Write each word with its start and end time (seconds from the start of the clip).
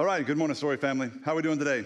All 0.00 0.06
right, 0.06 0.24
good 0.24 0.38
morning, 0.38 0.54
Story 0.54 0.78
family. 0.78 1.10
How 1.26 1.32
are 1.32 1.34
we 1.34 1.42
doing 1.42 1.58
today? 1.58 1.84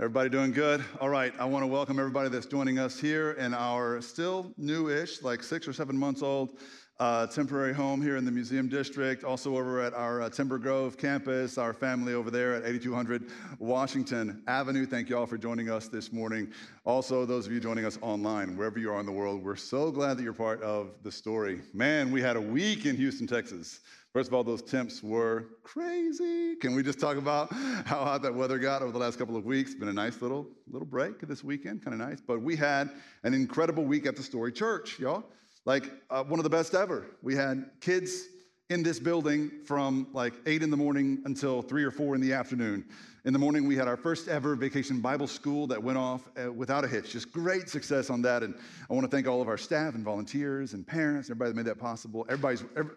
Everybody 0.00 0.28
doing 0.28 0.50
good? 0.50 0.84
All 1.00 1.08
right, 1.08 1.32
I 1.38 1.44
want 1.44 1.62
to 1.62 1.68
welcome 1.68 2.00
everybody 2.00 2.28
that's 2.30 2.46
joining 2.46 2.80
us 2.80 2.98
here 2.98 3.30
in 3.34 3.54
our 3.54 4.00
still 4.00 4.52
new-ish, 4.56 5.22
like 5.22 5.44
six 5.44 5.68
or 5.68 5.72
seven 5.72 5.96
months 5.96 6.20
old, 6.20 6.58
uh, 7.00 7.26
temporary 7.26 7.72
home 7.72 8.02
here 8.02 8.18
in 8.18 8.26
the 8.26 8.30
Museum 8.30 8.68
District. 8.68 9.24
Also 9.24 9.56
over 9.56 9.80
at 9.80 9.94
our 9.94 10.20
uh, 10.20 10.28
Timber 10.28 10.58
Grove 10.58 10.98
campus, 10.98 11.56
our 11.56 11.72
family 11.72 12.12
over 12.12 12.30
there 12.30 12.54
at 12.54 12.66
8200 12.66 13.30
Washington 13.58 14.42
Avenue. 14.46 14.84
Thank 14.84 15.08
you 15.08 15.16
all 15.16 15.24
for 15.24 15.38
joining 15.38 15.70
us 15.70 15.88
this 15.88 16.12
morning. 16.12 16.52
Also, 16.84 17.24
those 17.24 17.46
of 17.46 17.52
you 17.52 17.58
joining 17.58 17.86
us 17.86 17.98
online, 18.02 18.54
wherever 18.54 18.78
you 18.78 18.92
are 18.92 19.00
in 19.00 19.06
the 19.06 19.12
world, 19.12 19.42
we're 19.42 19.56
so 19.56 19.90
glad 19.90 20.18
that 20.18 20.22
you're 20.22 20.34
part 20.34 20.62
of 20.62 20.90
the 21.02 21.10
story. 21.10 21.62
Man, 21.72 22.10
we 22.10 22.20
had 22.20 22.36
a 22.36 22.40
week 22.40 22.84
in 22.84 22.96
Houston, 22.96 23.26
Texas. 23.26 23.80
First 24.12 24.28
of 24.28 24.34
all, 24.34 24.44
those 24.44 24.60
temps 24.60 25.02
were 25.02 25.46
crazy. 25.62 26.56
Can 26.56 26.74
we 26.74 26.82
just 26.82 27.00
talk 27.00 27.16
about 27.16 27.50
how 27.86 28.04
hot 28.04 28.20
that 28.22 28.34
weather 28.34 28.58
got 28.58 28.82
over 28.82 28.92
the 28.92 28.98
last 28.98 29.18
couple 29.18 29.36
of 29.36 29.46
weeks? 29.46 29.74
Been 29.74 29.88
a 29.88 29.92
nice 29.92 30.20
little 30.20 30.46
little 30.70 30.86
break 30.86 31.20
this 31.20 31.42
weekend, 31.42 31.82
kind 31.82 31.98
of 31.98 32.06
nice. 32.06 32.20
But 32.20 32.42
we 32.42 32.56
had 32.56 32.90
an 33.22 33.32
incredible 33.32 33.84
week 33.84 34.04
at 34.04 34.16
the 34.16 34.22
Story 34.22 34.52
Church, 34.52 34.98
y'all. 34.98 35.24
Like 35.64 35.90
uh, 36.10 36.24
one 36.24 36.38
of 36.38 36.44
the 36.44 36.50
best 36.50 36.74
ever. 36.74 37.06
We 37.22 37.34
had 37.34 37.70
kids 37.80 38.24
in 38.70 38.82
this 38.82 38.98
building 38.98 39.50
from 39.64 40.06
like 40.12 40.34
eight 40.46 40.62
in 40.62 40.70
the 40.70 40.76
morning 40.76 41.22
until 41.24 41.60
three 41.60 41.84
or 41.84 41.90
four 41.90 42.14
in 42.14 42.20
the 42.20 42.32
afternoon. 42.32 42.84
In 43.26 43.34
the 43.34 43.38
morning, 43.38 43.66
we 43.66 43.76
had 43.76 43.86
our 43.86 43.98
first 43.98 44.28
ever 44.28 44.54
vacation 44.54 45.00
Bible 45.00 45.26
school 45.26 45.66
that 45.66 45.82
went 45.82 45.98
off 45.98 46.22
uh, 46.42 46.50
without 46.50 46.84
a 46.84 46.88
hitch. 46.88 47.10
Just 47.10 47.30
great 47.32 47.68
success 47.68 48.08
on 48.08 48.22
that. 48.22 48.42
And 48.42 48.54
I 48.88 48.94
want 48.94 49.04
to 49.04 49.14
thank 49.14 49.28
all 49.28 49.42
of 49.42 49.48
our 49.48 49.58
staff 49.58 49.94
and 49.94 50.02
volunteers 50.02 50.72
and 50.72 50.86
parents, 50.86 51.28
everybody 51.28 51.50
that 51.50 51.56
made 51.56 51.66
that 51.66 51.78
possible. 51.78 52.24
Everybody's, 52.30 52.64
every, 52.76 52.94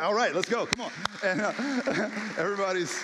all 0.00 0.14
right, 0.14 0.34
let's 0.34 0.48
go. 0.48 0.66
Come 0.66 0.86
on. 0.86 0.92
And 1.22 1.40
uh, 1.40 1.52
everybody's 2.36 3.00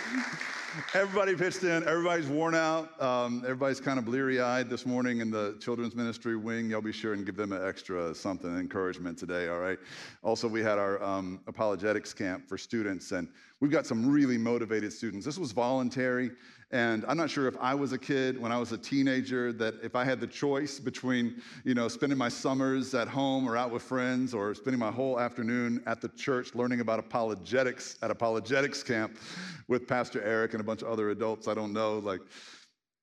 everybody 0.94 1.34
pitched 1.34 1.62
in. 1.62 1.86
Everybody's 1.86 2.26
worn 2.26 2.54
out. 2.54 3.00
Um, 3.02 3.42
everybody's 3.44 3.80
kind 3.80 3.98
of 3.98 4.04
bleary 4.04 4.40
eyed 4.40 4.68
this 4.68 4.86
morning 4.86 5.20
in 5.20 5.30
the 5.30 5.56
children's 5.60 5.94
ministry 5.94 6.36
wing. 6.36 6.70
Y'all 6.70 6.80
be 6.80 6.92
sure 6.92 7.12
and 7.12 7.26
give 7.26 7.36
them 7.36 7.52
an 7.52 7.66
extra 7.66 8.14
something, 8.14 8.56
encouragement 8.56 9.18
today, 9.18 9.48
all 9.48 9.58
right? 9.58 9.78
Also, 10.22 10.48
we 10.48 10.62
had 10.62 10.78
our 10.78 11.02
um, 11.02 11.40
apologetics 11.46 12.12
camp 12.14 12.48
for 12.48 12.58
students, 12.58 13.12
and 13.12 13.28
we've 13.60 13.70
got 13.70 13.86
some 13.86 14.08
really 14.08 14.38
motivated 14.38 14.92
students. 14.92 15.26
This 15.26 15.38
was 15.38 15.52
voluntary. 15.52 16.30
And 16.72 17.04
I'm 17.08 17.16
not 17.16 17.30
sure 17.30 17.48
if 17.48 17.56
I 17.60 17.74
was 17.74 17.92
a 17.92 17.98
kid 17.98 18.40
when 18.40 18.52
I 18.52 18.58
was 18.58 18.70
a 18.70 18.78
teenager 18.78 19.52
that 19.54 19.74
if 19.82 19.96
I 19.96 20.04
had 20.04 20.20
the 20.20 20.26
choice 20.26 20.78
between, 20.78 21.42
you 21.64 21.74
know, 21.74 21.88
spending 21.88 22.16
my 22.16 22.28
summers 22.28 22.94
at 22.94 23.08
home 23.08 23.48
or 23.48 23.56
out 23.56 23.72
with 23.72 23.82
friends 23.82 24.32
or 24.32 24.54
spending 24.54 24.78
my 24.78 24.92
whole 24.92 25.18
afternoon 25.18 25.82
at 25.86 26.00
the 26.00 26.08
church 26.10 26.54
learning 26.54 26.80
about 26.80 27.00
apologetics 27.00 27.98
at 28.02 28.12
apologetics 28.12 28.84
camp 28.84 29.18
with 29.66 29.88
Pastor 29.88 30.22
Eric 30.22 30.52
and 30.52 30.60
a 30.60 30.64
bunch 30.64 30.82
of 30.82 30.88
other 30.88 31.10
adults, 31.10 31.48
I 31.48 31.54
don't 31.54 31.72
know, 31.72 31.98
like, 31.98 32.20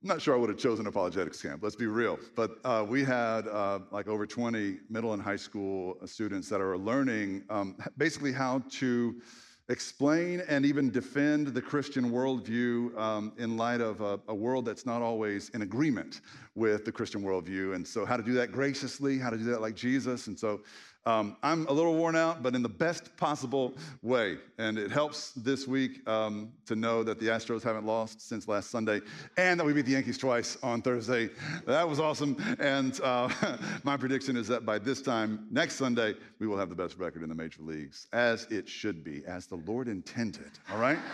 I'm 0.02 0.08
not 0.08 0.22
sure 0.22 0.34
I 0.34 0.38
would 0.38 0.48
have 0.48 0.58
chosen 0.58 0.86
apologetics 0.86 1.42
camp, 1.42 1.62
let's 1.62 1.76
be 1.76 1.86
real. 1.86 2.18
But 2.36 2.52
uh, 2.64 2.86
we 2.88 3.04
had 3.04 3.48
uh, 3.48 3.80
like 3.90 4.08
over 4.08 4.26
20 4.26 4.78
middle 4.88 5.12
and 5.12 5.20
high 5.20 5.36
school 5.36 5.98
students 6.06 6.48
that 6.48 6.60
are 6.60 6.78
learning 6.78 7.44
um, 7.50 7.76
basically 7.98 8.32
how 8.32 8.62
to 8.70 9.20
explain 9.68 10.42
and 10.48 10.64
even 10.64 10.90
defend 10.90 11.48
the 11.48 11.60
Christian 11.60 12.10
worldview 12.10 12.96
um, 12.98 13.32
in 13.36 13.56
light 13.56 13.80
of 13.80 14.00
a, 14.00 14.18
a, 14.28 14.34
world 14.34 14.64
that's 14.64 14.86
not 14.86 15.02
always 15.02 15.50
in 15.50 15.60
agreement 15.60 16.22
with 16.54 16.86
the 16.86 16.92
Christian 16.92 17.22
worldview. 17.22 17.74
And 17.74 17.86
so, 17.86 18.06
how 18.06 18.16
to 18.16 18.22
do 18.22 18.32
that 18.34 18.50
graciously, 18.50 19.18
how 19.18 19.28
to 19.28 19.36
do 19.36 19.44
that 19.44 19.60
like 19.60 19.74
Jesus. 19.74 20.26
And 20.26 20.38
so, 20.38 20.60
um, 21.06 21.36
I'm 21.42 21.66
a 21.68 21.72
little 21.72 21.94
worn 21.94 22.16
out, 22.16 22.42
but 22.42 22.54
in 22.54 22.62
the 22.62 22.68
best 22.68 23.16
possible 23.16 23.74
way. 24.02 24.36
And 24.58 24.78
it 24.78 24.90
helps 24.90 25.32
this 25.32 25.66
week 25.66 26.06
um, 26.06 26.52
to 26.66 26.76
know 26.76 27.02
that 27.02 27.18
the 27.18 27.28
Astros 27.28 27.62
haven't 27.62 27.86
lost 27.86 28.28
since 28.28 28.46
last 28.46 28.70
Sunday 28.70 29.00
and 29.38 29.58
that 29.58 29.64
we 29.64 29.72
beat 29.72 29.86
the 29.86 29.92
Yankees 29.92 30.18
twice 30.18 30.58
on 30.62 30.82
Thursday. 30.82 31.30
That 31.66 31.88
was 31.88 31.98
awesome. 31.98 32.36
And 32.58 33.00
uh, 33.00 33.30
my 33.84 33.96
prediction 33.96 34.36
is 34.36 34.46
that 34.48 34.66
by 34.66 34.78
this 34.78 35.00
time 35.00 35.46
next 35.50 35.76
Sunday, 35.76 36.14
we 36.40 36.46
will 36.46 36.58
have 36.58 36.68
the 36.68 36.76
best 36.76 36.98
record 36.98 37.22
in 37.22 37.30
the 37.30 37.34
major 37.34 37.62
leagues, 37.62 38.06
as 38.12 38.44
it 38.50 38.68
should 38.68 39.02
be, 39.02 39.24
as 39.26 39.46
the 39.46 39.56
Lord 39.56 39.88
intended. 39.88 40.50
All 40.70 40.78
right? 40.78 40.98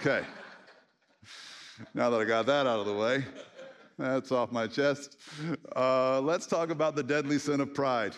Okay. 0.00 0.24
Now 1.94 2.10
that 2.10 2.20
I 2.20 2.24
got 2.24 2.46
that 2.46 2.66
out 2.66 2.80
of 2.80 2.86
the 2.86 2.92
way, 2.94 3.24
that's 3.98 4.32
off 4.32 4.50
my 4.50 4.66
chest. 4.66 5.16
Uh, 5.74 6.20
let's 6.20 6.46
talk 6.46 6.70
about 6.70 6.96
the 6.96 7.02
deadly 7.02 7.38
sin 7.38 7.60
of 7.60 7.72
pride. 7.72 8.14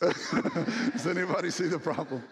Does 0.00 1.06
anybody 1.06 1.50
see 1.50 1.68
the 1.68 1.78
problem? 1.78 2.22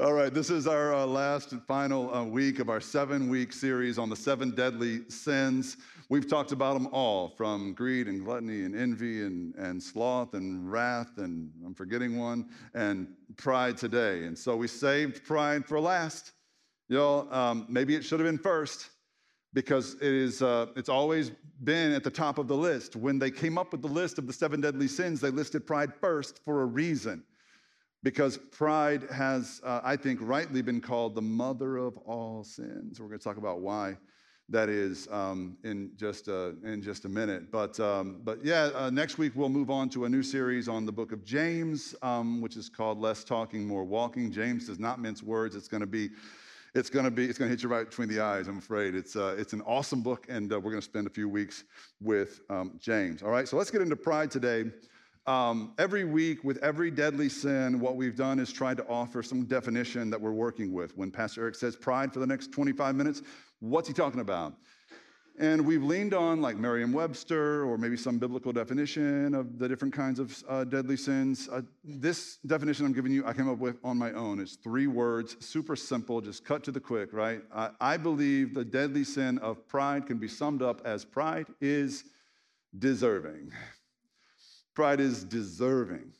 All 0.00 0.12
right, 0.12 0.32
this 0.32 0.50
is 0.50 0.66
our 0.66 0.94
uh, 0.94 1.06
last 1.06 1.52
and 1.52 1.62
final 1.62 2.12
uh, 2.12 2.24
week 2.24 2.58
of 2.58 2.68
our 2.68 2.80
seven 2.80 3.28
week 3.28 3.52
series 3.52 3.98
on 3.98 4.08
the 4.08 4.16
seven 4.16 4.50
deadly 4.50 5.08
sins. 5.08 5.76
We've 6.08 6.28
talked 6.28 6.50
about 6.50 6.74
them 6.74 6.88
all 6.88 7.28
from 7.28 7.72
greed 7.74 8.08
and 8.08 8.24
gluttony 8.24 8.64
and 8.64 8.74
envy 8.74 9.22
and, 9.22 9.54
and 9.54 9.80
sloth 9.80 10.34
and 10.34 10.70
wrath, 10.70 11.18
and 11.18 11.52
I'm 11.64 11.74
forgetting 11.74 12.18
one, 12.18 12.48
and 12.74 13.06
pride 13.36 13.76
today. 13.76 14.24
And 14.24 14.36
so 14.36 14.56
we 14.56 14.66
saved 14.66 15.24
pride 15.24 15.66
for 15.66 15.78
last. 15.78 16.32
Y'all, 16.88 17.32
um, 17.32 17.66
maybe 17.68 17.94
it 17.94 18.04
should 18.04 18.18
have 18.18 18.26
been 18.26 18.38
first 18.38 18.90
because 19.54 19.94
it 19.94 20.12
is, 20.12 20.42
uh, 20.42 20.66
it's 20.76 20.88
always 20.88 21.30
been 21.62 21.92
at 21.92 22.04
the 22.04 22.10
top 22.10 22.38
of 22.38 22.48
the 22.48 22.56
list. 22.56 22.96
When 22.96 23.18
they 23.18 23.30
came 23.30 23.56
up 23.56 23.72
with 23.72 23.80
the 23.80 23.88
list 23.88 24.18
of 24.18 24.26
the 24.26 24.32
seven 24.32 24.60
deadly 24.60 24.88
sins, 24.88 25.20
they 25.20 25.30
listed 25.30 25.66
pride 25.66 25.94
first 25.94 26.44
for 26.44 26.62
a 26.62 26.66
reason. 26.66 27.22
Because 28.02 28.36
pride 28.36 29.06
has, 29.10 29.62
uh, 29.64 29.80
I 29.82 29.96
think, 29.96 30.18
rightly 30.20 30.60
been 30.60 30.80
called 30.80 31.14
the 31.14 31.22
mother 31.22 31.78
of 31.78 31.96
all 31.98 32.44
sins. 32.44 33.00
We're 33.00 33.06
going 33.06 33.18
to 33.18 33.24
talk 33.24 33.38
about 33.38 33.60
why 33.60 33.96
that 34.50 34.68
is 34.68 35.08
um, 35.10 35.56
in, 35.64 35.90
just 35.96 36.28
a, 36.28 36.54
in 36.64 36.82
just 36.82 37.06
a 37.06 37.08
minute. 37.08 37.50
But, 37.50 37.80
um, 37.80 38.20
but 38.22 38.44
yeah, 38.44 38.70
uh, 38.74 38.90
next 38.90 39.16
week 39.16 39.32
we'll 39.34 39.48
move 39.48 39.70
on 39.70 39.88
to 39.90 40.04
a 40.04 40.08
new 40.08 40.22
series 40.22 40.68
on 40.68 40.84
the 40.84 40.92
book 40.92 41.12
of 41.12 41.24
James, 41.24 41.94
um, 42.02 42.42
which 42.42 42.56
is 42.56 42.68
called 42.68 43.00
Less 43.00 43.24
Talking, 43.24 43.66
More 43.66 43.84
Walking. 43.84 44.30
James 44.30 44.66
does 44.66 44.78
not 44.78 45.00
mince 45.00 45.22
words. 45.22 45.56
It's 45.56 45.68
going 45.68 45.80
to 45.80 45.86
be 45.86 46.10
it's 46.74 46.90
going 46.90 47.04
to 47.04 47.10
be 47.10 47.24
it's 47.24 47.38
going 47.38 47.48
to 47.48 47.52
hit 47.52 47.62
you 47.62 47.68
right 47.68 47.88
between 47.88 48.08
the 48.08 48.20
eyes 48.20 48.48
i'm 48.48 48.58
afraid. 48.58 48.94
It's, 48.94 49.16
uh, 49.16 49.36
it's 49.38 49.52
an 49.52 49.62
awesome 49.62 50.02
book 50.02 50.26
and 50.28 50.52
uh, 50.52 50.58
we're 50.58 50.70
going 50.70 50.80
to 50.80 50.82
spend 50.82 51.06
a 51.06 51.10
few 51.10 51.28
weeks 51.28 51.64
with 52.00 52.40
um, 52.50 52.78
james. 52.78 53.22
All 53.22 53.30
right 53.30 53.46
so 53.48 53.56
let's 53.56 53.70
get 53.70 53.80
into 53.80 53.96
pride 53.96 54.30
today. 54.30 54.70
Um, 55.26 55.72
every 55.78 56.04
week 56.04 56.44
with 56.44 56.58
every 56.58 56.90
deadly 56.90 57.28
sin 57.28 57.80
what 57.80 57.96
we've 57.96 58.16
done 58.16 58.38
is 58.38 58.52
tried 58.52 58.76
to 58.78 58.86
offer 58.88 59.22
some 59.22 59.44
definition 59.44 60.10
that 60.10 60.20
we're 60.20 60.32
working 60.32 60.72
with. 60.72 60.96
When 60.96 61.10
pastor 61.10 61.42
eric 61.42 61.54
says 61.54 61.76
pride 61.76 62.12
for 62.12 62.20
the 62.20 62.26
next 62.26 62.52
25 62.52 62.94
minutes 62.94 63.22
what's 63.60 63.88
he 63.88 63.94
talking 63.94 64.20
about 64.20 64.54
and 65.38 65.66
we've 65.66 65.82
leaned 65.82 66.14
on 66.14 66.40
like 66.40 66.56
Merriam 66.56 66.92
Webster 66.92 67.64
or 67.64 67.76
maybe 67.76 67.96
some 67.96 68.18
biblical 68.18 68.52
definition 68.52 69.34
of 69.34 69.58
the 69.58 69.68
different 69.68 69.92
kinds 69.92 70.20
of 70.20 70.44
uh, 70.48 70.62
deadly 70.64 70.96
sins. 70.96 71.48
Uh, 71.50 71.62
this 71.82 72.36
definition 72.46 72.86
I'm 72.86 72.92
giving 72.92 73.10
you, 73.10 73.26
I 73.26 73.32
came 73.32 73.48
up 73.48 73.58
with 73.58 73.76
on 73.82 73.98
my 73.98 74.12
own. 74.12 74.38
It's 74.38 74.54
three 74.54 74.86
words, 74.86 75.36
super 75.44 75.74
simple, 75.74 76.20
just 76.20 76.44
cut 76.44 76.62
to 76.64 76.70
the 76.70 76.80
quick, 76.80 77.12
right? 77.12 77.42
I, 77.52 77.70
I 77.80 77.96
believe 77.96 78.54
the 78.54 78.64
deadly 78.64 79.02
sin 79.02 79.38
of 79.38 79.66
pride 79.66 80.06
can 80.06 80.18
be 80.18 80.28
summed 80.28 80.62
up 80.62 80.82
as 80.84 81.04
pride 81.04 81.46
is 81.60 82.04
deserving. 82.78 83.50
Pride 84.74 85.00
is 85.00 85.24
deserving. 85.24 86.12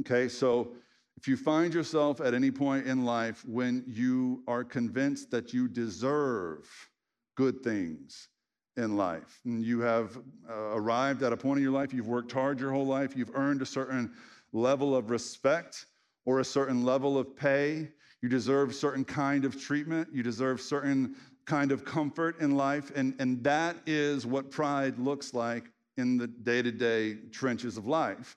Okay, 0.00 0.28
so 0.28 0.72
if 1.16 1.26
you 1.26 1.36
find 1.36 1.72
yourself 1.72 2.20
at 2.20 2.34
any 2.34 2.50
point 2.50 2.86
in 2.86 3.04
life 3.04 3.44
when 3.46 3.84
you 3.86 4.42
are 4.46 4.64
convinced 4.64 5.30
that 5.30 5.52
you 5.52 5.68
deserve, 5.68 6.66
good 7.40 7.62
things 7.62 8.28
in 8.76 8.98
life. 8.98 9.40
And 9.46 9.64
you 9.64 9.80
have 9.80 10.14
uh, 10.46 10.52
arrived 10.74 11.22
at 11.22 11.32
a 11.32 11.36
point 11.38 11.56
in 11.56 11.62
your 11.62 11.72
life, 11.72 11.94
you've 11.94 12.06
worked 12.06 12.30
hard 12.32 12.60
your 12.60 12.70
whole 12.70 12.84
life, 12.84 13.16
you've 13.16 13.34
earned 13.34 13.62
a 13.62 13.66
certain 13.66 14.12
level 14.52 14.94
of 14.94 15.08
respect 15.08 15.86
or 16.26 16.40
a 16.40 16.44
certain 16.44 16.84
level 16.84 17.16
of 17.16 17.34
pay. 17.34 17.88
You 18.20 18.28
deserve 18.28 18.74
certain 18.74 19.06
kind 19.06 19.46
of 19.46 19.58
treatment, 19.58 20.08
you 20.12 20.22
deserve 20.22 20.60
certain 20.60 21.16
kind 21.46 21.72
of 21.72 21.82
comfort 21.82 22.38
in 22.42 22.58
life, 22.58 22.92
and, 22.94 23.14
and 23.18 23.42
that 23.42 23.76
is 23.86 24.26
what 24.26 24.50
pride 24.50 24.98
looks 24.98 25.32
like 25.32 25.64
in 25.96 26.18
the 26.18 26.26
day 26.26 26.60
to 26.60 26.70
day 26.70 27.14
trenches 27.32 27.78
of 27.78 27.86
life. 27.86 28.36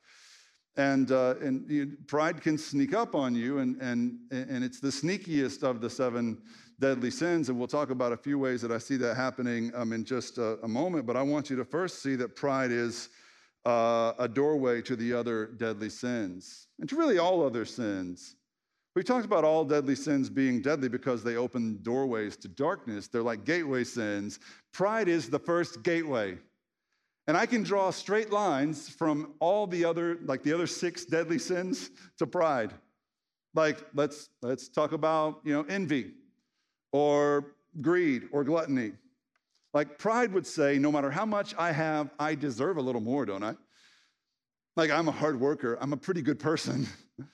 And, 0.78 1.12
uh, 1.12 1.36
and 1.42 1.70
you 1.70 1.98
pride 2.08 2.42
can 2.42 2.58
sneak 2.58 2.94
up 2.94 3.16
on 3.16 3.36
you, 3.36 3.58
and, 3.58 3.76
and, 3.82 4.18
and 4.32 4.64
it's 4.64 4.80
the 4.80 4.88
sneakiest 4.88 5.62
of 5.62 5.82
the 5.82 5.90
seven 5.90 6.42
deadly 6.84 7.12
sins. 7.12 7.48
And 7.48 7.58
we'll 7.58 7.70
talk 7.70 7.92
about 7.92 8.12
a 8.12 8.18
few 8.18 8.38
ways 8.38 8.62
that 8.62 8.70
I 8.70 8.78
see 8.78 8.98
that 8.98 9.16
happening 9.16 9.72
um, 9.74 9.94
in 9.94 10.04
just 10.04 10.38
a, 10.38 10.60
a, 10.64 10.68
moment. 10.68 11.06
But 11.06 11.16
I 11.16 11.22
want 11.22 11.50
you 11.50 11.56
to 11.56 11.64
first 11.64 12.04
see 12.04 12.18
that 12.18 12.36
pride 12.36 12.72
is 12.72 13.08
uh, 13.66 14.12
a 14.20 14.28
doorway 14.28 14.82
to 14.82 14.98
the 14.98 15.14
other 15.14 15.46
deadly 15.46 15.90
sins 15.90 16.68
and 16.82 16.90
to 16.90 16.98
really 16.98 17.20
all 17.20 17.42
other 17.42 17.64
sins. 17.64 18.36
We 18.98 19.02
talked 19.04 19.24
about 19.24 19.46
all 19.46 19.64
deadly 19.64 19.96
sins 19.96 20.30
being 20.30 20.62
deadly 20.62 20.90
because 20.90 21.24
they 21.24 21.38
open 21.38 21.80
doorways 21.84 22.36
to 22.38 22.50
darkness. 22.50 23.08
They're 23.08 23.22
like 23.24 23.46
gateway 23.46 23.86
sins. 23.86 24.42
Pride 24.74 25.08
is 25.08 25.30
the 25.30 25.40
first 25.40 25.84
gateway. 25.84 26.38
And 27.28 27.38
I 27.38 27.46
can 27.46 27.64
draw 27.64 27.92
straight 27.92 28.30
lines 28.30 28.90
from 28.90 29.36
all 29.40 29.68
the 29.68 29.86
other, 29.86 30.18
like 30.26 30.44
the 30.44 30.52
other 30.52 30.68
six 30.68 31.06
deadly 31.06 31.40
sins 31.40 31.92
to 32.18 32.28
pride. 32.28 32.74
Like, 33.56 33.78
let's, 33.94 34.28
let's 34.42 34.68
talk 34.68 34.92
about, 34.92 35.40
you 35.46 35.54
know, 35.54 35.64
envy. 35.70 36.12
Or 36.94 37.56
greed 37.82 38.30
or 38.32 38.46
gluttony. 38.46 38.94
Like 39.74 39.98
pride 39.98 40.32
would 40.32 40.48
say, 40.48 40.78
no 40.78 40.92
matter 40.92 41.12
how 41.12 41.26
much 41.26 41.54
I 41.58 41.74
have, 41.74 42.12
I 42.20 42.36
deserve 42.36 42.78
a 42.78 42.82
little 42.82 43.02
more, 43.02 43.26
don't 43.26 43.44
I? 43.44 43.56
Like 44.78 44.92
I'm 44.92 45.10
a 45.10 45.12
hard 45.12 45.40
worker, 45.40 45.78
I'm 45.82 45.92
a 45.92 45.98
pretty 45.98 46.22
good 46.22 46.40
person. 46.40 46.88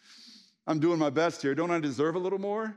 I'm 0.67 0.79
doing 0.79 0.99
my 0.99 1.09
best 1.09 1.41
here. 1.41 1.55
Don't 1.55 1.71
I 1.71 1.79
deserve 1.79 2.15
a 2.15 2.19
little 2.19 2.39
more? 2.39 2.75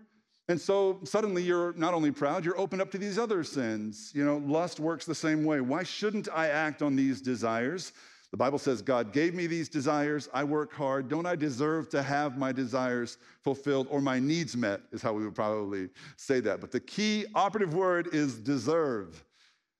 And 0.48 0.60
so 0.60 0.98
suddenly 1.04 1.42
you're 1.42 1.72
not 1.74 1.94
only 1.94 2.10
proud, 2.10 2.44
you're 2.44 2.58
open 2.58 2.80
up 2.80 2.90
to 2.92 2.98
these 2.98 3.18
other 3.18 3.44
sins. 3.44 4.10
You 4.14 4.24
know, 4.24 4.38
lust 4.38 4.80
works 4.80 5.04
the 5.04 5.14
same 5.14 5.44
way. 5.44 5.60
Why 5.60 5.82
shouldn't 5.82 6.28
I 6.34 6.48
act 6.48 6.82
on 6.82 6.96
these 6.96 7.20
desires? 7.20 7.92
The 8.32 8.38
Bible 8.38 8.58
says, 8.58 8.80
God 8.80 9.12
gave 9.12 9.34
me 9.34 9.46
these 9.46 9.68
desires. 9.68 10.30
I 10.32 10.42
work 10.42 10.72
hard. 10.72 11.08
Don't 11.10 11.26
I 11.26 11.36
deserve 11.36 11.90
to 11.90 12.02
have 12.02 12.38
my 12.38 12.50
desires 12.50 13.18
fulfilled 13.42 13.86
or 13.90 14.00
my 14.00 14.18
needs 14.18 14.56
met, 14.56 14.80
is 14.90 15.02
how 15.02 15.12
we 15.12 15.22
would 15.22 15.34
probably 15.34 15.90
say 16.16 16.40
that. 16.40 16.58
But 16.58 16.70
the 16.70 16.80
key 16.80 17.26
operative 17.34 17.74
word 17.74 18.08
is 18.14 18.38
deserve. 18.38 19.22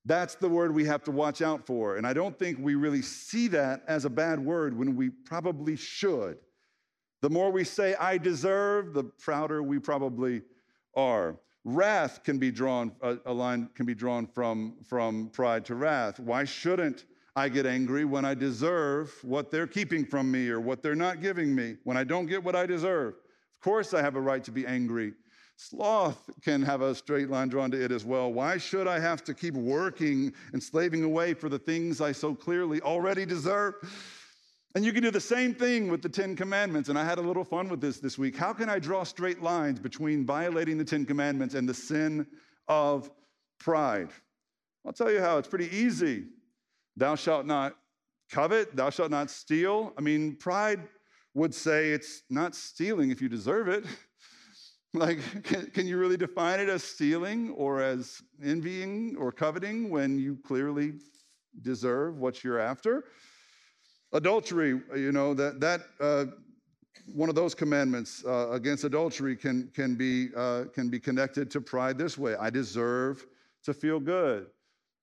That's 0.05 0.35
the 0.35 0.51
word 0.51 0.75
we 0.75 0.85
have 0.85 1.03
to 1.05 1.11
watch 1.11 1.41
out 1.41 1.67
for. 1.67 1.97
And 1.97 2.07
I 2.07 2.13
don't 2.13 2.39
think 2.39 2.59
we 2.61 2.75
really 2.75 3.01
see 3.01 3.49
that 3.49 3.85
as 3.89 4.05
a 4.05 4.11
bad 4.11 4.39
word 4.39 4.77
when 4.77 4.97
we 4.97 5.09
probably 5.09 5.75
should. 5.75 6.37
The 7.23 7.31
more 7.31 7.51
we 7.51 7.65
say, 7.65 7.95
I 7.95 8.19
deserve, 8.19 8.93
the 8.93 9.05
prouder 9.05 9.63
we 9.63 9.79
probably 9.79 10.43
are. 10.95 11.37
Wrath 11.65 12.23
can 12.23 12.39
be 12.39 12.51
drawn, 12.51 12.93
a 13.25 13.33
line 13.33 13.71
can 13.75 13.87
be 13.87 13.95
drawn 13.95 14.27
from, 14.27 14.75
from 14.85 15.29
pride 15.29 15.65
to 15.67 15.75
wrath. 15.75 16.21
Why 16.21 16.45
shouldn't 16.45 17.07
I 17.35 17.49
get 17.49 17.65
angry 17.65 18.05
when 18.05 18.25
I 18.25 18.35
deserve 18.35 19.15
what 19.23 19.51
they're 19.51 19.67
keeping 19.67 20.05
from 20.05 20.31
me 20.31 20.49
or 20.51 20.61
what 20.61 20.83
they're 20.83 20.95
not 20.95 21.23
giving 21.23 21.55
me, 21.55 21.77
when 21.85 21.97
I 21.97 22.05
don't 22.05 22.27
get 22.27 22.45
what 22.45 22.55
I 22.55 22.67
deserve. 22.67 23.15
Of 23.55 23.61
course, 23.61 23.95
I 23.95 24.03
have 24.03 24.17
a 24.17 24.21
right 24.21 24.45
to 24.45 24.51
be 24.51 24.67
angry. 24.67 25.15
Sloth 25.57 26.29
can 26.43 26.61
have 26.63 26.83
a 26.83 26.95
straight 26.95 27.31
line 27.31 27.49
drawn 27.49 27.71
to 27.71 27.83
it 27.83 27.93
as 27.93 28.05
well. 28.05 28.33
Why 28.33 28.59
should 28.59 28.87
I 28.87 28.99
have 28.99 29.23
to 29.25 29.35
keep 29.35 29.55
working 29.55 30.33
and 30.53 30.63
slaving 30.63 31.05
away 31.05 31.35
for 31.35 31.49
the 31.49 31.59
things 31.59 32.01
I 32.01 32.13
so 32.13 32.35
clearly 32.35 32.81
already 32.81 33.25
deserve? 33.25 33.75
And 34.75 34.85
you 34.85 34.93
can 34.93 35.03
do 35.03 35.11
the 35.11 35.21
same 35.21 35.55
thing 35.55 35.89
with 35.89 36.03
the 36.03 36.09
Ten 36.09 36.35
Commandments. 36.35 36.89
And 36.89 36.99
I 36.99 37.05
had 37.05 37.19
a 37.19 37.23
little 37.23 37.45
fun 37.45 37.69
with 37.69 37.81
this 37.81 37.99
this 37.99 38.19
week. 38.19 38.37
How 38.37 38.53
can 38.53 38.69
I 38.69 38.79
draw 38.79 39.05
straight 39.05 39.43
lines 39.43 39.79
between 39.79 40.27
violating 40.27 40.79
the 40.79 40.85
Ten 40.85 41.05
Commandments 41.05 41.55
and 41.55 41.69
the 41.69 41.75
sin 41.75 42.27
of 42.69 43.11
pride? 43.59 44.09
I'll 44.85 44.93
tell 44.93 45.13
you 45.13 45.21
how, 45.21 45.39
it's 45.39 45.49
pretty 45.49 45.75
easy. 45.75 46.25
Thou 46.97 47.15
shalt 47.15 47.47
not 47.47 47.77
covet, 48.31 48.75
thou 48.75 48.91
shalt 48.91 49.11
not 49.11 49.31
steal. 49.31 49.93
I 49.97 50.01
mean, 50.01 50.37
pride 50.37 50.81
would 51.35 51.55
say 51.55 51.91
it's 51.91 52.23
not 52.29 52.55
stealing 52.55 53.11
if 53.11 53.21
you 53.23 53.29
deserve 53.29 53.69
it. 53.69 53.85
like, 54.95 55.19
can, 55.45 55.67
can, 55.71 55.87
you 55.87 55.97
really 55.97 56.17
define 56.17 56.61
it 56.61 56.69
as 56.69 56.83
stealing 56.83 57.51
or 57.51 57.81
as 57.81 58.23
envying 58.43 59.17
or 59.19 59.33
coveting 59.33 59.89
when 59.91 60.19
you 60.19 60.39
clearly 60.47 60.95
deserve 61.63 62.19
what 62.19 62.45
you're 62.45 62.59
after? 62.59 63.05
Adultery, 64.13 64.81
you 64.95 65.13
know, 65.13 65.33
that, 65.33 65.61
that 65.61 65.81
uh, 66.01 66.27
one 67.07 67.31
of 67.31 67.35
those 67.35 67.55
commandments 67.55 68.23
uh, 68.27 68.51
against 68.51 68.85
adultery 68.85 69.35
can, 69.35 69.71
can, 69.75 69.95
be, 69.95 70.29
uh, 70.37 70.65
can 70.75 70.91
be 70.91 71.01
connected 71.01 71.51
to 71.51 71.61
pride 71.61 71.97
this 71.97 72.19
way 72.19 72.35
I 72.37 72.51
deserve 72.51 73.25
to 73.65 73.73
feel 73.73 73.99
good 73.99 74.49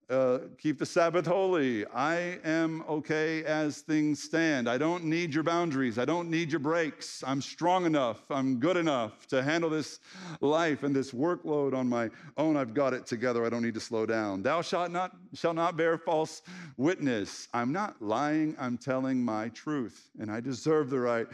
uh, 0.09 0.39
keep 0.57 0.79
the 0.79 0.85
Sabbath 0.85 1.25
holy. 1.25 1.85
I 1.87 2.39
am 2.43 2.83
okay 2.89 3.43
as 3.43 3.81
things 3.81 4.21
stand. 4.21 4.67
I 4.67 4.77
don't 4.77 5.03
need 5.03 5.33
your 5.33 5.43
boundaries. 5.43 5.99
I 5.99 6.05
don't 6.05 6.29
need 6.29 6.51
your 6.51 6.59
breaks. 6.59 7.23
I'm 7.25 7.41
strong 7.41 7.85
enough. 7.85 8.19
I'm 8.31 8.59
good 8.59 8.77
enough 8.77 9.27
to 9.27 9.43
handle 9.43 9.69
this 9.69 9.99
life 10.41 10.83
and 10.83 10.95
this 10.95 11.11
workload 11.11 11.75
on 11.75 11.87
my 11.87 12.09
own. 12.37 12.57
I've 12.57 12.73
got 12.73 12.93
it 12.93 13.05
together. 13.05 13.45
I 13.45 13.49
don't 13.49 13.61
need 13.61 13.75
to 13.75 13.79
slow 13.79 14.05
down. 14.05 14.41
Thou 14.41 14.61
shalt 14.61 14.91
not, 14.91 15.15
shall 15.33 15.53
not 15.53 15.77
bear 15.77 15.97
false 15.97 16.41
witness. 16.77 17.47
I'm 17.53 17.71
not 17.71 18.01
lying. 18.01 18.55
I'm 18.59 18.77
telling 18.77 19.23
my 19.23 19.49
truth. 19.49 20.09
And 20.19 20.31
I 20.31 20.39
deserve 20.39 20.89
the 20.89 20.99
right 20.99 21.27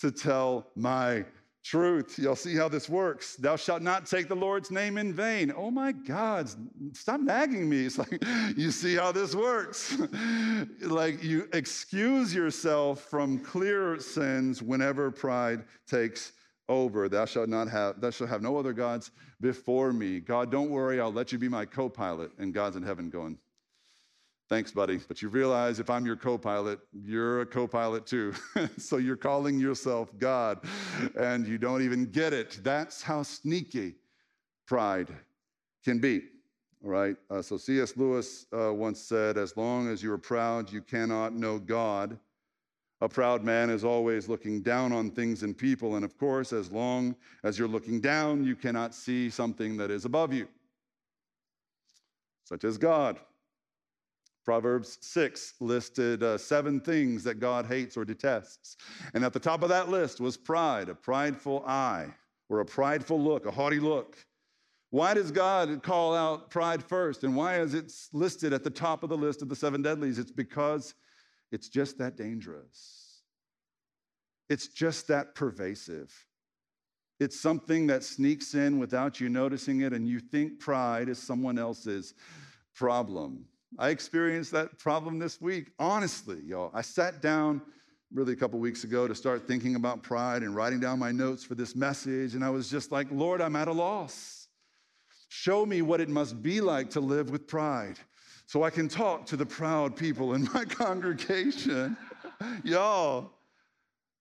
to 0.00 0.10
tell 0.10 0.66
my 0.74 1.24
truth. 1.66 2.18
You'll 2.18 2.36
see 2.36 2.54
how 2.54 2.68
this 2.68 2.88
works. 2.88 3.36
Thou 3.36 3.56
shalt 3.56 3.82
not 3.82 4.06
take 4.06 4.28
the 4.28 4.36
Lord's 4.36 4.70
name 4.70 4.98
in 4.98 5.12
vain. 5.12 5.52
Oh 5.56 5.70
my 5.70 5.92
God, 5.92 6.48
stop 6.92 7.20
nagging 7.20 7.68
me. 7.68 7.86
It's 7.86 7.98
like, 7.98 8.22
you 8.56 8.70
see 8.70 8.94
how 8.94 9.10
this 9.10 9.34
works. 9.34 9.98
like 10.80 11.22
you 11.22 11.48
excuse 11.52 12.34
yourself 12.34 13.00
from 13.00 13.40
clear 13.40 13.98
sins 13.98 14.62
whenever 14.62 15.10
pride 15.10 15.64
takes 15.88 16.32
over. 16.68 17.08
Thou 17.08 17.24
shalt 17.24 17.48
not 17.48 17.68
have, 17.68 18.00
thou 18.00 18.10
shalt 18.10 18.30
have 18.30 18.42
no 18.42 18.56
other 18.56 18.72
gods 18.72 19.10
before 19.40 19.92
me. 19.92 20.20
God, 20.20 20.50
don't 20.50 20.70
worry, 20.70 21.00
I'll 21.00 21.12
let 21.12 21.32
you 21.32 21.38
be 21.38 21.48
my 21.48 21.64
co 21.64 21.88
pilot. 21.88 22.30
And 22.38 22.54
God's 22.54 22.76
in 22.76 22.82
heaven 22.82 23.10
going, 23.10 23.38
Thanks, 24.48 24.70
buddy. 24.70 24.98
But 25.08 25.22
you 25.22 25.28
realize 25.28 25.80
if 25.80 25.90
I'm 25.90 26.06
your 26.06 26.16
co 26.16 26.38
pilot, 26.38 26.78
you're 26.92 27.40
a 27.40 27.46
co 27.46 27.66
pilot 27.66 28.06
too. 28.06 28.32
so 28.78 28.98
you're 28.98 29.16
calling 29.16 29.58
yourself 29.58 30.16
God 30.18 30.60
and 31.18 31.46
you 31.46 31.58
don't 31.58 31.82
even 31.82 32.06
get 32.06 32.32
it. 32.32 32.60
That's 32.62 33.02
how 33.02 33.24
sneaky 33.24 33.96
pride 34.66 35.08
can 35.84 35.98
be. 35.98 36.22
All 36.84 36.90
right. 36.90 37.16
Uh, 37.28 37.42
so 37.42 37.56
C.S. 37.56 37.96
Lewis 37.96 38.46
uh, 38.56 38.72
once 38.72 39.00
said, 39.00 39.36
As 39.36 39.56
long 39.56 39.88
as 39.88 40.00
you 40.00 40.12
are 40.12 40.18
proud, 40.18 40.70
you 40.70 40.80
cannot 40.80 41.34
know 41.34 41.58
God. 41.58 42.16
A 43.00 43.08
proud 43.08 43.42
man 43.42 43.68
is 43.68 43.84
always 43.84 44.28
looking 44.28 44.62
down 44.62 44.92
on 44.92 45.10
things 45.10 45.42
and 45.42 45.58
people. 45.58 45.96
And 45.96 46.04
of 46.04 46.16
course, 46.16 46.52
as 46.52 46.70
long 46.70 47.16
as 47.42 47.58
you're 47.58 47.68
looking 47.68 48.00
down, 48.00 48.44
you 48.44 48.54
cannot 48.54 48.94
see 48.94 49.28
something 49.28 49.76
that 49.76 49.90
is 49.90 50.04
above 50.04 50.32
you, 50.32 50.46
such 52.44 52.64
as 52.64 52.78
God. 52.78 53.18
Proverbs 54.46 54.96
6 55.00 55.54
listed 55.58 56.22
uh, 56.22 56.38
seven 56.38 56.80
things 56.80 57.24
that 57.24 57.40
God 57.40 57.66
hates 57.66 57.96
or 57.96 58.04
detests. 58.04 58.76
And 59.12 59.24
at 59.24 59.32
the 59.32 59.40
top 59.40 59.64
of 59.64 59.68
that 59.70 59.88
list 59.88 60.20
was 60.20 60.36
pride, 60.36 60.88
a 60.88 60.94
prideful 60.94 61.64
eye, 61.66 62.14
or 62.48 62.60
a 62.60 62.64
prideful 62.64 63.20
look, 63.20 63.44
a 63.46 63.50
haughty 63.50 63.80
look. 63.80 64.16
Why 64.90 65.14
does 65.14 65.32
God 65.32 65.82
call 65.82 66.14
out 66.14 66.48
pride 66.48 66.84
first? 66.84 67.24
And 67.24 67.34
why 67.34 67.58
is 67.58 67.74
it 67.74 67.92
listed 68.12 68.52
at 68.52 68.62
the 68.62 68.70
top 68.70 69.02
of 69.02 69.08
the 69.10 69.16
list 69.16 69.42
of 69.42 69.48
the 69.48 69.56
seven 69.56 69.82
deadlies? 69.82 70.20
It's 70.20 70.30
because 70.30 70.94
it's 71.50 71.68
just 71.68 71.98
that 71.98 72.16
dangerous. 72.16 73.22
It's 74.48 74.68
just 74.68 75.08
that 75.08 75.34
pervasive. 75.34 76.14
It's 77.18 77.40
something 77.40 77.88
that 77.88 78.04
sneaks 78.04 78.54
in 78.54 78.78
without 78.78 79.20
you 79.20 79.28
noticing 79.28 79.80
it, 79.80 79.92
and 79.92 80.06
you 80.06 80.20
think 80.20 80.60
pride 80.60 81.08
is 81.08 81.18
someone 81.18 81.58
else's 81.58 82.14
problem. 82.76 83.46
I 83.78 83.90
experienced 83.90 84.52
that 84.52 84.78
problem 84.78 85.18
this 85.18 85.40
week, 85.40 85.72
honestly, 85.78 86.40
y'all. 86.44 86.70
I 86.72 86.82
sat 86.82 87.20
down 87.20 87.60
really 88.12 88.32
a 88.32 88.36
couple 88.36 88.58
weeks 88.58 88.84
ago 88.84 89.06
to 89.08 89.14
start 89.14 89.46
thinking 89.46 89.74
about 89.74 90.02
pride 90.02 90.42
and 90.42 90.54
writing 90.54 90.80
down 90.80 90.98
my 90.98 91.12
notes 91.12 91.44
for 91.44 91.54
this 91.54 91.74
message, 91.74 92.34
and 92.34 92.44
I 92.44 92.50
was 92.50 92.70
just 92.70 92.92
like, 92.92 93.08
Lord, 93.10 93.40
I'm 93.40 93.56
at 93.56 93.68
a 93.68 93.72
loss. 93.72 94.48
Show 95.28 95.66
me 95.66 95.82
what 95.82 96.00
it 96.00 96.08
must 96.08 96.42
be 96.42 96.60
like 96.60 96.90
to 96.90 97.00
live 97.00 97.30
with 97.30 97.46
pride 97.46 97.98
so 98.46 98.62
I 98.62 98.70
can 98.70 98.88
talk 98.88 99.26
to 99.26 99.36
the 99.36 99.44
proud 99.44 99.96
people 99.96 100.34
in 100.34 100.48
my 100.54 100.64
congregation. 100.68 101.96
y'all, 102.62 103.32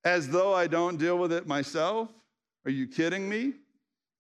as 0.03 0.27
though 0.27 0.53
I 0.53 0.67
don't 0.67 0.97
deal 0.97 1.17
with 1.17 1.31
it 1.31 1.47
myself. 1.47 2.09
Are 2.65 2.71
you 2.71 2.87
kidding 2.87 3.29
me? 3.29 3.53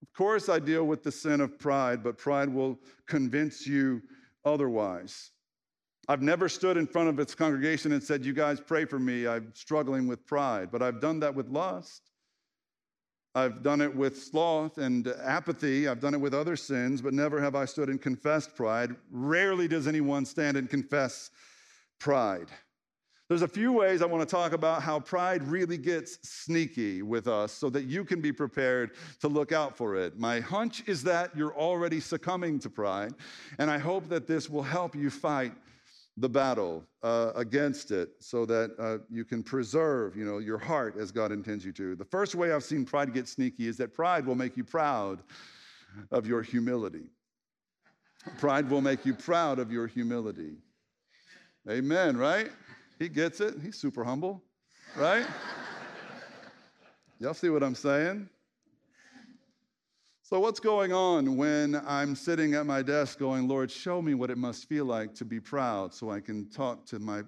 Of 0.01 0.13
course, 0.15 0.49
I 0.49 0.59
deal 0.59 0.85
with 0.85 1.03
the 1.03 1.11
sin 1.11 1.41
of 1.41 1.57
pride, 1.57 2.03
but 2.03 2.17
pride 2.17 2.49
will 2.49 2.77
convince 3.07 3.65
you 3.65 4.01
otherwise. 4.45 5.31
I've 6.07 6.21
never 6.21 6.47
stood 6.47 6.77
in 6.77 6.85
front 6.85 7.09
of 7.09 7.19
its 7.19 7.33
congregation 7.33 7.91
and 7.91 8.03
said, 8.03 8.23
You 8.23 8.33
guys 8.33 8.61
pray 8.61 8.85
for 8.85 8.99
me. 8.99 9.27
I'm 9.27 9.51
struggling 9.55 10.07
with 10.07 10.25
pride. 10.25 10.69
But 10.71 10.81
I've 10.81 11.01
done 11.01 11.19
that 11.21 11.33
with 11.33 11.49
lust. 11.49 12.11
I've 13.33 13.63
done 13.63 13.81
it 13.81 13.93
with 13.93 14.17
sloth 14.17 14.77
and 14.77 15.07
apathy. 15.21 15.89
I've 15.89 15.99
done 15.99 16.13
it 16.13 16.21
with 16.21 16.33
other 16.33 16.55
sins, 16.55 17.01
but 17.01 17.13
never 17.13 17.41
have 17.41 17.53
I 17.53 17.65
stood 17.65 17.89
and 17.89 18.01
confessed 18.01 18.55
pride. 18.55 18.95
Rarely 19.11 19.67
does 19.67 19.87
anyone 19.87 20.25
stand 20.25 20.55
and 20.55 20.69
confess 20.69 21.31
pride. 21.99 22.47
There's 23.27 23.41
a 23.41 23.47
few 23.47 23.73
ways 23.73 24.03
I 24.03 24.05
want 24.05 24.27
to 24.27 24.35
talk 24.35 24.53
about 24.53 24.83
how 24.83 24.99
pride 24.99 25.41
really 25.47 25.77
gets 25.77 26.19
sneaky 26.21 27.01
with 27.01 27.27
us 27.27 27.51
so 27.51 27.71
that 27.71 27.85
you 27.85 28.05
can 28.05 28.21
be 28.21 28.31
prepared 28.31 28.91
to 29.19 29.27
look 29.27 29.51
out 29.51 29.75
for 29.75 29.95
it. 29.95 30.19
My 30.19 30.39
hunch 30.39 30.83
is 30.85 31.01
that 31.03 31.35
you're 31.35 31.55
already 31.55 31.99
succumbing 31.99 32.59
to 32.59 32.69
pride, 32.69 33.15
and 33.57 33.71
I 33.71 33.79
hope 33.79 34.09
that 34.09 34.27
this 34.27 34.47
will 34.47 34.61
help 34.61 34.95
you 34.95 35.09
fight 35.09 35.53
the 36.17 36.29
battle 36.29 36.83
uh, 37.01 37.31
against 37.35 37.89
it 37.89 38.09
so 38.19 38.45
that 38.45 38.75
uh, 38.77 38.99
you 39.09 39.25
can 39.25 39.41
preserve 39.41 40.15
you 40.15 40.23
know, 40.23 40.37
your 40.37 40.59
heart 40.59 40.95
as 40.95 41.11
God 41.11 41.31
intends 41.31 41.65
you 41.65 41.73
to. 41.73 41.95
The 41.95 42.05
first 42.05 42.35
way 42.35 42.51
I've 42.51 42.63
seen 42.63 42.85
pride 42.85 43.11
get 43.11 43.27
sneaky 43.27 43.67
is 43.67 43.75
that 43.77 43.93
pride 43.93 44.27
will 44.27 44.35
make 44.35 44.55
you 44.55 44.63
proud 44.63 45.23
of 46.11 46.27
your 46.27 46.43
humility. 46.43 47.09
Pride 48.37 48.69
will 48.69 48.81
make 48.81 49.03
you 49.03 49.15
proud 49.15 49.57
of 49.57 49.71
your 49.71 49.87
humility. 49.87 50.57
Amen, 51.67 52.17
right? 52.17 52.51
He 52.99 53.09
gets 53.09 53.41
it. 53.41 53.55
He's 53.61 53.75
super 53.75 54.03
humble, 54.03 54.41
right? 54.95 55.25
Y'all 57.19 57.33
see 57.33 57.49
what 57.49 57.63
I'm 57.63 57.75
saying? 57.75 58.29
So, 60.21 60.39
what's 60.39 60.59
going 60.59 60.91
on 60.91 61.37
when 61.37 61.81
I'm 61.85 62.15
sitting 62.15 62.55
at 62.55 62.65
my 62.65 62.81
desk 62.81 63.19
going, 63.19 63.47
Lord, 63.47 63.69
show 63.69 64.01
me 64.01 64.15
what 64.15 64.31
it 64.31 64.37
must 64.37 64.67
feel 64.67 64.85
like 64.85 65.13
to 65.15 65.25
be 65.25 65.39
proud 65.39 65.93
so 65.93 66.09
I 66.09 66.19
can 66.19 66.49
talk 66.49 66.85
to 66.87 66.99
my 66.99 67.21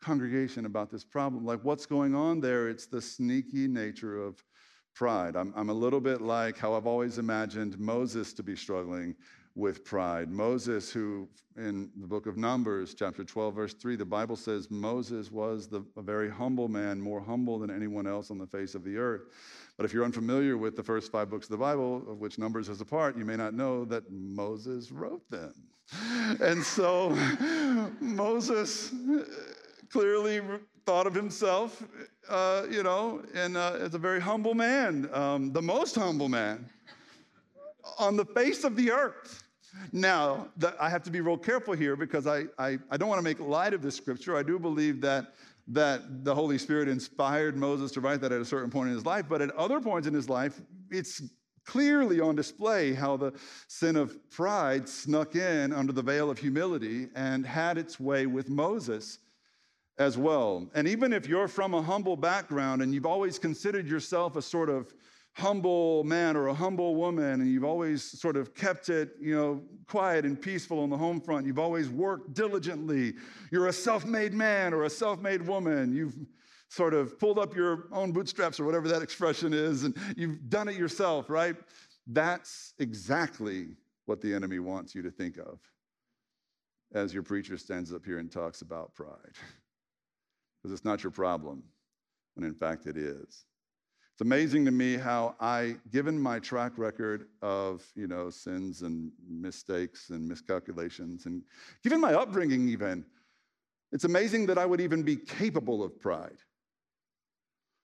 congregation 0.00 0.64
about 0.64 0.90
this 0.90 1.04
problem? 1.04 1.44
Like, 1.44 1.62
what's 1.62 1.84
going 1.84 2.14
on 2.14 2.40
there? 2.40 2.68
It's 2.68 2.86
the 2.86 3.02
sneaky 3.02 3.68
nature 3.68 4.22
of 4.22 4.42
pride. 4.94 5.36
I'm, 5.36 5.52
I'm 5.56 5.68
a 5.68 5.74
little 5.74 6.00
bit 6.00 6.20
like 6.20 6.56
how 6.56 6.74
I've 6.74 6.86
always 6.86 7.18
imagined 7.18 7.78
Moses 7.78 8.32
to 8.32 8.42
be 8.42 8.56
struggling 8.56 9.14
with 9.58 9.84
pride. 9.84 10.30
Moses, 10.30 10.92
who 10.92 11.28
in 11.56 11.90
the 12.00 12.06
book 12.06 12.26
of 12.26 12.36
Numbers, 12.36 12.94
chapter 12.94 13.24
12, 13.24 13.54
verse 13.54 13.74
3, 13.74 13.96
the 13.96 14.04
Bible 14.04 14.36
says 14.36 14.70
Moses 14.70 15.32
was 15.32 15.66
the, 15.66 15.84
a 15.96 16.02
very 16.02 16.30
humble 16.30 16.68
man, 16.68 17.00
more 17.00 17.20
humble 17.20 17.58
than 17.58 17.68
anyone 17.68 18.06
else 18.06 18.30
on 18.30 18.38
the 18.38 18.46
face 18.46 18.76
of 18.76 18.84
the 18.84 18.96
earth. 18.96 19.22
But 19.76 19.84
if 19.84 19.92
you're 19.92 20.04
unfamiliar 20.04 20.56
with 20.56 20.76
the 20.76 20.82
first 20.84 21.10
five 21.10 21.28
books 21.28 21.46
of 21.46 21.50
the 21.50 21.58
Bible, 21.58 22.04
of 22.08 22.18
which 22.18 22.38
Numbers 22.38 22.68
is 22.68 22.80
a 22.80 22.84
part, 22.84 23.18
you 23.18 23.24
may 23.24 23.34
not 23.34 23.52
know 23.52 23.84
that 23.86 24.04
Moses 24.10 24.92
wrote 24.92 25.28
them. 25.28 25.52
And 26.40 26.62
so 26.62 27.10
Moses 28.00 28.94
clearly 29.90 30.40
thought 30.86 31.08
of 31.08 31.14
himself, 31.14 31.84
uh, 32.28 32.66
you 32.70 32.84
know, 32.84 33.22
uh, 33.34 33.78
as 33.80 33.94
a 33.94 33.98
very 33.98 34.20
humble 34.20 34.54
man, 34.54 35.10
um, 35.12 35.52
the 35.52 35.62
most 35.62 35.96
humble 35.96 36.28
man 36.28 36.64
on 37.98 38.16
the 38.16 38.24
face 38.24 38.62
of 38.62 38.76
the 38.76 38.92
earth. 38.92 39.47
Now, 39.92 40.48
the, 40.56 40.74
I 40.80 40.88
have 40.88 41.02
to 41.04 41.10
be 41.10 41.20
real 41.20 41.36
careful 41.36 41.74
here 41.74 41.96
because 41.96 42.26
I, 42.26 42.44
I, 42.58 42.78
I 42.90 42.96
don't 42.96 43.08
want 43.08 43.18
to 43.18 43.22
make 43.22 43.40
light 43.40 43.74
of 43.74 43.82
this 43.82 43.96
scripture. 43.96 44.36
I 44.36 44.42
do 44.42 44.58
believe 44.58 45.00
that 45.02 45.34
that 45.70 46.24
the 46.24 46.34
Holy 46.34 46.56
Spirit 46.56 46.88
inspired 46.88 47.54
Moses 47.56 47.92
to 47.92 48.00
write 48.00 48.22
that 48.22 48.32
at 48.32 48.40
a 48.40 48.44
certain 48.44 48.70
point 48.70 48.88
in 48.88 48.94
his 48.94 49.04
life, 49.04 49.26
but 49.28 49.42
at 49.42 49.50
other 49.50 49.80
points 49.80 50.08
in 50.08 50.14
his 50.14 50.28
life, 50.28 50.60
it's 50.90 51.22
clearly 51.66 52.18
on 52.20 52.34
display 52.34 52.94
how 52.94 53.18
the 53.18 53.32
sin 53.66 53.94
of 53.94 54.16
pride 54.30 54.88
snuck 54.88 55.36
in 55.36 55.70
under 55.74 55.92
the 55.92 56.02
veil 56.02 56.30
of 56.30 56.38
humility 56.38 57.08
and 57.14 57.46
had 57.46 57.76
its 57.76 58.00
way 58.00 58.24
with 58.24 58.48
Moses 58.48 59.18
as 59.98 60.16
well. 60.16 60.70
And 60.74 60.88
even 60.88 61.12
if 61.12 61.28
you're 61.28 61.48
from 61.48 61.74
a 61.74 61.82
humble 61.82 62.16
background 62.16 62.80
and 62.80 62.94
you've 62.94 63.04
always 63.04 63.38
considered 63.38 63.86
yourself 63.86 64.36
a 64.36 64.42
sort 64.42 64.70
of 64.70 64.94
humble 65.38 66.02
man 66.02 66.36
or 66.36 66.48
a 66.48 66.54
humble 66.54 66.96
woman 66.96 67.40
and 67.40 67.48
you've 67.48 67.64
always 67.64 68.02
sort 68.02 68.36
of 68.36 68.54
kept 68.56 68.88
it 68.88 69.10
you 69.20 69.36
know 69.36 69.62
quiet 69.86 70.24
and 70.24 70.40
peaceful 70.40 70.80
on 70.80 70.90
the 70.90 70.96
home 70.96 71.20
front. 71.20 71.46
You've 71.46 71.60
always 71.60 71.88
worked 71.88 72.34
diligently. 72.34 73.14
You're 73.52 73.68
a 73.68 73.72
self-made 73.72 74.34
man 74.34 74.74
or 74.74 74.82
a 74.82 74.90
self-made 74.90 75.46
woman. 75.46 75.94
You've 75.94 76.16
sort 76.68 76.92
of 76.92 77.18
pulled 77.20 77.38
up 77.38 77.54
your 77.54 77.84
own 77.92 78.10
bootstraps 78.10 78.58
or 78.58 78.64
whatever 78.64 78.88
that 78.88 79.00
expression 79.00 79.54
is 79.54 79.84
and 79.84 79.96
you've 80.16 80.50
done 80.50 80.66
it 80.68 80.74
yourself 80.74 81.30
right? 81.30 81.54
That's 82.08 82.74
exactly 82.80 83.76
what 84.06 84.20
the 84.20 84.34
enemy 84.34 84.58
wants 84.58 84.92
you 84.94 85.02
to 85.02 85.10
think 85.10 85.38
of 85.38 85.60
as 86.92 87.14
your 87.14 87.22
preacher 87.22 87.56
stands 87.56 87.92
up 87.92 88.04
here 88.04 88.18
and 88.18 88.30
talks 88.30 88.62
about 88.62 88.94
pride. 88.94 89.14
Because 90.60 90.72
it's 90.72 90.84
not 90.84 91.04
your 91.04 91.12
problem 91.12 91.62
when 92.34 92.44
in 92.44 92.52
fact 92.52 92.86
it 92.86 92.96
is 92.96 93.44
it's 94.18 94.26
amazing 94.26 94.64
to 94.64 94.72
me 94.72 94.96
how 94.96 95.36
I, 95.38 95.76
given 95.92 96.18
my 96.18 96.40
track 96.40 96.72
record 96.76 97.28
of, 97.40 97.86
you 97.94 98.08
know, 98.08 98.30
sins 98.30 98.82
and 98.82 99.12
mistakes 99.30 100.10
and 100.10 100.26
miscalculations, 100.26 101.26
and 101.26 101.40
given 101.84 102.00
my 102.00 102.14
upbringing 102.14 102.68
even, 102.68 103.04
it's 103.92 104.02
amazing 104.02 104.46
that 104.46 104.58
I 104.58 104.66
would 104.66 104.80
even 104.80 105.04
be 105.04 105.14
capable 105.14 105.84
of 105.84 106.00
pride. 106.00 106.38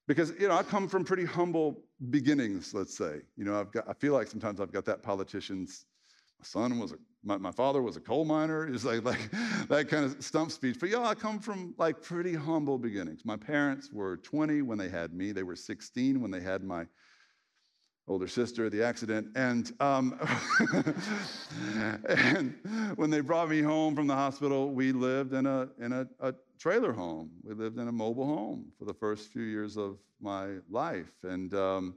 Because, 0.09 0.33
you 0.41 0.49
know, 0.49 0.57
I 0.57 0.65
come 0.65 0.89
from 0.89 1.05
pretty 1.05 1.25
humble 1.25 1.85
beginnings, 2.11 2.75
let's 2.75 2.99
say. 2.99 3.21
You 3.37 3.45
know, 3.45 3.61
I've 3.61 3.71
got, 3.71 3.89
I 3.89 3.93
feel 3.93 4.13
like 4.13 4.27
sometimes 4.27 4.61
I've 4.61 4.73
got 4.73 4.87
that 4.87 5.05
politician's 5.05 5.87
my 6.45 6.61
son 6.61 6.79
was 6.79 6.93
a, 6.93 6.97
my, 7.25 7.39
my 7.39 7.51
father 7.51 7.81
was 7.81 7.97
a 7.97 8.01
coal 8.01 8.27
miner. 8.27 8.67
It's 8.67 8.85
like, 8.85 9.03
like 9.03 9.31
that 9.69 9.89
kind 9.89 10.05
of 10.05 10.23
stump 10.23 10.51
speech. 10.51 10.77
But 10.79 10.91
yeah, 10.91 11.01
I 11.01 11.15
come 11.15 11.39
from 11.39 11.75
like 11.79 12.03
pretty 12.03 12.35
humble 12.35 12.77
beginnings. 12.77 13.23
My 13.25 13.37
parents 13.37 13.91
were 13.91 14.19
20 14.19 14.61
when 14.61 14.77
they 14.77 14.91
had 14.91 15.15
me. 15.15 15.33
They 15.33 15.43
were 15.43 15.57
16 15.57 16.21
when 16.21 16.31
they 16.31 16.41
had 16.41 16.63
my 16.63 16.87
older 18.07 18.29
sister, 18.29 18.69
the 18.69 18.83
accident. 18.83 19.29
And, 19.35 19.73
um, 19.81 20.19
and 22.09 22.55
when 22.97 23.09
they 23.09 23.21
brought 23.21 23.49
me 23.49 23.63
home 23.63 23.97
from 23.97 24.07
the 24.07 24.15
hospital, 24.15 24.71
we 24.71 24.93
lived 24.93 25.33
in, 25.33 25.47
a, 25.47 25.69
in 25.81 25.93
a, 25.93 26.07
a, 26.21 26.35
trailer 26.59 26.93
home. 26.93 27.31
We 27.43 27.55
lived 27.55 27.79
in 27.79 27.89
a 27.89 27.93
mobile 27.93 28.27
home 28.27 28.67
for 28.79 28.85
the 28.85 28.95
first 28.95 29.33
few 29.33 29.43
years 29.43 29.77
of 29.77 29.99
my 30.21 30.59
life. 30.71 31.13
And 31.23 31.53
um, 31.53 31.97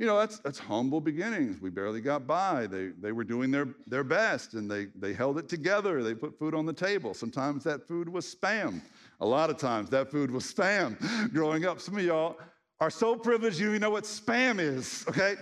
you 0.00 0.06
know, 0.06 0.18
that's, 0.18 0.38
that's 0.38 0.58
humble 0.58 0.98
beginnings. 0.98 1.60
We 1.60 1.68
barely 1.68 2.00
got 2.00 2.26
by. 2.26 2.66
They, 2.66 2.88
they 3.02 3.12
were 3.12 3.22
doing 3.22 3.50
their, 3.50 3.68
their 3.86 4.02
best 4.02 4.54
and 4.54 4.68
they, 4.68 4.86
they 4.98 5.12
held 5.12 5.38
it 5.38 5.46
together. 5.46 6.02
They 6.02 6.14
put 6.14 6.38
food 6.38 6.54
on 6.54 6.64
the 6.64 6.72
table. 6.72 7.12
Sometimes 7.12 7.64
that 7.64 7.86
food 7.86 8.08
was 8.08 8.34
spam. 8.34 8.80
A 9.20 9.26
lot 9.26 9.50
of 9.50 9.58
times 9.58 9.90
that 9.90 10.10
food 10.10 10.30
was 10.30 10.50
spam 10.50 10.96
growing 11.34 11.66
up. 11.66 11.82
Some 11.82 11.98
of 11.98 12.02
y'all 12.02 12.38
are 12.80 12.88
so 12.88 13.14
privileged 13.14 13.60
you 13.60 13.78
know 13.78 13.90
what 13.90 14.04
spam 14.04 14.58
is, 14.58 15.04
okay? 15.06 15.34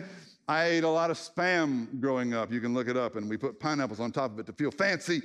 I 0.49 0.65
ate 0.65 0.83
a 0.83 0.89
lot 0.89 1.13
of 1.13 1.19
spam 1.19 2.01
growing 2.01 2.35
up. 2.35 2.51
You 2.51 2.61
can 2.61 2.75
look 2.75 2.89
it 2.89 2.97
up. 2.97 3.15
And 3.15 3.31
we 3.31 3.37
put 3.37 3.61
pineapples 3.61 4.01
on 4.01 4.11
top 4.11 4.33
of 4.33 4.41
it 4.41 4.47
to 4.47 4.53
feel 4.53 4.73
fancy. 4.73 5.23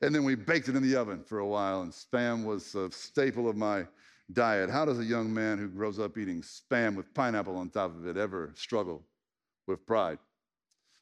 And 0.00 0.14
then 0.14 0.24
we 0.24 0.34
baked 0.34 0.70
it 0.70 0.76
in 0.76 0.82
the 0.82 0.96
oven 0.96 1.22
for 1.26 1.40
a 1.40 1.46
while. 1.46 1.82
And 1.82 1.92
spam 1.92 2.46
was 2.46 2.74
a 2.74 2.90
staple 2.90 3.50
of 3.50 3.56
my 3.56 3.84
diet. 4.32 4.70
How 4.70 4.84
does 4.84 4.98
a 4.98 5.04
young 5.04 5.32
man 5.32 5.58
who 5.58 5.68
grows 5.68 5.98
up 5.98 6.18
eating 6.18 6.42
spam 6.42 6.96
with 6.96 7.12
pineapple 7.14 7.56
on 7.56 7.70
top 7.70 7.96
of 7.96 8.06
it 8.06 8.16
ever 8.16 8.52
struggle 8.54 9.02
with 9.66 9.86
pride? 9.86 10.18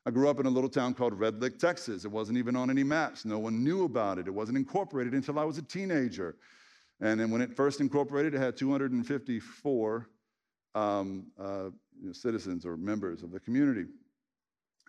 I 0.06 0.10
grew 0.10 0.28
up 0.28 0.40
in 0.40 0.46
a 0.46 0.50
little 0.50 0.70
town 0.70 0.94
called 0.94 1.18
Red 1.18 1.40
Lick, 1.40 1.58
Texas. 1.58 2.04
It 2.04 2.10
wasn't 2.10 2.38
even 2.38 2.56
on 2.56 2.70
any 2.70 2.82
maps. 2.82 3.24
No 3.24 3.38
one 3.38 3.62
knew 3.62 3.84
about 3.84 4.18
it. 4.18 4.26
It 4.26 4.30
wasn't 4.30 4.56
incorporated 4.56 5.12
until 5.12 5.38
I 5.38 5.44
was 5.44 5.58
a 5.58 5.62
teenager. 5.62 6.36
And 7.00 7.20
then 7.20 7.30
when 7.30 7.40
it 7.40 7.54
first 7.54 7.80
incorporated, 7.80 8.34
it 8.34 8.38
had 8.38 8.56
254 8.56 10.08
um, 10.74 11.26
uh, 11.38 11.70
you 12.00 12.06
know, 12.06 12.12
citizens 12.12 12.64
or 12.64 12.76
members 12.76 13.22
of 13.22 13.30
the 13.30 13.40
community. 13.40 13.86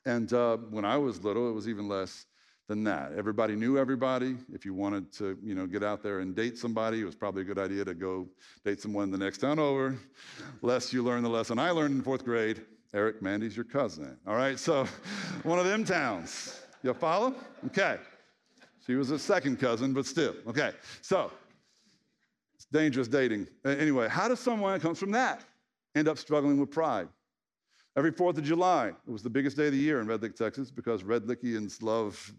And 0.06 0.32
uh, 0.34 0.58
when 0.58 0.86
I 0.86 0.98
was 0.98 1.24
little, 1.24 1.50
it 1.50 1.54
was 1.54 1.68
even 1.68 1.88
less 1.88 2.26
than 2.72 2.86
that. 2.86 3.12
Everybody 3.18 3.58
knew 3.58 3.78
everybody. 3.78 4.38
If 4.54 4.64
you 4.64 4.74
wanted 4.74 5.12
to, 5.18 5.38
you 5.44 5.56
know, 5.56 5.68
get 5.68 5.84
out 5.84 6.02
there 6.02 6.22
and 6.22 6.34
date 6.34 6.58
somebody, 6.58 7.02
it 7.02 7.04
was 7.04 7.16
probably 7.16 7.42
a 7.42 7.44
good 7.44 7.60
idea 7.60 7.84
to 7.84 7.94
go 7.94 8.30
date 8.64 8.80
someone 8.80 9.12
the 9.12 9.18
next 9.18 9.40
town 9.40 9.60
over, 9.60 9.98
lest 10.62 10.94
you 10.94 11.04
learn 11.04 11.22
the 11.22 11.30
lesson 11.30 11.60
I 11.60 11.72
learned 11.72 11.96
in 11.96 12.02
fourth 12.02 12.24
grade. 12.24 12.62
Eric, 12.94 13.22
Mandy's 13.22 13.58
your 13.58 13.66
cousin. 13.66 14.18
All 14.26 14.36
right, 14.36 14.58
so 14.58 14.86
one 15.44 15.60
of 15.60 15.66
them 15.66 15.84
towns. 15.84 16.62
You 16.82 16.94
follow? 16.94 17.36
Okay. 17.66 17.98
She 18.88 18.96
was 18.96 19.12
a 19.12 19.20
second 19.20 19.60
cousin, 19.60 19.92
but 19.92 20.06
still. 20.06 20.36
Okay, 20.48 20.72
so 21.02 21.30
it's 22.56 22.68
dangerous 22.72 23.10
dating. 23.10 23.48
Anyway, 23.66 24.08
how 24.08 24.30
does 24.30 24.40
someone 24.40 24.72
that 24.72 24.82
comes 24.82 24.98
from 24.98 25.12
that 25.12 25.44
end 25.94 26.08
up 26.08 26.18
struggling 26.18 26.58
with 26.58 26.72
pride? 26.72 27.10
Every 27.98 28.14
4th 28.14 28.38
of 28.38 28.46
July, 28.46 28.88
it 28.88 29.12
was 29.12 29.24
the 29.24 29.30
biggest 29.30 29.58
day 29.58 29.66
of 29.66 29.74
the 29.74 29.78
year 29.78 30.00
in 30.00 30.08
Red 30.08 30.22
Lick, 30.22 30.38
Texas, 30.38 30.72
because 30.72 31.04
Red 31.04 31.24
Lickians 31.24 31.84
love 31.84 32.34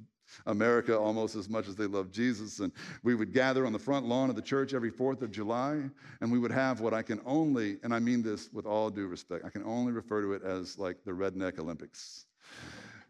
America 0.47 0.97
almost 0.97 1.37
as 1.37 1.49
much 1.49 1.69
as 1.69 1.77
they 1.77 1.87
love 1.87 2.11
Jesus. 2.11 2.61
And 2.61 2.73
we 3.03 3.15
would 3.15 3.33
gather 3.33 3.67
on 3.67 3.73
the 3.73 3.79
front 3.79 4.07
lawn 4.07 4.31
of 4.31 4.37
the 4.37 4.43
church 4.43 4.75
every 4.75 4.91
4th 4.91 5.23
of 5.23 5.31
July, 5.31 5.81
and 6.21 6.31
we 6.33 6.39
would 6.39 6.53
have 6.53 6.81
what 6.81 6.95
I 6.95 7.03
can 7.03 7.21
only, 7.25 7.79
and 7.83 7.95
I 7.95 7.99
mean 7.99 8.23
this 8.23 8.51
with 8.53 8.67
all 8.67 8.91
due 8.91 9.07
respect, 9.07 9.45
I 9.45 9.51
can 9.51 9.65
only 9.65 9.93
refer 9.93 10.21
to 10.23 10.33
it 10.33 10.43
as 10.43 10.79
like 10.79 11.05
the 11.05 11.13
Redneck 11.13 11.59
Olympics 11.59 12.27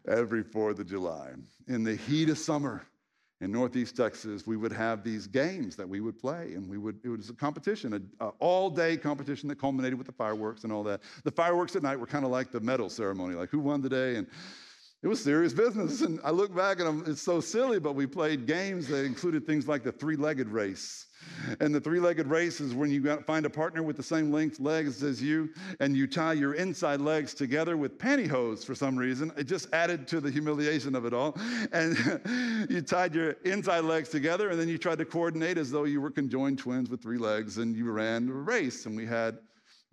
every 0.07 0.43
4th 0.43 0.79
of 0.79 0.87
July. 0.87 1.31
In 1.67 1.83
the 1.83 1.95
heat 1.95 2.29
of 2.29 2.37
summer, 2.37 2.85
in 3.41 3.51
Northeast 3.51 3.97
Texas, 3.97 4.47
we 4.47 4.55
would 4.55 4.71
have 4.71 5.03
these 5.03 5.27
games 5.27 5.75
that 5.75 5.87
we 5.87 5.99
would 5.99 6.17
play, 6.17 6.53
and 6.53 6.69
we 6.69 6.77
would, 6.77 6.99
it 7.03 7.09
was 7.09 7.29
a 7.29 7.33
competition, 7.33 7.93
an 7.93 8.09
all 8.39 8.69
day 8.69 8.95
competition 8.95 9.49
that 9.49 9.59
culminated 9.59 9.97
with 9.97 10.07
the 10.07 10.13
fireworks 10.13 10.63
and 10.63 10.71
all 10.71 10.83
that. 10.83 11.01
The 11.25 11.31
fireworks 11.31 11.75
at 11.75 11.83
night 11.83 11.99
were 11.99 12.05
kind 12.05 12.23
of 12.23 12.31
like 12.31 12.51
the 12.51 12.61
medal 12.61 12.89
ceremony, 12.89 13.35
like 13.35 13.49
who 13.49 13.59
won 13.59 13.81
the 13.81 13.89
day, 13.89 14.15
and 14.15 14.27
it 15.03 15.07
was 15.07 15.21
serious 15.21 15.53
business. 15.53 16.01
And 16.01 16.19
I 16.23 16.31
look 16.31 16.55
back 16.55 16.79
and 16.79 16.87
I'm, 16.87 17.03
it's 17.05 17.21
so 17.21 17.41
silly, 17.41 17.77
but 17.77 17.93
we 17.93 18.07
played 18.07 18.47
games 18.47 18.87
that 18.87 19.03
included 19.03 19.45
things 19.45 19.67
like 19.67 19.83
the 19.83 19.91
three 19.91 20.15
legged 20.15 20.47
race. 20.47 21.07
And 21.59 21.75
the 21.75 21.79
three 21.79 21.99
legged 21.99 22.27
race 22.27 22.61
is 22.61 22.73
when 22.73 22.89
you 22.89 23.17
find 23.21 23.45
a 23.45 23.49
partner 23.49 23.83
with 23.83 23.97
the 23.97 24.03
same 24.03 24.31
length 24.31 24.59
legs 24.59 25.03
as 25.03 25.21
you, 25.21 25.49
and 25.79 25.95
you 25.95 26.07
tie 26.07 26.33
your 26.33 26.53
inside 26.53 27.01
legs 27.01 27.33
together 27.33 27.75
with 27.75 27.97
pantyhose 27.97 28.65
for 28.65 28.75
some 28.75 28.97
reason. 28.97 29.31
It 29.37 29.43
just 29.45 29.67
added 29.73 30.07
to 30.09 30.21
the 30.21 30.31
humiliation 30.31 30.95
of 30.95 31.05
it 31.05 31.13
all. 31.13 31.37
And 31.71 31.97
you 32.69 32.81
tied 32.81 33.13
your 33.13 33.31
inside 33.43 33.81
legs 33.81 34.09
together, 34.09 34.49
and 34.49 34.59
then 34.59 34.69
you 34.69 34.77
tried 34.77 34.99
to 34.99 35.05
coordinate 35.05 35.57
as 35.57 35.71
though 35.71 35.83
you 35.83 36.01
were 36.01 36.11
conjoined 36.11 36.59
twins 36.59 36.89
with 36.89 37.01
three 37.01 37.17
legs, 37.17 37.57
and 37.57 37.75
you 37.75 37.89
ran 37.91 38.29
a 38.29 38.33
race. 38.33 38.85
And 38.85 38.95
we 38.95 39.05
had 39.05 39.37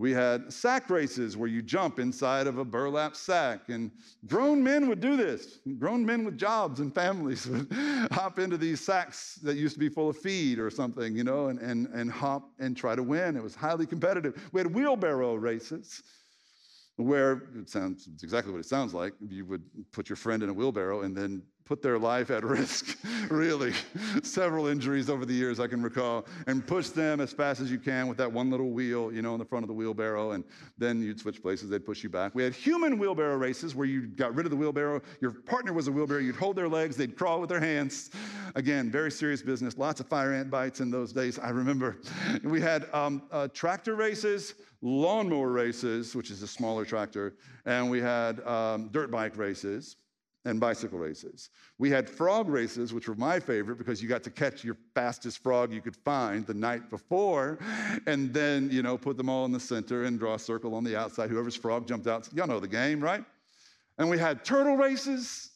we 0.00 0.12
had 0.12 0.50
sack 0.50 0.88
races 0.88 1.36
where 1.36 1.46
you 1.50 1.60
jump 1.60 1.98
inside 1.98 2.46
of 2.46 2.56
a 2.56 2.64
burlap 2.64 3.14
sack, 3.14 3.68
and 3.68 3.90
grown 4.26 4.64
men 4.64 4.88
would 4.88 4.98
do 4.98 5.14
this. 5.14 5.58
Grown 5.78 6.06
men 6.06 6.24
with 6.24 6.38
jobs 6.38 6.80
and 6.80 6.94
families 6.94 7.46
would 7.48 7.70
hop 8.10 8.38
into 8.38 8.56
these 8.56 8.80
sacks 8.80 9.34
that 9.42 9.58
used 9.58 9.74
to 9.74 9.78
be 9.78 9.90
full 9.90 10.08
of 10.08 10.16
feed 10.16 10.58
or 10.58 10.70
something, 10.70 11.14
you 11.14 11.22
know, 11.22 11.48
and, 11.48 11.58
and, 11.58 11.86
and 11.88 12.10
hop 12.10 12.50
and 12.58 12.78
try 12.78 12.94
to 12.94 13.02
win. 13.02 13.36
It 13.36 13.42
was 13.42 13.54
highly 13.54 13.84
competitive. 13.84 14.42
We 14.52 14.62
had 14.62 14.74
wheelbarrow 14.74 15.34
races 15.34 16.02
where 17.00 17.42
it 17.56 17.68
sounds 17.68 18.08
exactly 18.22 18.52
what 18.52 18.58
it 18.58 18.66
sounds 18.66 18.94
like. 18.94 19.12
You 19.20 19.44
would 19.46 19.62
put 19.92 20.08
your 20.08 20.16
friend 20.16 20.42
in 20.42 20.48
a 20.48 20.52
wheelbarrow 20.52 21.02
and 21.02 21.16
then 21.16 21.42
put 21.70 21.82
their 21.82 22.00
life 22.00 22.32
at 22.32 22.42
risk, 22.58 22.98
really. 23.30 23.72
Several 24.24 24.66
injuries 24.66 25.08
over 25.08 25.24
the 25.24 25.32
years 25.32 25.60
I 25.60 25.68
can 25.68 25.80
recall, 25.80 26.26
and 26.48 26.66
push 26.66 26.88
them 26.88 27.20
as 27.20 27.32
fast 27.32 27.60
as 27.60 27.70
you 27.70 27.78
can 27.78 28.08
with 28.08 28.18
that 28.18 28.30
one 28.30 28.50
little 28.50 28.70
wheel, 28.70 29.12
you 29.12 29.22
know, 29.22 29.34
in 29.34 29.38
the 29.38 29.44
front 29.44 29.62
of 29.62 29.68
the 29.68 29.74
wheelbarrow, 29.74 30.32
and 30.32 30.42
then 30.78 31.00
you'd 31.00 31.20
switch 31.20 31.40
places, 31.40 31.70
they'd 31.70 31.86
push 31.86 32.02
you 32.02 32.10
back. 32.10 32.34
We 32.34 32.42
had 32.42 32.54
human 32.54 32.98
wheelbarrow 32.98 33.36
races 33.36 33.76
where 33.76 33.86
you 33.86 34.08
got 34.08 34.34
rid 34.34 34.46
of 34.46 34.50
the 34.50 34.56
wheelbarrow, 34.56 35.00
your 35.20 35.30
partner 35.30 35.72
was 35.72 35.86
a 35.86 35.92
wheelbarrow, 35.92 36.18
you'd 36.18 36.34
hold 36.34 36.56
their 36.56 36.68
legs, 36.68 36.96
they'd 36.96 37.16
crawl 37.16 37.40
with 37.40 37.50
their 37.50 37.60
hands. 37.60 38.10
Again, 38.56 38.90
very 38.90 39.12
serious 39.12 39.40
business, 39.40 39.78
lots 39.78 40.00
of 40.00 40.08
fire 40.08 40.32
ant 40.32 40.50
bites 40.50 40.80
in 40.80 40.90
those 40.90 41.12
days, 41.12 41.38
I 41.38 41.50
remember. 41.50 41.98
We 42.42 42.60
had 42.60 42.92
um, 42.92 43.22
uh, 43.30 43.46
tractor 43.46 43.94
races, 43.94 44.54
lawnmower 44.82 45.50
races, 45.50 46.14
which 46.14 46.30
is 46.30 46.42
a 46.42 46.46
smaller 46.46 46.84
tractor, 46.84 47.34
and 47.66 47.90
we 47.90 48.00
had 48.00 48.40
um, 48.46 48.88
dirt 48.88 49.10
bike 49.10 49.36
races 49.36 49.96
and 50.46 50.58
bicycle 50.58 50.98
races. 50.98 51.50
We 51.78 51.90
had 51.90 52.08
frog 52.08 52.48
races, 52.48 52.94
which 52.94 53.08
were 53.08 53.14
my 53.14 53.38
favorite 53.38 53.76
because 53.76 54.02
you 54.02 54.08
got 54.08 54.22
to 54.22 54.30
catch 54.30 54.64
your 54.64 54.76
fastest 54.94 55.42
frog 55.42 55.72
you 55.72 55.82
could 55.82 55.96
find 55.96 56.46
the 56.46 56.54
night 56.54 56.88
before, 56.88 57.58
and 58.06 58.32
then, 58.32 58.70
you 58.70 58.82
know, 58.82 58.96
put 58.96 59.18
them 59.18 59.28
all 59.28 59.44
in 59.44 59.52
the 59.52 59.60
center 59.60 60.04
and 60.04 60.18
draw 60.18 60.34
a 60.34 60.38
circle 60.38 60.74
on 60.74 60.82
the 60.82 60.96
outside. 60.96 61.28
Whoever's 61.28 61.56
frog 61.56 61.86
jumped 61.86 62.06
out, 62.06 62.28
y'all 62.32 62.46
know 62.46 62.60
the 62.60 62.68
game, 62.68 63.00
right? 63.00 63.24
And 63.98 64.08
we 64.08 64.16
had 64.18 64.44
turtle 64.44 64.76
races, 64.76 65.49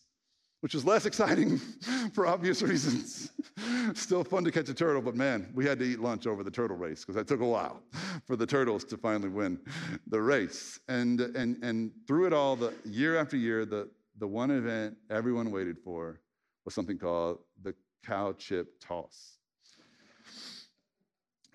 which 0.64 0.72
was 0.72 0.86
less 0.86 1.04
exciting 1.04 1.58
for 2.14 2.26
obvious 2.26 2.62
reasons. 2.62 3.30
Still 3.92 4.24
fun 4.24 4.44
to 4.44 4.50
catch 4.50 4.70
a 4.70 4.72
turtle, 4.72 5.02
but 5.02 5.14
man, 5.14 5.52
we 5.54 5.66
had 5.66 5.78
to 5.80 5.84
eat 5.84 6.00
lunch 6.00 6.26
over 6.26 6.42
the 6.42 6.50
turtle 6.50 6.78
race 6.78 7.00
because 7.00 7.16
that 7.16 7.28
took 7.28 7.42
a 7.42 7.46
while 7.46 7.82
for 8.26 8.34
the 8.34 8.46
turtles 8.46 8.82
to 8.84 8.96
finally 8.96 9.28
win 9.28 9.60
the 10.06 10.18
race. 10.18 10.80
And, 10.88 11.20
and, 11.20 11.62
and 11.62 11.92
through 12.06 12.28
it 12.28 12.32
all, 12.32 12.56
the 12.56 12.72
year 12.86 13.14
after 13.18 13.36
year, 13.36 13.66
the, 13.66 13.90
the 14.18 14.26
one 14.26 14.50
event 14.50 14.96
everyone 15.10 15.50
waited 15.50 15.78
for 15.78 16.18
was 16.64 16.72
something 16.72 16.96
called 16.96 17.40
the 17.62 17.74
cow 18.02 18.32
chip 18.32 18.80
toss 18.80 19.36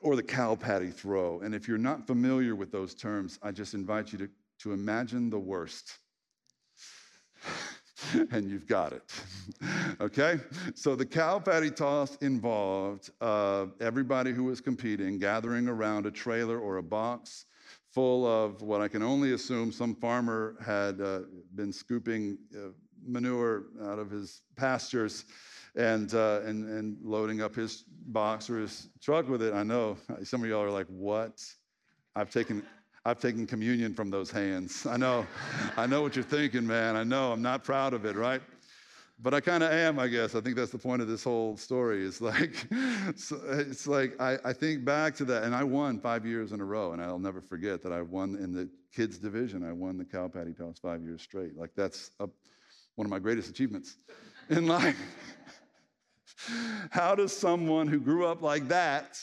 or 0.04 0.18
the 0.18 0.22
cow 0.22 0.54
patty 0.54 0.92
throw. 0.92 1.40
And 1.40 1.56
if 1.56 1.68
you're 1.68 1.80
not 1.80 2.06
familiar 2.06 2.54
with 2.54 2.72
those 2.72 2.94
terms, 2.94 3.40
I 3.42 3.54
just 3.54 3.74
invite 3.74 4.12
you 4.12 4.20
to, 4.20 4.30
to 4.60 4.74
imagine 4.74 5.32
the 5.32 5.40
worst. 5.40 5.98
and 8.32 8.50
you've 8.50 8.68
got 8.68 8.94
it. 8.94 9.04
okay? 10.02 10.40
So 10.76 10.96
the 10.96 11.06
cow 11.06 11.40
patty 11.40 11.72
toss 11.72 12.16
involved 12.18 13.12
uh, 13.22 13.68
everybody 13.80 14.32
who 14.32 14.46
was 14.46 14.62
competing 14.62 15.20
gathering 15.20 15.68
around 15.68 16.06
a 16.06 16.12
trailer 16.12 16.60
or 16.60 16.78
a 16.78 16.84
box 16.84 17.46
full 17.92 18.26
of 18.26 18.62
what 18.62 18.82
I 18.82 18.88
can 18.88 19.02
only 19.02 19.34
assume 19.34 19.72
some 19.72 19.96
farmer 19.96 20.56
had 20.64 21.02
uh, 21.02 21.22
been 21.56 21.74
scooping 21.74 22.38
uh, 22.56 22.70
manure 23.06 23.66
out 23.84 24.00
of 24.00 24.12
his 24.12 24.42
pastures 24.56 25.26
and, 25.76 26.14
uh, 26.14 26.42
and, 26.46 26.68
and 26.70 26.98
loading 27.02 27.42
up 27.42 27.56
his 27.56 27.86
box 28.08 28.50
or 28.50 28.60
his 28.60 28.90
truck 29.02 29.28
with 29.28 29.42
it. 29.42 29.54
I 29.54 29.64
know 29.64 29.98
some 30.24 30.44
of 30.44 30.50
y'all 30.50 30.62
are 30.62 30.72
like, 30.72 30.88
what? 30.88 31.42
I've 32.16 32.30
taken, 32.30 32.64
I've 33.06 33.20
taken 33.20 33.48
communion 33.48 33.94
from 33.94 34.10
those 34.10 34.30
hands. 34.30 34.86
I 34.86 34.98
know, 34.98 35.26
I 35.78 35.88
know 35.88 36.02
what 36.02 36.16
you're 36.16 36.24
thinking, 36.24 36.68
man. 36.68 36.96
I 36.96 37.04
know, 37.04 37.32
I'm 37.32 37.42
not 37.42 37.64
proud 37.64 37.94
of 37.94 38.06
it, 38.06 38.16
right? 38.16 38.42
but 39.22 39.34
I 39.34 39.42
kind 39.42 39.64
of 39.64 39.72
am, 39.72 40.00
I 40.00 40.08
guess. 40.08 40.34
I 40.34 40.42
think 40.42 40.56
that's 40.56 40.72
the 40.72 40.78
point 40.78 41.02
of 41.02 41.08
this 41.08 41.24
whole 41.24 41.58
story. 41.58 42.06
It's 42.06 42.22
like, 42.22 42.68
it's 42.72 43.88
like 43.88 44.20
I, 44.20 44.38
I, 44.46 44.54
think 44.54 44.86
back 44.86 45.16
to 45.16 45.26
that, 45.26 45.44
and 45.44 45.54
I 45.54 45.64
won 45.64 46.00
five 46.00 46.26
years 46.26 46.54
in 46.54 46.62
a 46.62 46.66
row, 46.66 46.94
and 46.94 47.02
I'll 47.02 47.20
never 47.20 47.42
forget 47.42 47.84
that 47.84 47.92
I 47.92 48.02
won 48.02 48.36
in 48.36 48.54
the 48.54 48.70
kids 48.94 49.18
division. 49.18 49.64
I 49.64 49.74
won 49.74 49.98
the 49.98 50.06
cow 50.06 50.30
patty 50.30 50.54
toss 50.54 50.80
five 50.80 51.04
years 51.04 51.22
straight. 51.22 51.58
Like 51.58 51.72
that's 51.76 52.12
a, 52.20 52.30
one 52.96 53.06
of 53.06 53.12
my 53.12 53.20
greatest 53.20 53.50
achievements 53.50 53.98
in 54.50 54.68
life. 54.68 54.98
How 56.92 57.16
does 57.16 57.36
someone 57.36 57.88
who 57.88 58.00
grew 58.00 58.26
up 58.26 58.42
like 58.42 58.70
that 58.70 59.20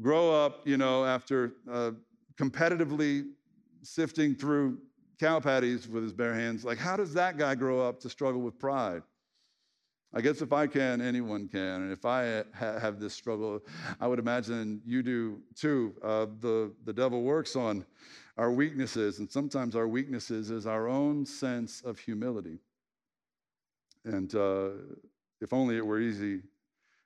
grow 0.00 0.32
up, 0.32 0.66
you 0.66 0.76
know, 0.76 1.04
after 1.04 1.54
uh, 1.70 1.90
competitively 2.40 3.26
sifting 3.82 4.34
through 4.34 4.78
cow 5.18 5.38
patties 5.38 5.86
with 5.86 6.02
his 6.02 6.12
bare 6.12 6.34
hands. 6.34 6.64
Like, 6.64 6.78
how 6.78 6.96
does 6.96 7.12
that 7.12 7.36
guy 7.36 7.54
grow 7.54 7.86
up 7.86 8.00
to 8.00 8.08
struggle 8.08 8.40
with 8.40 8.58
pride? 8.58 9.02
I 10.12 10.22
guess 10.22 10.40
if 10.40 10.52
I 10.52 10.66
can, 10.66 11.00
anyone 11.00 11.46
can. 11.46 11.82
And 11.82 11.92
if 11.92 12.04
I 12.04 12.44
ha- 12.54 12.78
have 12.78 12.98
this 12.98 13.14
struggle, 13.14 13.60
I 14.00 14.08
would 14.08 14.18
imagine 14.18 14.80
you 14.84 15.02
do 15.02 15.40
too. 15.54 15.94
Uh, 16.02 16.26
the, 16.40 16.72
the 16.84 16.92
devil 16.92 17.22
works 17.22 17.54
on 17.54 17.84
our 18.36 18.50
weaknesses, 18.50 19.18
and 19.18 19.30
sometimes 19.30 19.76
our 19.76 19.86
weaknesses 19.86 20.50
is 20.50 20.66
our 20.66 20.88
own 20.88 21.26
sense 21.26 21.82
of 21.82 21.98
humility. 21.98 22.58
And 24.04 24.34
uh, 24.34 24.70
if 25.42 25.52
only 25.52 25.76
it 25.76 25.86
were 25.86 26.00
easy, 26.00 26.40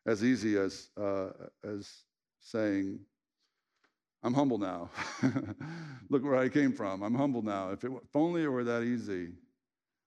as 0.07 0.23
easy 0.23 0.57
as, 0.57 0.90
uh, 0.97 1.31
as 1.64 2.05
saying, 2.40 3.01
I'm 4.24 4.32
humble 4.32 4.56
now. 4.56 4.88
Look 6.08 6.24
where 6.24 6.37
I 6.37 6.48
came 6.48 6.72
from. 6.72 7.02
I'm 7.02 7.14
humble 7.14 7.42
now. 7.42 7.70
If, 7.72 7.84
it, 7.84 7.92
if 7.92 8.16
only 8.16 8.42
it 8.42 8.48
were 8.48 8.64
that 8.64 8.82
easy, 8.82 9.32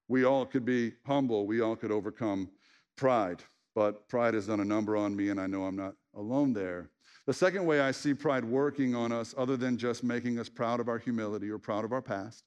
we 0.07 0.25
all 0.25 0.43
could 0.43 0.65
be 0.65 0.93
humble. 1.05 1.45
We 1.45 1.61
all 1.61 1.75
could 1.75 1.91
overcome 1.91 2.49
pride. 2.95 3.43
But 3.75 4.09
pride 4.09 4.33
has 4.33 4.47
done 4.47 4.59
a 4.59 4.65
number 4.65 4.97
on 4.97 5.15
me, 5.15 5.29
and 5.29 5.39
I 5.39 5.45
know 5.45 5.65
I'm 5.65 5.75
not 5.75 5.93
alone 6.15 6.51
there. 6.51 6.89
The 7.27 7.33
second 7.33 7.67
way 7.67 7.79
I 7.79 7.91
see 7.91 8.15
pride 8.15 8.43
working 8.43 8.95
on 8.95 9.11
us, 9.11 9.35
other 9.37 9.55
than 9.55 9.77
just 9.77 10.03
making 10.03 10.39
us 10.39 10.49
proud 10.49 10.79
of 10.79 10.89
our 10.89 10.97
humility 10.97 11.51
or 11.51 11.59
proud 11.59 11.85
of 11.85 11.91
our 11.91 12.01
past, 12.01 12.43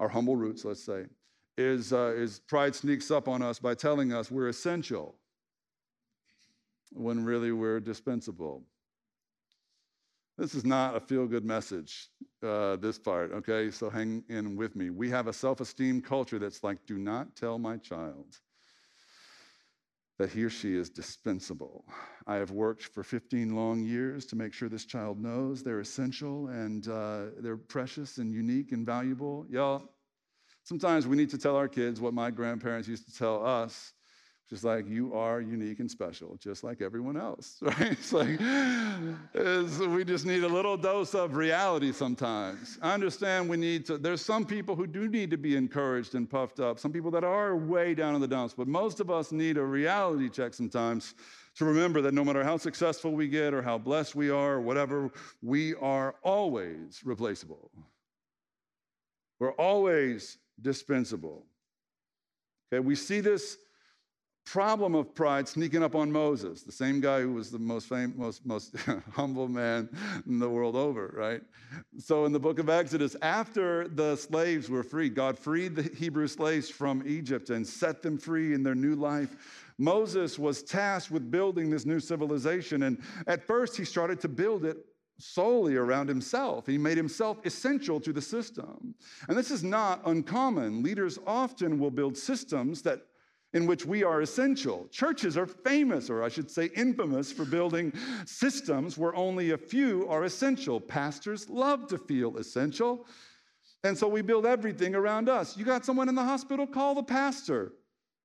our 0.00 0.08
humble 0.08 0.36
roots, 0.36 0.66
let's 0.66 0.84
say, 0.84 1.06
is, 1.56 1.94
uh, 1.94 2.12
is 2.14 2.40
pride 2.40 2.74
sneaks 2.74 3.10
up 3.10 3.26
on 3.26 3.40
us 3.40 3.58
by 3.58 3.74
telling 3.74 4.12
us 4.12 4.30
we're 4.30 4.48
essential 4.48 5.16
when 6.92 7.24
really 7.24 7.52
we're 7.52 7.80
dispensable. 7.80 8.64
This 10.40 10.54
is 10.54 10.64
not 10.64 10.96
a 10.96 11.00
feel 11.00 11.26
good 11.26 11.44
message, 11.44 12.08
uh, 12.42 12.76
this 12.76 12.98
part, 12.98 13.30
okay? 13.30 13.70
So 13.70 13.90
hang 13.90 14.24
in 14.30 14.56
with 14.56 14.74
me. 14.74 14.88
We 14.88 15.10
have 15.10 15.26
a 15.26 15.34
self 15.34 15.60
esteem 15.60 16.00
culture 16.00 16.38
that's 16.38 16.64
like, 16.64 16.78
do 16.86 16.96
not 16.96 17.36
tell 17.36 17.58
my 17.58 17.76
child 17.76 18.38
that 20.18 20.30
he 20.30 20.42
or 20.42 20.48
she 20.48 20.74
is 20.74 20.88
dispensable. 20.88 21.84
I 22.26 22.36
have 22.36 22.52
worked 22.52 22.84
for 22.84 23.02
15 23.02 23.54
long 23.54 23.84
years 23.84 24.24
to 24.26 24.36
make 24.36 24.54
sure 24.54 24.70
this 24.70 24.86
child 24.86 25.20
knows 25.20 25.62
they're 25.62 25.80
essential 25.80 26.48
and 26.48 26.88
uh, 26.88 27.26
they're 27.40 27.58
precious 27.58 28.16
and 28.16 28.32
unique 28.32 28.72
and 28.72 28.86
valuable. 28.86 29.44
Y'all, 29.50 29.92
sometimes 30.64 31.06
we 31.06 31.18
need 31.18 31.28
to 31.28 31.38
tell 31.38 31.56
our 31.56 31.68
kids 31.68 32.00
what 32.00 32.14
my 32.14 32.30
grandparents 32.30 32.88
used 32.88 33.04
to 33.04 33.14
tell 33.14 33.44
us 33.44 33.92
just 34.50 34.64
like 34.64 34.88
you 34.88 35.14
are 35.14 35.40
unique 35.40 35.78
and 35.78 35.88
special, 35.88 36.36
just 36.40 36.64
like 36.64 36.82
everyone 36.82 37.16
else, 37.16 37.58
right? 37.62 37.92
It's 37.92 38.12
like 38.12 38.36
it's, 39.32 39.78
we 39.78 40.04
just 40.04 40.26
need 40.26 40.42
a 40.42 40.48
little 40.48 40.76
dose 40.76 41.14
of 41.14 41.36
reality 41.36 41.92
sometimes. 41.92 42.76
I 42.82 42.92
understand 42.92 43.48
we 43.48 43.56
need 43.56 43.86
to, 43.86 43.96
there's 43.96 44.24
some 44.24 44.44
people 44.44 44.74
who 44.74 44.88
do 44.88 45.06
need 45.08 45.30
to 45.30 45.38
be 45.38 45.56
encouraged 45.56 46.16
and 46.16 46.28
puffed 46.28 46.58
up, 46.58 46.80
some 46.80 46.92
people 46.92 47.12
that 47.12 47.22
are 47.22 47.56
way 47.56 47.94
down 47.94 48.16
in 48.16 48.20
the 48.20 48.26
dumps, 48.26 48.52
but 48.52 48.66
most 48.66 48.98
of 48.98 49.08
us 49.08 49.30
need 49.30 49.56
a 49.56 49.64
reality 49.64 50.28
check 50.28 50.52
sometimes 50.52 51.14
to 51.54 51.64
remember 51.64 52.00
that 52.02 52.12
no 52.12 52.24
matter 52.24 52.42
how 52.42 52.56
successful 52.56 53.12
we 53.12 53.28
get 53.28 53.54
or 53.54 53.62
how 53.62 53.78
blessed 53.78 54.16
we 54.16 54.30
are 54.30 54.54
or 54.54 54.60
whatever, 54.60 55.12
we 55.42 55.76
are 55.76 56.16
always 56.24 57.02
replaceable. 57.04 57.70
We're 59.38 59.52
always 59.52 60.38
dispensable. 60.60 61.44
Okay, 62.72 62.80
we 62.80 62.96
see 62.96 63.20
this 63.20 63.56
problem 64.44 64.94
of 64.94 65.14
pride 65.14 65.46
sneaking 65.46 65.82
up 65.82 65.94
on 65.94 66.10
Moses, 66.10 66.62
the 66.62 66.72
same 66.72 67.00
guy 67.00 67.20
who 67.20 67.32
was 67.32 67.50
the 67.50 67.58
most 67.58 67.88
famous, 67.88 68.16
most, 68.16 68.46
most 68.46 68.74
humble 69.12 69.48
man 69.48 69.88
in 70.26 70.38
the 70.38 70.48
world 70.48 70.76
over, 70.76 71.14
right? 71.16 71.42
So 71.98 72.24
in 72.24 72.32
the 72.32 72.40
book 72.40 72.58
of 72.58 72.68
Exodus, 72.68 73.16
after 73.22 73.88
the 73.88 74.16
slaves 74.16 74.68
were 74.68 74.82
freed, 74.82 75.14
God 75.14 75.38
freed 75.38 75.76
the 75.76 75.82
Hebrew 75.82 76.26
slaves 76.26 76.68
from 76.68 77.02
Egypt 77.06 77.50
and 77.50 77.66
set 77.66 78.02
them 78.02 78.18
free 78.18 78.54
in 78.54 78.62
their 78.62 78.74
new 78.74 78.94
life. 78.94 79.36
Moses 79.78 80.38
was 80.38 80.62
tasked 80.62 81.10
with 81.10 81.30
building 81.30 81.70
this 81.70 81.86
new 81.86 82.00
civilization. 82.00 82.82
And 82.82 83.00
at 83.26 83.46
first, 83.46 83.76
he 83.76 83.84
started 83.84 84.20
to 84.20 84.28
build 84.28 84.64
it 84.64 84.76
solely 85.18 85.76
around 85.76 86.08
himself. 86.08 86.66
He 86.66 86.78
made 86.78 86.96
himself 86.96 87.38
essential 87.44 88.00
to 88.00 88.12
the 88.12 88.22
system. 88.22 88.94
And 89.28 89.36
this 89.36 89.50
is 89.50 89.62
not 89.62 90.00
uncommon. 90.06 90.82
Leaders 90.82 91.18
often 91.26 91.78
will 91.78 91.90
build 91.90 92.16
systems 92.16 92.82
that 92.82 93.02
in 93.52 93.66
which 93.66 93.84
we 93.84 94.04
are 94.04 94.20
essential. 94.20 94.86
Churches 94.90 95.36
are 95.36 95.46
famous, 95.46 96.08
or 96.08 96.22
I 96.22 96.28
should 96.28 96.50
say 96.50 96.70
infamous, 96.76 97.32
for 97.32 97.44
building 97.44 97.92
systems 98.24 98.96
where 98.96 99.14
only 99.14 99.50
a 99.50 99.58
few 99.58 100.06
are 100.08 100.24
essential. 100.24 100.80
Pastors 100.80 101.48
love 101.48 101.88
to 101.88 101.98
feel 101.98 102.36
essential. 102.36 103.06
And 103.82 103.96
so 103.96 104.06
we 104.08 104.22
build 104.22 104.46
everything 104.46 104.94
around 104.94 105.28
us. 105.28 105.56
You 105.56 105.64
got 105.64 105.84
someone 105.84 106.08
in 106.08 106.14
the 106.14 106.24
hospital, 106.24 106.66
call 106.66 106.94
the 106.94 107.02
pastor. 107.02 107.72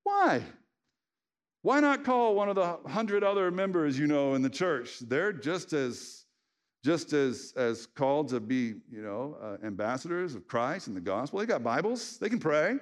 Why? 0.04 0.44
Why 1.62 1.80
not 1.80 2.04
call 2.04 2.36
one 2.36 2.50
of 2.50 2.56
the 2.56 2.78
hundred 2.88 3.24
other 3.24 3.50
members 3.50 3.98
you 3.98 4.06
know 4.06 4.36
in 4.36 4.44
the 4.44 4.50
church? 4.50 5.00
They're 5.00 5.34
just 5.34 5.74
as 5.74 6.26
just 6.84 7.14
as, 7.14 7.52
as 7.58 7.88
called 7.88 8.28
to 8.28 8.40
be, 8.40 8.76
you 8.92 9.02
know, 9.02 9.36
uh, 9.42 9.58
ambassadors 9.66 10.36
of 10.36 10.48
Christ 10.48 10.86
and 10.86 10.96
the 10.96 11.02
gospel. 11.02 11.40
They 11.40 11.48
got 11.48 11.64
Bibles, 11.64 12.20
they 12.20 12.30
can 12.30 12.38
pray. 12.38 12.78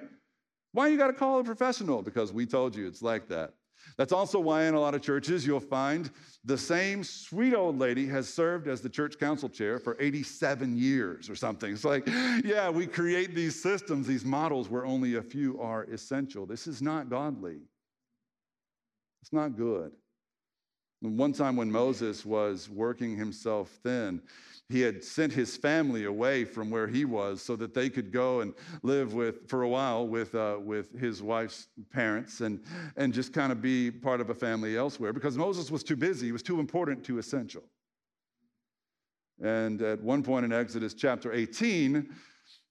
Why 0.74 0.88
you 0.88 0.98
got 0.98 1.06
to 1.06 1.12
call 1.12 1.38
a 1.38 1.44
professional? 1.44 2.02
Because 2.02 2.32
we 2.32 2.46
told 2.46 2.74
you 2.74 2.88
it's 2.88 3.00
like 3.00 3.28
that. 3.28 3.54
That's 3.96 4.12
also 4.12 4.40
why 4.40 4.64
in 4.64 4.74
a 4.74 4.80
lot 4.80 4.94
of 4.94 5.02
churches 5.02 5.46
you'll 5.46 5.60
find 5.60 6.10
the 6.44 6.58
same 6.58 7.04
sweet 7.04 7.54
old 7.54 7.78
lady 7.78 8.06
has 8.08 8.28
served 8.28 8.66
as 8.66 8.80
the 8.80 8.88
church 8.88 9.16
council 9.20 9.48
chair 9.48 9.78
for 9.78 9.96
87 10.00 10.76
years 10.76 11.30
or 11.30 11.36
something. 11.36 11.72
It's 11.72 11.84
like, 11.84 12.08
yeah, 12.44 12.70
we 12.70 12.88
create 12.88 13.36
these 13.36 13.62
systems, 13.62 14.08
these 14.08 14.24
models 14.24 14.68
where 14.68 14.84
only 14.84 15.14
a 15.14 15.22
few 15.22 15.60
are 15.60 15.84
essential. 15.84 16.44
This 16.44 16.66
is 16.66 16.82
not 16.82 17.08
godly. 17.08 17.58
It's 19.22 19.32
not 19.32 19.56
good. 19.56 19.92
One 21.00 21.32
time 21.32 21.54
when 21.54 21.70
Moses 21.70 22.26
was 22.26 22.68
working 22.68 23.16
himself 23.16 23.68
thin, 23.84 24.22
he 24.68 24.80
had 24.80 25.04
sent 25.04 25.32
his 25.32 25.56
family 25.56 26.04
away 26.04 26.44
from 26.44 26.70
where 26.70 26.86
he 26.86 27.04
was 27.04 27.42
so 27.42 27.54
that 27.56 27.74
they 27.74 27.90
could 27.90 28.10
go 28.10 28.40
and 28.40 28.54
live 28.82 29.12
with 29.12 29.48
for 29.48 29.62
a 29.62 29.68
while 29.68 30.06
with, 30.06 30.34
uh, 30.34 30.56
with 30.58 30.98
his 30.98 31.22
wife's 31.22 31.68
parents 31.92 32.40
and, 32.40 32.60
and 32.96 33.12
just 33.12 33.32
kind 33.32 33.52
of 33.52 33.60
be 33.60 33.90
part 33.90 34.20
of 34.20 34.30
a 34.30 34.34
family 34.34 34.76
elsewhere 34.76 35.12
because 35.12 35.36
moses 35.36 35.70
was 35.70 35.82
too 35.82 35.96
busy. 35.96 36.26
He 36.26 36.32
was 36.32 36.42
too 36.42 36.60
important 36.60 37.04
too 37.04 37.18
essential. 37.18 37.62
And 39.42 39.82
at 39.82 40.00
one 40.00 40.22
point 40.22 40.44
in 40.44 40.52
exodus 40.52 40.94
chapter 40.94 41.32
18 41.32 42.08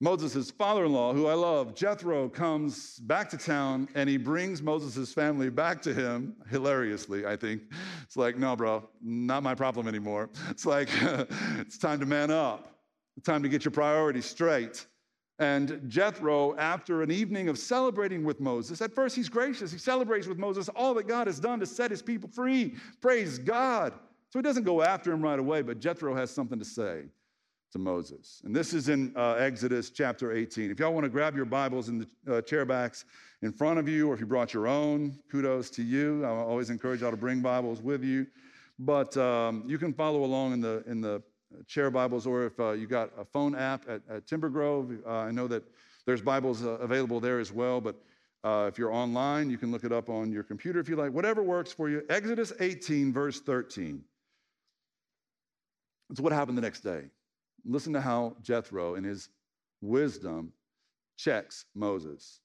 Moses' 0.03 0.51
father 0.51 0.85
in 0.85 0.91
law, 0.91 1.13
who 1.13 1.27
I 1.27 1.33
love, 1.33 1.75
Jethro, 1.75 2.27
comes 2.27 2.99
back 2.99 3.29
to 3.29 3.37
town 3.37 3.87
and 3.95 4.09
he 4.09 4.17
brings 4.17 4.61
Moses' 4.61 5.13
family 5.13 5.49
back 5.49 5.81
to 5.83 5.93
him, 5.93 6.35
hilariously, 6.49 7.25
I 7.25 7.37
think. 7.37 7.61
It's 8.01 8.17
like, 8.17 8.37
no, 8.37 8.55
bro, 8.55 8.87
not 9.01 9.43
my 9.43 9.55
problem 9.55 9.87
anymore. 9.87 10.29
It's 10.49 10.65
like, 10.65 10.89
it's 11.57 11.77
time 11.77 12.01
to 12.01 12.05
man 12.05 12.31
up, 12.31 12.75
it's 13.15 13.25
time 13.25 13.43
to 13.43 13.49
get 13.49 13.63
your 13.63 13.71
priorities 13.71 14.25
straight. 14.25 14.85
And 15.39 15.81
Jethro, 15.87 16.55
after 16.57 17.01
an 17.01 17.09
evening 17.09 17.47
of 17.47 17.57
celebrating 17.57 18.23
with 18.23 18.39
Moses, 18.39 18.81
at 18.81 18.93
first 18.93 19.15
he's 19.15 19.29
gracious. 19.29 19.71
He 19.71 19.79
celebrates 19.79 20.27
with 20.27 20.37
Moses 20.37 20.69
all 20.69 20.93
that 20.95 21.07
God 21.07 21.27
has 21.27 21.39
done 21.39 21.59
to 21.59 21.65
set 21.65 21.89
his 21.91 22.01
people 22.01 22.29
free. 22.29 22.75
Praise 23.01 23.39
God. 23.39 23.93
So 24.29 24.39
he 24.39 24.43
doesn't 24.43 24.63
go 24.63 24.81
after 24.81 25.11
him 25.11 25.21
right 25.21 25.39
away, 25.39 25.61
but 25.61 25.79
Jethro 25.79 26.13
has 26.13 26.29
something 26.29 26.59
to 26.59 26.65
say 26.65 27.05
to 27.73 27.79
Moses. 27.79 28.41
And 28.45 28.55
this 28.55 28.71
is 28.73 28.87
in 28.87 29.13
uh, 29.15 29.33
Exodus 29.33 29.89
chapter 29.89 30.31
18. 30.31 30.71
If 30.71 30.79
y'all 30.79 30.93
want 30.93 31.05
to 31.05 31.09
grab 31.09 31.35
your 31.35 31.45
Bibles 31.45 31.89
in 31.89 32.07
the 32.23 32.37
uh, 32.37 32.41
chairbacks 32.41 33.03
in 33.41 33.51
front 33.51 33.79
of 33.79 33.89
you, 33.89 34.09
or 34.09 34.13
if 34.13 34.19
you 34.19 34.27
brought 34.27 34.53
your 34.53 34.67
own, 34.67 35.19
kudos 35.31 35.71
to 35.71 35.83
you. 35.83 36.23
I 36.23 36.29
always 36.29 36.69
encourage 36.69 37.01
y'all 37.01 37.11
to 37.11 37.17
bring 37.17 37.41
Bibles 37.41 37.81
with 37.81 38.03
you. 38.03 38.27
But 38.77 39.17
um, 39.17 39.63
you 39.67 39.79
can 39.79 39.91
follow 39.91 40.23
along 40.23 40.53
in 40.53 40.61
the, 40.61 40.83
in 40.85 41.01
the 41.01 41.23
chair 41.67 41.89
Bibles, 41.89 42.27
or 42.27 42.45
if 42.45 42.59
uh, 42.59 42.71
you 42.71 42.85
got 42.85 43.09
a 43.17 43.25
phone 43.25 43.55
app 43.55 43.89
at, 43.89 44.01
at 44.07 44.27
Timber 44.27 44.49
Grove, 44.49 44.91
uh, 45.05 45.09
I 45.09 45.31
know 45.31 45.47
that 45.47 45.63
there's 46.05 46.21
Bibles 46.21 46.63
uh, 46.63 46.77
available 46.79 47.19
there 47.19 47.39
as 47.39 47.51
well. 47.51 47.81
But 47.81 47.95
uh, 48.43 48.67
if 48.71 48.77
you're 48.77 48.93
online, 48.93 49.49
you 49.49 49.57
can 49.57 49.71
look 49.71 49.83
it 49.83 49.91
up 49.91 50.09
on 50.09 50.31
your 50.31 50.43
computer 50.43 50.79
if 50.79 50.87
you 50.87 50.95
like. 50.95 51.11
Whatever 51.11 51.41
works 51.41 51.73
for 51.73 51.89
you. 51.89 52.03
Exodus 52.07 52.53
18, 52.59 53.11
verse 53.11 53.39
13. 53.41 54.03
That's 56.09 56.21
what 56.21 56.33
happened 56.33 56.55
the 56.55 56.61
next 56.61 56.81
day. 56.81 57.05
Listen 57.65 57.93
to 57.93 58.01
how 58.01 58.35
Jethro, 58.41 58.95
in 58.95 59.03
his 59.03 59.29
wisdom, 59.81 60.51
checks 61.17 61.65
Moses. 61.75 62.39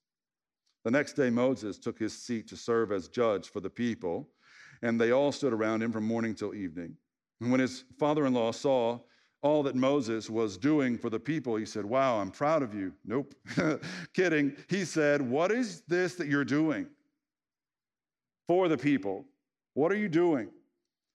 The 0.85 0.91
next 0.91 1.13
day, 1.13 1.29
Moses 1.29 1.77
took 1.77 1.99
his 1.99 2.13
seat 2.17 2.47
to 2.47 2.57
serve 2.57 2.91
as 2.91 3.07
judge 3.07 3.49
for 3.49 3.59
the 3.59 3.69
people, 3.69 4.29
and 4.81 4.99
they 4.99 5.11
all 5.11 5.31
stood 5.31 5.53
around 5.53 5.83
him 5.83 5.91
from 5.91 6.05
morning 6.05 6.33
till 6.33 6.55
evening. 6.55 6.95
And 7.41 7.51
when 7.51 7.59
his 7.59 7.83
father 7.97 8.25
in 8.25 8.33
law 8.33 8.51
saw 8.51 8.99
all 9.41 9.63
that 9.63 9.75
Moses 9.75 10.29
was 10.29 10.57
doing 10.57 10.97
for 10.97 11.09
the 11.09 11.19
people, 11.19 11.55
he 11.55 11.65
said, 11.65 11.85
Wow, 11.85 12.19
I'm 12.19 12.31
proud 12.31 12.63
of 12.63 12.73
you. 12.73 12.93
Nope. 13.05 13.33
Kidding. 14.13 14.55
He 14.69 14.85
said, 14.85 15.21
What 15.21 15.51
is 15.51 15.81
this 15.87 16.15
that 16.15 16.27
you're 16.27 16.45
doing 16.45 16.87
for 18.47 18.67
the 18.67 18.77
people? 18.77 19.25
What 19.73 19.91
are 19.91 19.97
you 19.97 20.09
doing? 20.09 20.49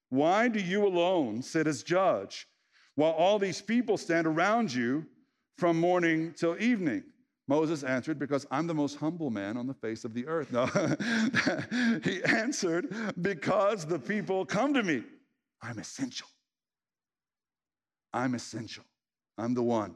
Why 0.08 0.48
do 0.48 0.60
you 0.60 0.86
alone 0.86 1.42
sit 1.42 1.66
as 1.66 1.82
judge? 1.82 2.46
While 2.96 3.12
all 3.12 3.38
these 3.38 3.60
people 3.60 3.96
stand 3.96 4.26
around 4.26 4.72
you 4.72 5.06
from 5.58 5.78
morning 5.78 6.34
till 6.36 6.56
evening? 6.60 7.04
Moses 7.46 7.82
answered, 7.82 8.18
Because 8.18 8.46
I'm 8.50 8.66
the 8.66 8.74
most 8.74 8.96
humble 8.96 9.30
man 9.30 9.56
on 9.56 9.66
the 9.66 9.74
face 9.74 10.04
of 10.04 10.14
the 10.14 10.26
earth. 10.26 10.50
No, 10.52 10.66
he 12.04 12.24
answered, 12.24 12.94
Because 13.20 13.84
the 13.84 13.98
people 13.98 14.46
come 14.46 14.72
to 14.74 14.82
me. 14.82 15.02
I'm 15.62 15.78
essential. 15.78 16.28
I'm 18.12 18.34
essential. 18.34 18.84
I'm 19.36 19.54
the 19.54 19.62
one. 19.62 19.94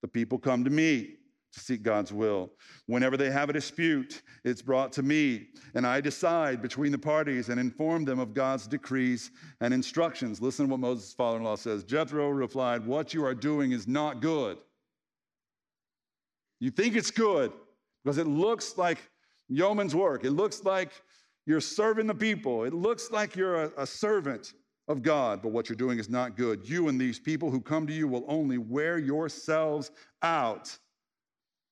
The 0.00 0.08
people 0.08 0.38
come 0.38 0.64
to 0.64 0.70
me 0.70 1.16
to 1.52 1.60
seek 1.60 1.82
God's 1.82 2.12
will. 2.12 2.50
Whenever 2.86 3.16
they 3.16 3.30
have 3.30 3.50
a 3.50 3.52
dispute, 3.52 4.22
it's 4.44 4.62
brought 4.62 4.92
to 4.92 5.02
me, 5.02 5.48
and 5.74 5.86
I 5.86 6.00
decide 6.00 6.62
between 6.62 6.92
the 6.92 6.98
parties 6.98 7.48
and 7.48 7.60
inform 7.60 8.04
them 8.04 8.18
of 8.18 8.34
God's 8.34 8.66
decrees 8.66 9.30
and 9.60 9.74
instructions. 9.74 10.40
Listen 10.40 10.66
to 10.66 10.70
what 10.70 10.80
Moses' 10.80 11.12
father 11.12 11.38
in 11.38 11.44
law 11.44 11.56
says. 11.56 11.84
Jethro 11.84 12.30
replied, 12.30 12.86
What 12.86 13.12
you 13.12 13.24
are 13.24 13.34
doing 13.34 13.72
is 13.72 13.86
not 13.86 14.20
good. 14.20 14.58
You 16.60 16.70
think 16.70 16.96
it's 16.96 17.10
good 17.10 17.52
because 18.02 18.18
it 18.18 18.26
looks 18.26 18.78
like 18.78 18.98
yeoman's 19.48 19.94
work, 19.94 20.24
it 20.24 20.30
looks 20.30 20.64
like 20.64 20.90
you're 21.44 21.60
serving 21.60 22.06
the 22.06 22.14
people, 22.14 22.64
it 22.64 22.72
looks 22.72 23.10
like 23.10 23.36
you're 23.36 23.64
a, 23.64 23.72
a 23.78 23.86
servant 23.86 24.54
of 24.88 25.02
God, 25.02 25.42
but 25.42 25.52
what 25.52 25.68
you're 25.68 25.76
doing 25.76 25.98
is 25.98 26.08
not 26.08 26.36
good. 26.36 26.68
You 26.68 26.88
and 26.88 27.00
these 27.00 27.18
people 27.18 27.50
who 27.50 27.60
come 27.60 27.86
to 27.86 27.92
you 27.92 28.08
will 28.08 28.24
only 28.28 28.58
wear 28.58 28.98
yourselves 28.98 29.90
out. 30.22 30.76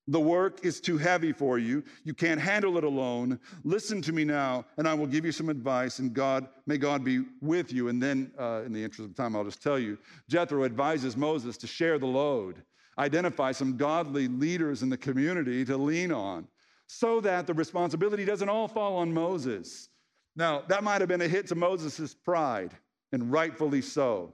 The 0.08 0.20
work 0.20 0.64
is 0.64 0.80
too 0.80 0.98
heavy 0.98 1.32
for 1.32 1.58
you. 1.58 1.84
You 2.04 2.14
can't 2.14 2.40
handle 2.40 2.76
it 2.78 2.84
alone. 2.84 3.38
Listen 3.62 4.02
to 4.02 4.12
me 4.12 4.24
now, 4.24 4.64
and 4.76 4.88
I 4.88 4.94
will 4.94 5.06
give 5.06 5.24
you 5.24 5.32
some 5.32 5.48
advice, 5.48 5.98
and 5.98 6.12
God, 6.12 6.48
may 6.66 6.78
God 6.78 7.04
be 7.04 7.24
with 7.40 7.72
you. 7.72 7.88
And 7.88 8.02
then, 8.02 8.32
uh, 8.38 8.62
in 8.66 8.72
the 8.72 8.82
interest 8.82 9.08
of 9.08 9.14
time, 9.14 9.36
I'll 9.36 9.44
just 9.44 9.62
tell 9.62 9.78
you 9.78 9.98
Jethro 10.28 10.64
advises 10.64 11.16
Moses 11.16 11.56
to 11.58 11.66
share 11.66 11.98
the 11.98 12.06
load, 12.06 12.62
identify 12.98 13.52
some 13.52 13.76
godly 13.76 14.26
leaders 14.26 14.82
in 14.82 14.88
the 14.88 14.96
community 14.96 15.64
to 15.64 15.76
lean 15.76 16.12
on, 16.12 16.48
so 16.86 17.20
that 17.20 17.46
the 17.46 17.54
responsibility 17.54 18.24
doesn't 18.24 18.48
all 18.48 18.66
fall 18.66 18.96
on 18.96 19.12
Moses. 19.12 19.90
Now, 20.34 20.62
that 20.68 20.82
might 20.82 21.00
have 21.00 21.08
been 21.08 21.20
a 21.20 21.28
hit 21.28 21.46
to 21.48 21.54
Moses' 21.54 22.14
pride, 22.14 22.72
and 23.12 23.30
rightfully 23.30 23.82
so. 23.82 24.32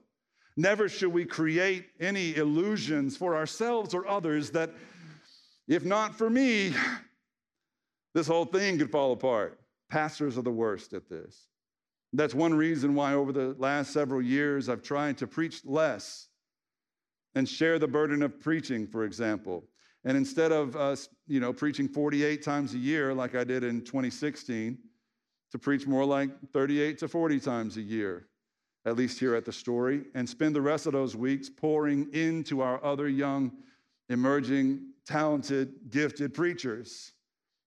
Never 0.57 0.89
should 0.89 1.13
we 1.13 1.27
create 1.27 1.87
any 2.01 2.35
illusions 2.37 3.15
for 3.15 3.37
ourselves 3.37 3.93
or 3.93 4.09
others 4.09 4.51
that 4.53 4.71
if 5.69 5.85
not 5.85 6.15
for 6.15 6.31
me, 6.31 6.75
this 8.15 8.27
whole 8.27 8.45
thing 8.45 8.79
could 8.79 8.91
fall 8.91 9.13
apart. 9.13 9.61
Pastors 9.91 10.39
are 10.39 10.43
the 10.43 10.51
worst 10.51 10.93
at 10.93 11.09
this. 11.09 11.49
That's 12.13 12.35
one 12.35 12.55
reason 12.55 12.95
why, 12.95 13.15
over 13.15 13.33
the 13.33 13.55
last 13.59 13.93
several 13.93 14.23
years, 14.23 14.69
I've 14.69 14.83
tried 14.83 15.19
to 15.19 15.27
preach 15.27 15.65
less 15.65 16.29
and 17.35 17.49
share 17.49 17.79
the 17.79 17.89
burden 17.89 18.23
of 18.23 18.41
preaching, 18.41 18.87
for 18.87 19.05
example. 19.05 19.65
And 20.05 20.17
instead 20.17 20.53
of 20.53 20.77
us, 20.77 21.09
you 21.27 21.41
know, 21.41 21.53
preaching 21.53 21.89
48 21.89 22.43
times 22.43 22.75
a 22.75 22.79
year 22.79 23.13
like 23.13 23.35
I 23.35 23.45
did 23.45 23.65
in 23.65 23.83
2016, 23.83 24.79
to 25.53 25.59
preach 25.59 25.87
more 25.87 26.05
like 26.05 26.31
38 26.53 26.99
to 26.99 27.09
40 27.09 27.41
times 27.41 27.77
a 27.77 27.83
year, 27.83 28.29
at 28.85 28.97
least 28.97 29.19
here 29.19 29.35
at 29.35 29.45
the 29.45 29.53
story, 29.53 30.05
and 30.15 30.29
spend 30.29 30.55
the 30.57 30.61
rest 30.61 30.87
of 30.87 30.93
those 30.93 31.15
weeks 31.15 31.49
pouring 31.49 32.13
into 32.13 32.61
our 32.61 32.83
other 32.85 33.09
young, 33.09 33.53
emerging 34.09 34.93
talented, 35.07 35.73
gifted 35.91 36.35
preachers, 36.35 37.13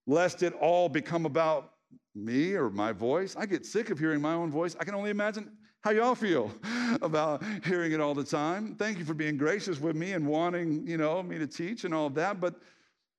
lest 0.06 0.42
it 0.42 0.52
all 0.54 0.88
become 0.88 1.26
about 1.26 1.72
me 2.14 2.54
or 2.54 2.70
my 2.70 2.92
voice. 2.92 3.36
I 3.36 3.46
get 3.46 3.64
sick 3.64 3.90
of 3.90 3.98
hearing 3.98 4.20
my 4.20 4.34
own 4.34 4.50
voice. 4.50 4.76
I 4.78 4.84
can 4.84 4.94
only 4.94 5.10
imagine 5.10 5.50
how 5.82 5.92
y'all 5.92 6.14
feel 6.14 6.52
about 7.02 7.42
hearing 7.64 7.92
it 7.92 8.00
all 8.00 8.14
the 8.14 8.24
time. 8.24 8.74
Thank 8.76 8.98
you 8.98 9.04
for 9.04 9.14
being 9.14 9.36
gracious 9.36 9.80
with 9.80 9.96
me 9.96 10.12
and 10.12 10.26
wanting, 10.26 10.86
you 10.86 10.96
know, 10.96 11.22
me 11.22 11.38
to 11.38 11.46
teach 11.46 11.84
and 11.84 11.94
all 11.94 12.06
of 12.06 12.14
that. 12.14 12.40
But, 12.40 12.56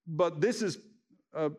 but 0.06 0.40
this 0.40 0.62
is 0.62 0.78
a, 1.34 1.52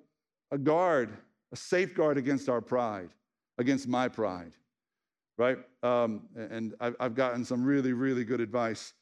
a 0.50 0.58
guard, 0.58 1.10
a 1.52 1.56
safeguard 1.56 2.18
against 2.18 2.48
our 2.48 2.60
pride, 2.60 3.10
against 3.58 3.88
my 3.88 4.08
pride, 4.08 4.52
right? 5.38 5.58
Um, 5.82 6.28
and 6.36 6.74
I've, 6.78 6.94
I've 7.00 7.14
gotten 7.14 7.44
some 7.44 7.64
really, 7.64 7.92
really 7.92 8.24
good 8.24 8.40
advice 8.40 8.92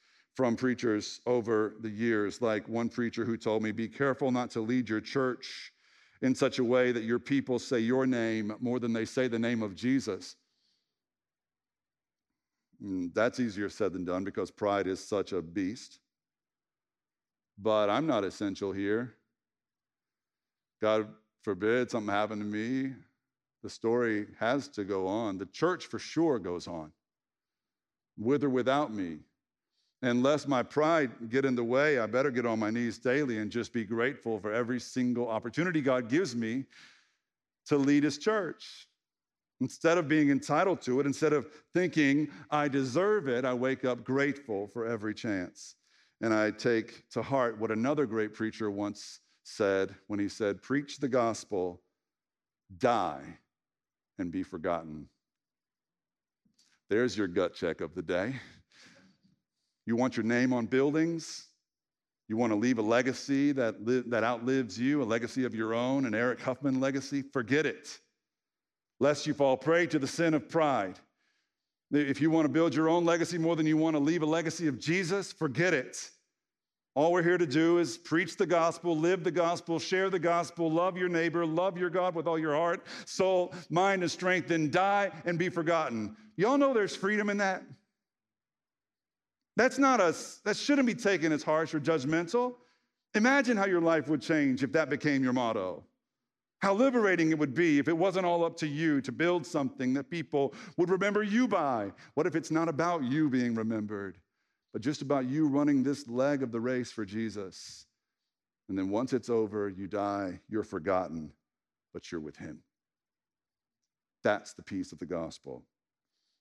from 0.41 0.57
preachers 0.57 1.21
over 1.27 1.75
the 1.81 1.91
years, 1.91 2.41
like 2.41 2.67
one 2.67 2.89
preacher 2.89 3.27
who 3.27 3.37
told 3.37 3.63
me, 3.63 3.73
Be 3.73 3.87
careful 3.87 4.31
not 4.31 4.51
to 4.53 4.63
lead 4.63 4.89
your 4.89 5.03
church 5.03 5.71
in 6.23 6.35
such 6.35 6.59
a 6.59 6.65
way 6.65 6.93
that 6.93 7.03
your 7.03 7.19
people 7.19 7.59
say 7.59 7.79
your 7.79 8.07
name 8.07 8.55
more 8.59 8.81
than 8.81 8.95
they 8.95 9.05
say 9.05 9.29
the 9.29 9.39
name 9.39 9.63
of 9.63 9.75
Jesus. 9.75 10.37
Mm, 12.83 13.13
that's 13.13 13.39
easier 13.39 13.69
said 13.69 13.93
than 13.93 14.07
done 14.07 14.25
because 14.25 14.51
pride 14.51 14.87
is 14.87 15.07
such 15.07 15.33
a 15.35 15.43
beast. 15.43 16.01
But 17.59 17.91
I'm 17.91 18.07
not 18.07 18.25
essential 18.25 18.73
here. 18.73 19.17
God 20.81 21.07
forbid 21.43 21.91
something 21.91 22.15
happened 22.15 22.41
to 22.41 22.47
me. 22.47 22.95
The 23.63 23.69
story 23.69 24.29
has 24.39 24.69
to 24.69 24.85
go 24.85 25.07
on. 25.07 25.37
The 25.37 25.45
church 25.45 25.85
for 25.85 25.99
sure 25.99 26.39
goes 26.39 26.67
on, 26.67 26.93
with 28.17 28.43
or 28.43 28.49
without 28.49 28.91
me. 28.91 29.19
And 30.03 30.23
lest 30.23 30.49
my 30.49 30.63
pride 30.63 31.11
get 31.29 31.45
in 31.45 31.55
the 31.55 31.65
way, 31.65 31.99
I 31.99 32.07
better 32.07 32.31
get 32.31 32.47
on 32.47 32.59
my 32.59 32.71
knees 32.71 32.99
daily 32.99 33.39
and 33.39 33.51
just 33.51 33.73
be 33.73 33.85
grateful 33.85 34.39
for 34.41 34.53
every 34.53 34.81
single 34.81 35.29
opportunity 35.29 35.83
God 35.83 36.09
gives 36.09 36.35
me 36.35 36.65
to 37.67 37.77
lead 37.77 38.05
his 38.05 38.17
church. 38.17 38.89
Instead 39.61 39.99
of 39.99 40.09
being 40.09 40.31
entitled 40.31 40.81
to 40.83 41.01
it, 41.01 41.07
instead 41.07 41.35
of 41.35 41.47
thinking 41.75 42.29
I 42.51 42.67
deserve 42.69 43.29
it, 43.29 43.45
I 43.45 43.53
wake 43.53 43.85
up 43.85 44.03
grateful 44.05 44.69
for 44.69 44.87
every 44.87 45.13
chance. 45.13 45.77
And 46.23 46.33
I 46.33 46.51
take 46.51 47.09
to 47.11 47.21
heart 47.21 47.59
what 47.59 47.71
another 47.71 48.07
great 48.07 48.33
preacher 48.33 48.71
once 48.71 49.21
said 49.45 49.95
when 50.07 50.19
he 50.19 50.29
said, 50.29 50.63
Preach 50.63 50.99
the 50.99 51.09
gospel, 51.09 51.83
die, 52.79 53.23
and 54.19 54.33
be 54.33 54.43
forgotten. 54.43 55.09
There's 56.89 57.17
your 57.17 57.29
gut 57.29 57.55
check 57.55 57.83
of 57.83 57.95
the 57.95 58.03
day. 58.03 58.37
You 59.87 59.97
want 59.97 60.17
your 60.17 60.25
name 60.25 60.53
on 60.53 60.67
buildings? 60.67 61.47
You 62.29 62.37
want 62.37 62.53
to 62.53 62.57
leave 62.57 62.79
a 62.79 62.83
legacy 62.83 63.51
that, 63.53 63.85
li- 63.85 64.05
that 64.07 64.23
outlives 64.23 64.79
you, 64.79 65.03
a 65.03 65.05
legacy 65.05 65.45
of 65.45 65.55
your 65.55 65.75
own, 65.75 66.07
an 66.07 66.15
Eric 66.15 66.41
Huffman 66.41 66.79
legacy? 66.79 67.23
Forget 67.23 67.67
it, 67.67 67.99
lest 69.01 69.27
you 69.27 69.35
fall 69.35 69.57
prey 69.57 69.87
to 69.89 69.99
the 69.99 70.07
sin 70.07 70.35
of 70.35 70.49
pride. 70.49 70.99
If 71.91 72.21
you 72.21 72.31
want 72.31 72.45
to 72.45 72.49
build 72.49 72.73
your 72.73 72.89
own 72.89 73.05
legacy 73.05 73.37
more 73.37 73.57
than 73.57 73.67
you 73.67 73.77
want 73.77 73.97
to 73.97 74.01
leave 74.01 74.23
a 74.23 74.27
legacy 74.27 74.69
of 74.69 74.79
Jesus, 74.79 75.33
forget 75.33 75.75
it. 75.75 76.11
All 76.95 77.13
we're 77.13 77.23
here 77.23 77.39
to 77.39 77.47
do 77.47 77.79
is 77.79 77.99
preach 77.99 78.37
the 78.37 78.47
gospel, 78.47 78.97
live 78.97 79.25
the 79.25 79.31
gospel, 79.31 79.79
share 79.79 80.11
the 80.11 80.19
gospel, 80.19 80.71
love 80.71 80.97
your 80.97 81.09
neighbor, 81.09 81.47
love 81.47 81.79
your 81.79 81.91
God 81.91 82.15
with 82.15 82.27
all 82.27 82.39
your 82.39 82.55
heart, 82.55 82.87
soul, 83.07 83.55
mind, 83.71 84.03
and 84.03 84.11
strength, 84.11 84.49
then 84.49 84.71
die 84.71 85.11
and 85.25 85.39
be 85.39 85.49
forgotten. 85.49 86.17
Y'all 86.37 86.59
know 86.59 86.75
there's 86.75 86.95
freedom 86.95 87.31
in 87.31 87.39
that? 87.39 87.63
That's 89.57 89.79
not 89.79 90.01
us, 90.01 90.41
that 90.45 90.57
shouldn't 90.57 90.87
be 90.87 90.95
taken 90.95 91.33
as 91.33 91.43
harsh 91.43 91.75
or 91.75 91.81
judgmental. 91.81 92.55
Imagine 93.15 93.57
how 93.57 93.67
your 93.67 93.81
life 93.81 94.09
would 94.09 94.23
change 94.23 94.63
if 94.63 94.73
that 94.73 94.89
became 94.89 95.23
your 95.23 95.33
motto. 95.33 95.85
How 96.61 96.75
liberating 96.75 97.31
it 97.31 97.39
would 97.39 97.55
be 97.55 97.79
if 97.79 97.89
it 97.89 97.97
wasn't 97.97 98.27
all 98.27 98.45
up 98.45 98.57
to 98.59 98.67
you 98.67 99.01
to 99.01 99.13
build 99.13 99.47
something 99.47 99.95
that 99.95 100.11
people 100.11 100.55
would 100.77 100.91
remember 100.91 101.23
you 101.23 101.49
by. 101.49 101.91
What 102.15 102.27
if 102.27 102.37
it's 102.37 102.51
not 102.51 102.69
about 102.69 103.03
you 103.03 103.31
being 103.31 103.55
remembered, 103.55 104.19
but 104.73 104.83
just 104.83 105.03
about 105.03 105.27
you 105.27 105.49
running 105.49 105.83
this 105.83 106.07
leg 106.07 106.43
of 106.43 106.53
the 106.53 106.61
race 106.61 106.93
for 106.93 107.05
Jesus? 107.05 107.87
And 108.69 108.79
then 108.79 108.91
once 108.91 109.13
it's 109.13 109.31
over, 109.31 109.69
you 109.69 109.89
die, 109.89 110.39
you're 110.49 110.63
forgotten, 110.63 111.33
but 111.93 112.13
you're 112.13 112.21
with 112.21 112.37
Him. 112.37 112.63
That's 114.23 114.53
the 114.53 114.63
peace 114.63 114.93
of 114.93 114.99
the 114.99 115.07
gospel. 115.07 115.65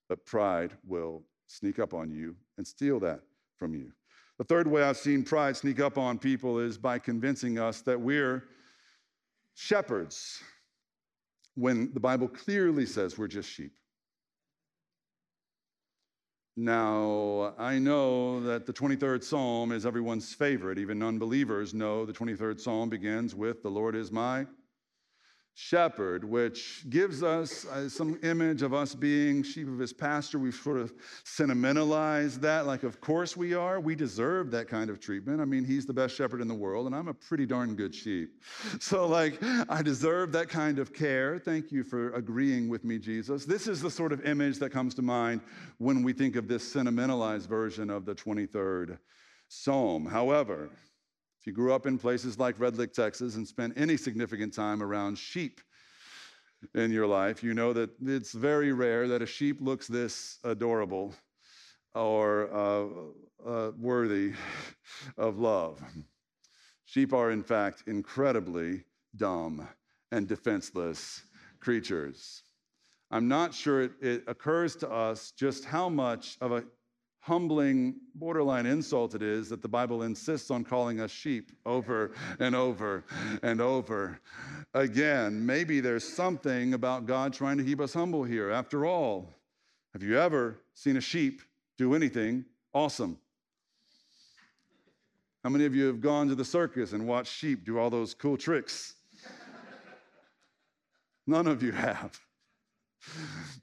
But 0.09 0.25
pride 0.25 0.73
will 0.85 1.23
sneak 1.49 1.79
up 1.79 1.93
on 1.93 2.11
you 2.11 2.35
and 2.57 2.65
steal 2.65 2.99
that 2.99 3.21
from 3.57 3.73
you. 3.73 3.91
The 4.37 4.43
third 4.45 4.67
way 4.67 4.83
I've 4.83 4.97
seen 4.97 5.23
pride 5.23 5.57
sneak 5.57 5.79
up 5.79 5.97
on 5.97 6.17
people 6.17 6.59
is 6.59 6.77
by 6.77 6.99
convincing 6.99 7.59
us 7.59 7.81
that 7.81 7.99
we're 7.99 8.45
shepherds 9.55 10.41
when 11.55 11.91
the 11.93 11.99
Bible 11.99 12.27
clearly 12.27 12.85
says 12.85 13.17
we're 13.17 13.27
just 13.27 13.49
sheep. 13.49 13.73
Now, 16.55 17.53
I 17.57 17.79
know 17.79 18.41
that 18.41 18.65
the 18.65 18.73
23rd 18.73 19.23
Psalm 19.23 19.71
is 19.71 19.85
everyone's 19.85 20.33
favorite. 20.33 20.77
Even 20.77 21.01
unbelievers 21.01 21.73
know 21.73 22.05
the 22.05 22.13
23rd 22.13 22.59
Psalm 22.59 22.89
begins 22.89 23.33
with, 23.33 23.63
The 23.63 23.69
Lord 23.69 23.95
is 23.95 24.11
my 24.11 24.45
shepherd, 25.59 26.23
which 26.23 26.89
gives 26.89 27.21
us 27.21 27.65
uh, 27.65 27.89
some 27.89 28.17
image 28.23 28.61
of 28.61 28.73
us 28.73 28.95
being 28.95 29.43
sheep 29.43 29.67
of 29.67 29.77
his 29.77 29.91
pasture. 29.91 30.39
We've 30.39 30.55
sort 30.55 30.77
of 30.77 30.93
sentimentalized 31.25 32.39
that, 32.41 32.65
like, 32.65 32.83
of 32.83 33.01
course 33.01 33.35
we 33.35 33.53
are. 33.53 33.81
We 33.81 33.93
deserve 33.93 34.51
that 34.51 34.69
kind 34.69 34.89
of 34.89 35.01
treatment. 35.01 35.41
I 35.41 35.45
mean, 35.45 35.65
he's 35.65 35.85
the 35.85 35.93
best 35.93 36.15
shepherd 36.15 36.39
in 36.39 36.47
the 36.47 36.55
world, 36.55 36.85
and 36.85 36.95
I'm 36.95 37.09
a 37.09 37.13
pretty 37.13 37.45
darn 37.45 37.75
good 37.75 37.93
sheep. 37.93 38.29
So, 38.79 39.05
like, 39.07 39.37
I 39.67 39.81
deserve 39.81 40.31
that 40.31 40.47
kind 40.47 40.79
of 40.79 40.93
care. 40.93 41.37
Thank 41.37 41.71
you 41.71 41.83
for 41.83 42.13
agreeing 42.13 42.69
with 42.69 42.85
me, 42.85 42.97
Jesus. 42.97 43.43
This 43.43 43.67
is 43.67 43.81
the 43.81 43.91
sort 43.91 44.13
of 44.13 44.25
image 44.25 44.57
that 44.59 44.69
comes 44.71 44.95
to 44.95 45.01
mind 45.01 45.41
when 45.77 46.01
we 46.01 46.13
think 46.13 46.35
of 46.35 46.47
this 46.47 46.63
sentimentalized 46.63 47.49
version 47.49 47.89
of 47.89 48.05
the 48.05 48.15
23rd 48.15 48.97
Psalm. 49.49 50.05
However, 50.05 50.69
if 51.39 51.47
you 51.47 51.53
grew 51.53 51.73
up 51.73 51.85
in 51.85 51.97
places 51.97 52.37
like 52.37 52.59
Red 52.59 52.77
Lick, 52.77 52.91
Texas, 52.93 53.35
and 53.35 53.47
spent 53.47 53.73
any 53.77 53.95
significant 53.95 54.53
time 54.53 54.83
around 54.83 55.17
sheep 55.17 55.61
in 56.75 56.91
your 56.91 57.07
life, 57.07 57.41
you 57.41 57.53
know 57.53 57.71
that 57.71 57.91
it's 58.05 58.33
very 58.33 58.73
rare 58.73 59.07
that 59.07 59.21
a 59.21 59.25
sheep 59.25 59.61
looks 59.61 59.87
this 59.87 60.39
adorable 60.43 61.15
or 61.95 62.53
uh, 62.53 62.85
uh, 63.49 63.71
worthy 63.77 64.33
of 65.17 65.39
love. 65.39 65.81
Sheep 66.83 67.13
are, 67.13 67.31
in 67.31 67.43
fact, 67.43 67.83
incredibly 67.87 68.83
dumb 69.15 69.65
and 70.11 70.27
defenseless 70.27 71.23
creatures. 71.61 72.43
I'm 73.11 73.29
not 73.29 73.53
sure 73.53 73.83
it, 73.83 73.91
it 74.01 74.23
occurs 74.27 74.75
to 74.77 74.89
us 74.89 75.31
just 75.31 75.63
how 75.63 75.87
much 75.87 76.37
of 76.41 76.51
a 76.51 76.65
humbling, 77.19 77.95
borderline 78.15 78.65
insult 78.65 79.15
it 79.15 79.21
is 79.21 79.49
that 79.49 79.61
the 79.61 79.67
Bible 79.67 80.03
insists 80.03 80.49
on 80.51 80.63
calling 80.63 80.99
us 80.99 81.11
sheep 81.11 81.51
over 81.65 82.11
and 82.39 82.55
over 82.55 83.03
and 83.43 83.61
over 83.61 84.19
again. 84.73 85.45
Maybe 85.45 85.79
there's 85.79 86.07
something 86.07 86.73
about 86.73 87.05
God 87.05 87.33
trying 87.33 87.57
to 87.57 87.63
keep 87.63 87.79
us 87.81 87.93
humble 87.93 88.23
here. 88.23 88.49
After 88.49 88.85
all, 88.85 89.33
have 89.93 90.03
you 90.03 90.17
ever 90.19 90.57
seen 90.73 90.97
a 90.97 91.01
sheep 91.01 91.41
do 91.77 91.93
anything 91.93 92.45
awesome? 92.73 93.17
How 95.43 95.49
many 95.49 95.65
of 95.65 95.75
you 95.75 95.85
have 95.85 96.01
gone 96.01 96.27
to 96.27 96.35
the 96.35 96.45
circus 96.45 96.93
and 96.93 97.07
watched 97.07 97.33
sheep 97.33 97.65
do 97.65 97.79
all 97.79 97.89
those 97.89 98.13
cool 98.13 98.37
tricks? 98.37 98.95
None 101.25 101.47
of 101.47 101.61
you 101.61 101.71
have. 101.71 102.19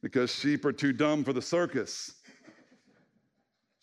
because 0.02 0.32
sheep 0.32 0.64
are 0.64 0.72
too 0.72 0.92
dumb 0.92 1.24
for 1.24 1.32
the 1.32 1.42
circus. 1.42 2.15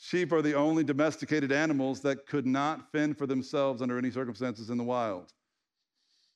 Sheep 0.05 0.33
are 0.33 0.41
the 0.41 0.53
only 0.53 0.83
domesticated 0.83 1.53
animals 1.53 2.01
that 2.01 2.27
could 2.27 2.45
not 2.45 2.91
fend 2.91 3.17
for 3.17 3.25
themselves 3.25 3.81
under 3.81 3.97
any 3.97 4.11
circumstances 4.11 4.69
in 4.69 4.77
the 4.77 4.83
wild. 4.83 5.31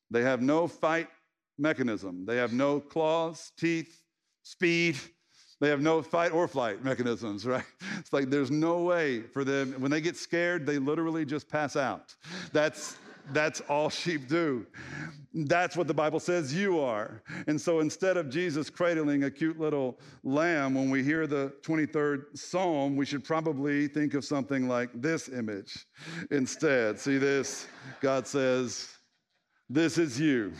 They 0.10 0.22
have 0.22 0.42
no 0.42 0.70
fight 0.70 1.10
mechanism, 1.58 2.26
they 2.26 2.38
have 2.38 2.54
no 2.54 2.80
claws, 2.80 3.52
teeth, 3.60 4.04
speed. 4.44 4.98
They 5.60 5.70
have 5.70 5.82
no 5.82 6.04
fight 6.04 6.32
or 6.34 6.48
flight 6.48 6.84
mechanisms, 6.84 7.46
right? 7.48 7.66
It's 7.98 8.14
like 8.14 8.30
there's 8.30 8.52
no 8.52 8.84
way 8.84 9.22
for 9.22 9.44
them. 9.44 9.74
When 9.80 9.90
they 9.90 10.02
get 10.02 10.16
scared, 10.16 10.66
they 10.68 10.78
literally 10.78 11.26
just 11.26 11.50
pass 11.50 11.76
out. 11.76 12.16
That's 12.54 12.96
that's 13.32 13.62
all 13.62 13.90
sheep 13.90 14.28
do. 14.28 14.66
That's 15.34 15.78
what 15.78 15.88
the 15.88 15.94
Bible 15.94 16.20
says 16.20 16.54
you 16.54 16.80
are. 16.80 17.22
And 17.48 17.60
so 17.60 17.80
instead 17.80 18.18
of 18.18 18.30
Jesus 18.30 18.70
cradling 18.70 19.26
a 19.26 19.32
cute 19.32 19.60
little 19.60 20.00
lamb, 20.24 20.74
when 20.74 20.90
we 20.90 21.04
hear 21.04 21.28
the 21.28 21.54
23rd 21.62 22.38
Psalm, 22.38 22.96
we 22.96 23.06
should 23.06 23.24
probably 23.24 23.88
think 23.88 24.14
of 24.14 24.26
something 24.26 24.68
like 24.68 24.90
this 24.96 25.30
image 25.30 25.86
instead. 26.32 27.00
See 27.00 27.18
this? 27.18 27.68
God 28.02 28.26
says, 28.26 28.90
This 29.70 29.98
is 29.98 30.20
you. 30.20 30.54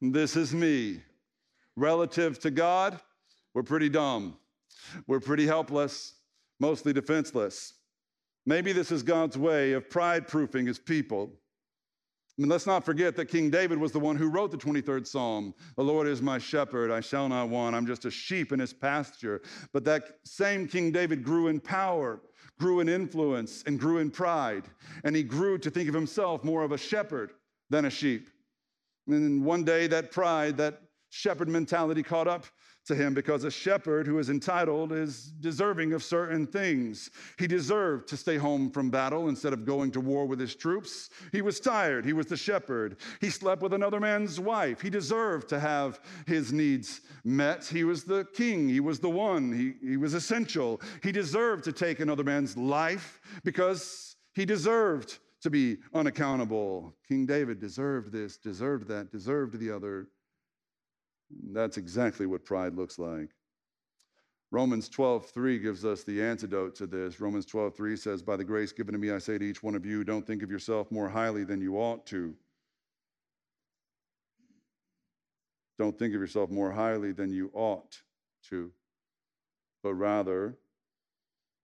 This 0.00 0.36
is 0.36 0.54
me. 0.54 1.00
Relative 1.76 2.38
to 2.40 2.50
God, 2.50 3.00
we're 3.52 3.62
pretty 3.62 3.88
dumb. 3.88 4.38
We're 5.06 5.20
pretty 5.20 5.46
helpless, 5.46 6.14
mostly 6.60 6.92
defenseless. 6.92 7.74
Maybe 8.46 8.72
this 8.72 8.92
is 8.92 9.02
God's 9.02 9.36
way 9.36 9.72
of 9.72 9.88
pride 9.90 10.28
proofing 10.28 10.66
his 10.66 10.78
people 10.78 11.32
I 12.36 12.42
mean, 12.42 12.48
let's 12.48 12.66
not 12.66 12.84
forget 12.84 13.14
that 13.14 13.26
King 13.26 13.48
David 13.48 13.78
was 13.78 13.92
the 13.92 14.00
one 14.00 14.16
who 14.16 14.28
wrote 14.28 14.50
the 14.50 14.56
23rd 14.56 15.06
Psalm. 15.06 15.54
The 15.76 15.84
Lord 15.84 16.08
is 16.08 16.20
my 16.20 16.38
shepherd, 16.38 16.90
I 16.90 17.00
shall 17.00 17.28
not 17.28 17.48
want. 17.48 17.76
I'm 17.76 17.86
just 17.86 18.06
a 18.06 18.10
sheep 18.10 18.50
in 18.50 18.58
his 18.58 18.72
pasture. 18.72 19.40
But 19.72 19.84
that 19.84 20.18
same 20.24 20.66
King 20.66 20.90
David 20.90 21.22
grew 21.22 21.46
in 21.46 21.60
power, 21.60 22.20
grew 22.58 22.80
in 22.80 22.88
influence, 22.88 23.62
and 23.66 23.78
grew 23.78 23.98
in 23.98 24.10
pride. 24.10 24.64
And 25.04 25.14
he 25.14 25.22
grew 25.22 25.58
to 25.58 25.70
think 25.70 25.88
of 25.88 25.94
himself 25.94 26.42
more 26.42 26.64
of 26.64 26.72
a 26.72 26.78
shepherd 26.78 27.34
than 27.70 27.84
a 27.84 27.90
sheep. 27.90 28.28
And 29.06 29.44
one 29.44 29.62
day, 29.62 29.86
that 29.86 30.10
pride, 30.10 30.56
that 30.56 30.80
shepherd 31.10 31.48
mentality 31.48 32.02
caught 32.02 32.26
up 32.26 32.46
to 32.86 32.94
him 32.94 33.14
because 33.14 33.44
a 33.44 33.50
shepherd 33.50 34.06
who 34.06 34.18
is 34.18 34.30
entitled 34.30 34.92
is 34.92 35.32
deserving 35.40 35.92
of 35.92 36.02
certain 36.02 36.46
things. 36.46 37.10
He 37.38 37.46
deserved 37.46 38.08
to 38.08 38.16
stay 38.16 38.36
home 38.36 38.70
from 38.70 38.90
battle 38.90 39.28
instead 39.28 39.52
of 39.52 39.64
going 39.64 39.90
to 39.92 40.00
war 40.00 40.26
with 40.26 40.38
his 40.38 40.54
troops. 40.54 41.10
He 41.32 41.42
was 41.42 41.60
tired. 41.60 42.04
He 42.04 42.12
was 42.12 42.26
the 42.26 42.36
shepherd. 42.36 42.96
He 43.20 43.30
slept 43.30 43.62
with 43.62 43.72
another 43.72 44.00
man's 44.00 44.38
wife. 44.38 44.80
He 44.80 44.90
deserved 44.90 45.48
to 45.48 45.60
have 45.60 46.00
his 46.26 46.52
needs 46.52 47.00
met. 47.24 47.64
He 47.64 47.84
was 47.84 48.04
the 48.04 48.26
king. 48.34 48.68
He 48.68 48.80
was 48.80 49.00
the 49.00 49.10
one. 49.10 49.52
He, 49.52 49.88
he 49.88 49.96
was 49.96 50.14
essential. 50.14 50.80
He 51.02 51.12
deserved 51.12 51.64
to 51.64 51.72
take 51.72 52.00
another 52.00 52.24
man's 52.24 52.56
life 52.56 53.20
because 53.44 54.16
he 54.34 54.44
deserved 54.44 55.18
to 55.42 55.50
be 55.50 55.76
unaccountable. 55.92 56.94
King 57.06 57.26
David 57.26 57.60
deserved 57.60 58.12
this, 58.12 58.36
deserved 58.38 58.88
that, 58.88 59.12
deserved 59.12 59.58
the 59.58 59.70
other. 59.70 60.08
That's 61.30 61.76
exactly 61.76 62.26
what 62.26 62.44
pride 62.44 62.74
looks 62.74 62.98
like. 62.98 63.30
Romans 64.50 64.88
12:3 64.88 65.58
gives 65.60 65.84
us 65.84 66.04
the 66.04 66.22
antidote 66.22 66.76
to 66.76 66.86
this. 66.86 67.20
Romans 67.20 67.44
12:3 67.44 67.98
says, 67.98 68.22
By 68.22 68.36
the 68.36 68.44
grace 68.44 68.72
given 68.72 68.92
to 68.92 68.98
me, 68.98 69.10
I 69.10 69.18
say 69.18 69.36
to 69.36 69.44
each 69.44 69.62
one 69.62 69.74
of 69.74 69.84
you, 69.84 70.04
don't 70.04 70.26
think 70.26 70.42
of 70.42 70.50
yourself 70.50 70.92
more 70.92 71.08
highly 71.08 71.44
than 71.44 71.60
you 71.60 71.76
ought 71.76 72.06
to. 72.06 72.36
Don't 75.76 75.98
think 75.98 76.14
of 76.14 76.20
yourself 76.20 76.50
more 76.50 76.70
highly 76.70 77.10
than 77.10 77.32
you 77.32 77.50
ought 77.52 78.00
to, 78.48 78.70
but 79.82 79.94
rather 79.94 80.56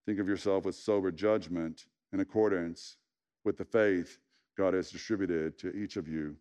think 0.05 0.19
of 0.19 0.27
yourself 0.27 0.65
with 0.65 0.75
sober 0.75 1.11
judgment 1.11 1.85
in 2.11 2.19
accordance 2.19 2.97
with 3.45 3.57
the 3.57 3.63
faith 3.63 4.19
God 4.57 4.73
has 4.73 4.91
distributed 4.91 5.57
to 5.59 5.73
each 5.73 5.95
of 5.95 6.09
you. 6.09 6.35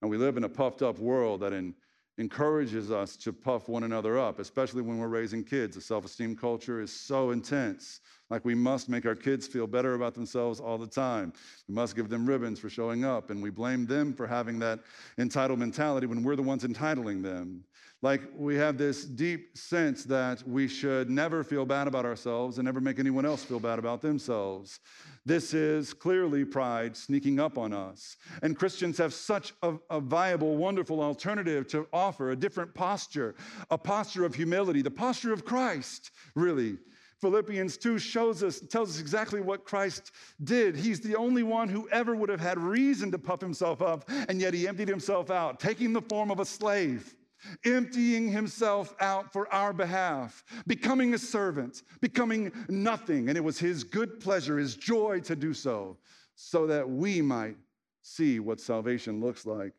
And 0.00 0.10
we 0.10 0.16
live 0.16 0.36
in 0.36 0.44
a 0.44 0.48
puffed 0.48 0.82
up 0.82 0.98
world 0.98 1.40
that 1.40 1.52
in, 1.52 1.74
encourages 2.18 2.90
us 2.90 3.16
to 3.16 3.32
puff 3.32 3.68
one 3.68 3.84
another 3.84 4.18
up, 4.18 4.38
especially 4.40 4.82
when 4.82 4.98
we're 4.98 5.08
raising 5.08 5.44
kids. 5.44 5.76
The 5.76 5.80
self 5.80 6.04
esteem 6.04 6.36
culture 6.36 6.80
is 6.80 6.92
so 6.92 7.30
intense. 7.30 8.00
Like 8.28 8.44
we 8.44 8.54
must 8.54 8.88
make 8.88 9.06
our 9.06 9.14
kids 9.14 9.46
feel 9.46 9.66
better 9.66 9.94
about 9.94 10.14
themselves 10.14 10.60
all 10.60 10.76
the 10.76 10.86
time. 10.86 11.32
We 11.68 11.74
must 11.74 11.96
give 11.96 12.08
them 12.08 12.26
ribbons 12.26 12.58
for 12.58 12.68
showing 12.68 13.04
up, 13.04 13.30
and 13.30 13.42
we 13.42 13.50
blame 13.50 13.86
them 13.86 14.12
for 14.12 14.26
having 14.26 14.58
that 14.58 14.80
entitled 15.16 15.58
mentality 15.58 16.06
when 16.06 16.22
we're 16.22 16.36
the 16.36 16.42
ones 16.42 16.64
entitling 16.64 17.22
them. 17.22 17.64
Like 18.00 18.22
we 18.36 18.54
have 18.54 18.78
this 18.78 19.04
deep 19.04 19.58
sense 19.58 20.04
that 20.04 20.46
we 20.46 20.68
should 20.68 21.10
never 21.10 21.42
feel 21.42 21.66
bad 21.66 21.88
about 21.88 22.04
ourselves 22.04 22.58
and 22.58 22.64
never 22.64 22.80
make 22.80 23.00
anyone 23.00 23.26
else 23.26 23.42
feel 23.42 23.58
bad 23.58 23.80
about 23.80 24.02
themselves. 24.02 24.78
This 25.26 25.52
is 25.52 25.92
clearly 25.92 26.44
pride 26.44 26.96
sneaking 26.96 27.40
up 27.40 27.58
on 27.58 27.72
us. 27.72 28.16
And 28.42 28.56
Christians 28.56 28.98
have 28.98 29.12
such 29.12 29.52
a, 29.62 29.74
a, 29.90 29.98
viable, 30.00 30.56
wonderful 30.56 31.02
alternative 31.02 31.66
to 31.68 31.88
offer 31.92 32.30
a 32.30 32.36
different 32.36 32.72
posture, 32.72 33.34
a 33.68 33.76
posture 33.76 34.24
of 34.24 34.34
humility, 34.34 34.80
the 34.80 34.92
posture 34.92 35.32
of 35.32 35.44
Christ, 35.44 36.12
really. 36.36 36.78
Philippians 37.20 37.76
2 37.78 37.98
shows 37.98 38.44
us, 38.44 38.60
tells 38.60 38.90
us 38.90 39.00
exactly 39.00 39.40
what 39.40 39.64
Christ 39.64 40.12
did. 40.44 40.76
He's 40.76 41.00
the 41.00 41.16
only 41.16 41.42
one 41.42 41.68
who 41.68 41.88
ever 41.88 42.14
would 42.14 42.28
have 42.28 42.40
had 42.40 42.58
reason 42.58 43.10
to 43.10 43.18
puff 43.18 43.40
himself 43.40 43.82
up, 43.82 44.08
and 44.28 44.40
yet 44.40 44.54
he 44.54 44.68
emptied 44.68 44.86
himself 44.86 45.28
out, 45.28 45.58
taking 45.58 45.92
the 45.92 46.02
form 46.02 46.30
of 46.30 46.38
a 46.38 46.44
slave 46.44 47.16
emptying 47.64 48.28
himself 48.28 48.94
out 49.00 49.32
for 49.32 49.52
our 49.52 49.72
behalf, 49.72 50.44
becoming 50.66 51.14
a 51.14 51.18
servant, 51.18 51.82
becoming 52.00 52.52
nothing. 52.68 53.28
And 53.28 53.36
it 53.36 53.44
was 53.44 53.58
his 53.58 53.84
good 53.84 54.20
pleasure, 54.20 54.58
his 54.58 54.76
joy 54.76 55.20
to 55.20 55.36
do 55.36 55.54
so, 55.54 55.98
so 56.34 56.66
that 56.66 56.88
we 56.88 57.22
might 57.22 57.56
see 58.02 58.40
what 58.40 58.60
salvation 58.60 59.20
looks 59.20 59.46
like 59.46 59.72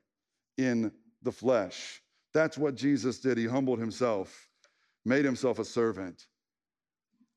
in 0.58 0.92
the 1.24 1.32
flesh. 1.32 2.02
That's 2.34 2.58
what 2.58 2.76
Jesus 2.76 3.20
did. 3.20 3.38
He 3.38 3.46
humbled 3.46 3.80
himself, 3.80 4.50
made 5.06 5.26
himself 5.26 5.60
a 5.60 5.66
servant. 5.66 6.28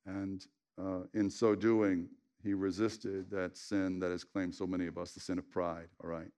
And 0.07 0.45
uh, 0.81 1.03
in 1.15 1.31
so 1.31 1.55
doing, 1.55 2.09
he 2.43 2.55
resisted 2.55 3.31
that 3.31 3.57
sin 3.57 3.99
that 4.01 4.11
has 4.11 4.25
claimed 4.25 4.55
so 4.55 4.67
many 4.67 4.87
of 4.87 4.99
us, 4.99 5.13
the 5.13 5.21
sin 5.21 5.39
of 5.39 5.49
pride, 5.51 5.89
all 6.03 6.11
right? 6.11 6.31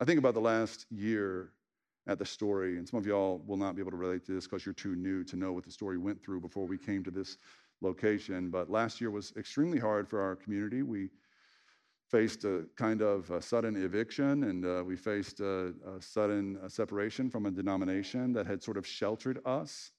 I 0.00 0.04
think 0.04 0.18
about 0.18 0.34
the 0.34 0.40
last 0.40 0.86
year 0.90 1.50
at 2.08 2.18
the 2.18 2.24
story. 2.24 2.78
And 2.78 2.88
some 2.88 2.98
of 2.98 3.06
y'all 3.06 3.42
will 3.46 3.56
not 3.56 3.76
be 3.76 3.82
able 3.82 3.92
to 3.92 3.96
relate 3.96 4.24
to 4.26 4.32
this 4.32 4.44
because 4.44 4.66
you're 4.66 4.72
too 4.72 4.96
new 4.96 5.22
to 5.24 5.36
know 5.36 5.52
what 5.52 5.64
the 5.64 5.70
story 5.70 5.98
went 5.98 6.22
through 6.22 6.40
before 6.40 6.66
we 6.66 6.78
came 6.78 7.04
to 7.04 7.10
this 7.10 7.36
location. 7.80 8.50
But 8.50 8.70
last 8.70 9.00
year 9.00 9.10
was 9.10 9.32
extremely 9.36 9.78
hard 9.78 10.08
for 10.08 10.20
our 10.20 10.34
community. 10.34 10.82
We 10.82 11.10
faced 12.10 12.44
a 12.44 12.64
kind 12.76 13.02
of 13.02 13.30
a 13.30 13.42
sudden 13.42 13.76
eviction 13.76 14.44
and 14.44 14.64
uh, 14.64 14.82
we 14.84 14.96
faced 14.96 15.40
a, 15.40 15.74
a 15.86 16.00
sudden 16.00 16.58
separation 16.68 17.28
from 17.28 17.44
a 17.44 17.50
denomination 17.50 18.32
that 18.32 18.46
had 18.46 18.62
sort 18.62 18.78
of 18.78 18.86
sheltered 18.86 19.40
us. 19.44 19.92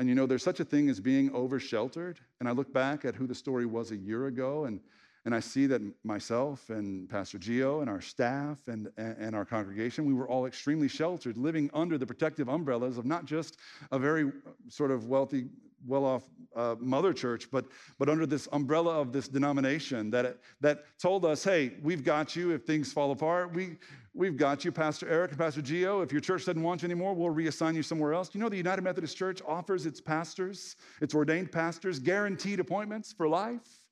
And 0.00 0.08
you 0.08 0.14
know, 0.14 0.26
there's 0.26 0.42
such 0.42 0.60
a 0.60 0.64
thing 0.64 0.88
as 0.88 0.98
being 0.98 1.30
over 1.32 1.60
sheltered. 1.60 2.18
And 2.40 2.48
I 2.48 2.52
look 2.52 2.72
back 2.72 3.04
at 3.04 3.14
who 3.14 3.26
the 3.26 3.34
story 3.34 3.66
was 3.66 3.90
a 3.90 3.96
year 3.96 4.26
ago 4.26 4.64
and 4.64 4.80
and 5.24 5.34
I 5.34 5.40
see 5.40 5.66
that 5.66 5.80
myself 6.04 6.68
and 6.68 7.08
Pastor 7.08 7.38
Gio 7.38 7.80
and 7.80 7.88
our 7.88 8.00
staff 8.00 8.58
and, 8.68 8.88
and 8.98 9.34
our 9.34 9.44
congregation, 9.44 10.04
we 10.04 10.12
were 10.12 10.28
all 10.28 10.44
extremely 10.46 10.88
sheltered, 10.88 11.38
living 11.38 11.70
under 11.72 11.96
the 11.96 12.06
protective 12.06 12.48
umbrellas 12.48 12.98
of 12.98 13.06
not 13.06 13.24
just 13.24 13.56
a 13.90 13.98
very 13.98 14.32
sort 14.68 14.90
of 14.90 15.08
wealthy, 15.08 15.46
well 15.86 16.04
off 16.04 16.24
uh, 16.54 16.76
mother 16.78 17.14
church, 17.14 17.50
but, 17.50 17.64
but 17.98 18.10
under 18.10 18.26
this 18.26 18.48
umbrella 18.52 19.00
of 19.00 19.12
this 19.12 19.26
denomination 19.26 20.10
that, 20.10 20.38
that 20.60 20.84
told 20.98 21.24
us, 21.24 21.42
hey, 21.42 21.72
we've 21.82 22.04
got 22.04 22.36
you 22.36 22.50
if 22.50 22.64
things 22.64 22.92
fall 22.92 23.10
apart. 23.10 23.54
We, 23.54 23.78
we've 24.12 24.36
got 24.36 24.62
you, 24.62 24.72
Pastor 24.72 25.08
Eric 25.08 25.30
and 25.30 25.38
Pastor 25.38 25.62
Gio. 25.62 26.04
If 26.04 26.12
your 26.12 26.20
church 26.20 26.44
doesn't 26.44 26.62
want 26.62 26.82
you 26.82 26.86
anymore, 26.86 27.14
we'll 27.14 27.34
reassign 27.34 27.74
you 27.74 27.82
somewhere 27.82 28.12
else. 28.12 28.30
You 28.34 28.40
know 28.40 28.50
the 28.50 28.58
United 28.58 28.82
Methodist 28.82 29.16
Church 29.16 29.40
offers 29.48 29.86
its 29.86 30.02
pastors, 30.02 30.76
its 31.00 31.14
ordained 31.14 31.50
pastors, 31.50 31.98
guaranteed 31.98 32.60
appointments 32.60 33.12
for 33.12 33.26
life? 33.26 33.83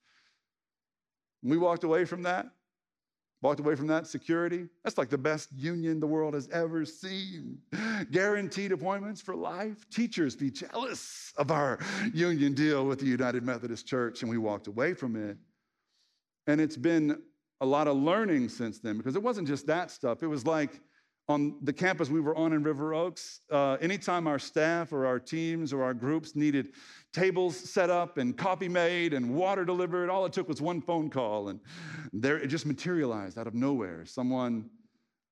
We 1.42 1.58
walked 1.58 1.84
away 1.84 2.04
from 2.04 2.22
that, 2.22 2.46
walked 3.42 3.60
away 3.60 3.74
from 3.74 3.88
that 3.88 4.06
security. 4.06 4.68
That's 4.84 4.96
like 4.96 5.10
the 5.10 5.18
best 5.18 5.50
union 5.52 6.00
the 6.00 6.06
world 6.06 6.34
has 6.34 6.48
ever 6.50 6.84
seen. 6.84 7.58
Guaranteed 8.10 8.72
appointments 8.72 9.20
for 9.20 9.34
life. 9.34 9.88
Teachers 9.90 10.36
be 10.36 10.50
jealous 10.50 11.32
of 11.36 11.50
our 11.50 11.78
union 12.14 12.54
deal 12.54 12.86
with 12.86 13.00
the 13.00 13.06
United 13.06 13.42
Methodist 13.42 13.86
Church, 13.86 14.22
and 14.22 14.30
we 14.30 14.38
walked 14.38 14.68
away 14.68 14.94
from 14.94 15.16
it. 15.16 15.36
And 16.46 16.60
it's 16.60 16.76
been 16.76 17.20
a 17.60 17.66
lot 17.66 17.86
of 17.86 17.96
learning 17.96 18.48
since 18.48 18.80
then 18.80 18.98
because 18.98 19.16
it 19.16 19.22
wasn't 19.22 19.46
just 19.48 19.66
that 19.66 19.90
stuff. 19.90 20.22
It 20.22 20.26
was 20.26 20.46
like 20.46 20.80
on 21.28 21.56
the 21.62 21.72
campus 21.72 22.08
we 22.08 22.20
were 22.20 22.36
on 22.36 22.52
in 22.52 22.62
River 22.62 22.94
Oaks, 22.94 23.40
uh, 23.50 23.76
anytime 23.80 24.26
our 24.26 24.38
staff 24.38 24.92
or 24.92 25.06
our 25.06 25.18
teams 25.18 25.72
or 25.72 25.82
our 25.82 25.94
groups 25.94 26.34
needed 26.34 26.72
tables 27.12 27.56
set 27.56 27.90
up 27.90 28.18
and 28.18 28.36
coffee 28.36 28.68
made 28.68 29.14
and 29.14 29.34
water 29.34 29.64
delivered, 29.64 30.10
all 30.10 30.26
it 30.26 30.32
took 30.32 30.48
was 30.48 30.60
one 30.60 30.80
phone 30.80 31.08
call, 31.08 31.48
and 31.48 31.60
there 32.12 32.38
it 32.38 32.48
just 32.48 32.66
materialized 32.66 33.38
out 33.38 33.46
of 33.46 33.54
nowhere. 33.54 34.04
Someone 34.04 34.68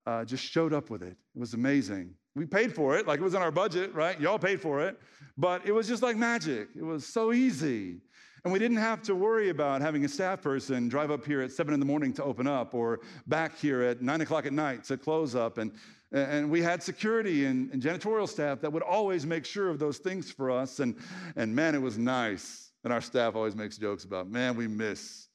uh, 0.06 0.24
just 0.24 0.44
showed 0.44 0.72
up 0.72 0.90
with 0.90 1.02
it. 1.02 1.16
It 1.34 1.38
was 1.38 1.54
amazing. 1.54 2.14
We 2.36 2.46
paid 2.46 2.72
for 2.72 2.96
it, 2.96 3.08
like 3.08 3.18
it 3.18 3.24
was 3.24 3.34
in 3.34 3.42
our 3.42 3.50
budget, 3.50 3.92
right? 3.92 4.18
Y'all 4.20 4.38
paid 4.38 4.60
for 4.60 4.80
it, 4.80 4.98
but 5.36 5.66
it 5.66 5.72
was 5.72 5.88
just 5.88 6.02
like 6.02 6.16
magic. 6.16 6.68
It 6.76 6.84
was 6.84 7.04
so 7.04 7.32
easy. 7.32 8.00
And 8.44 8.52
we 8.52 8.58
didn't 8.58 8.78
have 8.78 9.02
to 9.02 9.14
worry 9.14 9.50
about 9.50 9.82
having 9.82 10.04
a 10.04 10.08
staff 10.08 10.40
person 10.40 10.88
drive 10.88 11.10
up 11.10 11.26
here 11.26 11.42
at 11.42 11.52
seven 11.52 11.74
in 11.74 11.80
the 11.80 11.86
morning 11.86 12.12
to 12.14 12.24
open 12.24 12.46
up 12.46 12.72
or 12.72 13.00
back 13.26 13.58
here 13.58 13.82
at 13.82 14.00
nine 14.00 14.22
o'clock 14.22 14.46
at 14.46 14.52
night 14.52 14.84
to 14.84 14.96
close 14.96 15.34
up. 15.34 15.58
And, 15.58 15.72
and 16.10 16.50
we 16.50 16.62
had 16.62 16.82
security 16.82 17.44
and, 17.44 17.70
and 17.70 17.82
janitorial 17.82 18.28
staff 18.28 18.60
that 18.62 18.72
would 18.72 18.82
always 18.82 19.26
make 19.26 19.44
sure 19.44 19.68
of 19.68 19.78
those 19.78 19.98
things 19.98 20.30
for 20.30 20.50
us. 20.50 20.80
And, 20.80 20.96
and 21.36 21.54
man, 21.54 21.74
it 21.74 21.82
was 21.82 21.98
nice. 21.98 22.70
And 22.82 22.92
our 22.92 23.02
staff 23.02 23.34
always 23.34 23.54
makes 23.54 23.76
jokes 23.76 24.04
about, 24.04 24.30
man, 24.30 24.56
we 24.56 24.66
miss 24.66 25.28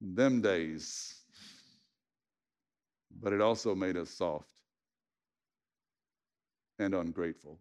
them 0.00 0.40
days. 0.40 1.16
But 3.20 3.32
it 3.32 3.40
also 3.40 3.74
made 3.74 3.96
us 3.96 4.10
soft 4.10 4.48
and 6.78 6.94
ungrateful 6.94 7.58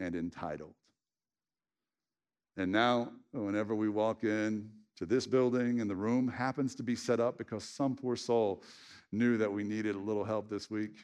and 0.00 0.16
entitled. 0.16 0.74
And 2.56 2.70
now, 2.70 3.12
whenever 3.32 3.74
we 3.74 3.88
walk 3.88 4.24
in 4.24 4.70
to 4.96 5.06
this 5.06 5.26
building 5.26 5.80
and 5.80 5.88
the 5.88 5.96
room 5.96 6.28
happens 6.28 6.74
to 6.76 6.82
be 6.82 6.94
set 6.94 7.18
up 7.18 7.38
because 7.38 7.64
some 7.64 7.96
poor 7.96 8.14
soul 8.16 8.62
knew 9.10 9.38
that 9.38 9.50
we 9.50 9.64
needed 9.64 9.94
a 9.96 9.98
little 9.98 10.24
help 10.24 10.50
this 10.50 10.70
week, 10.70 10.98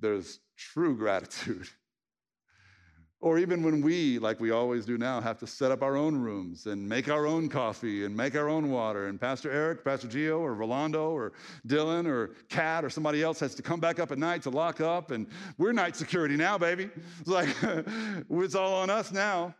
there's 0.00 0.40
true 0.56 0.96
gratitude. 0.96 1.68
or 3.20 3.38
even 3.38 3.62
when 3.62 3.82
we, 3.82 4.18
like 4.18 4.40
we 4.40 4.50
always 4.50 4.84
do 4.84 4.98
now, 4.98 5.20
have 5.20 5.38
to 5.38 5.46
set 5.46 5.70
up 5.70 5.82
our 5.82 5.96
own 5.96 6.16
rooms 6.16 6.66
and 6.66 6.86
make 6.88 7.08
our 7.08 7.24
own 7.24 7.48
coffee 7.48 8.04
and 8.04 8.16
make 8.16 8.34
our 8.34 8.48
own 8.48 8.68
water, 8.70 9.06
and 9.06 9.20
Pastor 9.20 9.50
Eric, 9.50 9.84
Pastor 9.84 10.08
Gio, 10.08 10.40
or 10.40 10.54
Rolando, 10.54 11.10
or 11.10 11.32
Dylan, 11.68 12.06
or 12.06 12.34
Kat, 12.48 12.84
or 12.84 12.90
somebody 12.90 13.22
else 13.22 13.38
has 13.38 13.54
to 13.54 13.62
come 13.62 13.78
back 13.78 14.00
up 14.00 14.10
at 14.10 14.18
night 14.18 14.42
to 14.42 14.50
lock 14.50 14.80
up, 14.80 15.12
and 15.12 15.28
we're 15.56 15.72
night 15.72 15.94
security 15.94 16.36
now, 16.36 16.58
baby. 16.58 16.90
It's 17.20 17.28
like, 17.28 17.48
it's 18.30 18.54
all 18.56 18.74
on 18.74 18.90
us 18.90 19.12
now. 19.12 19.54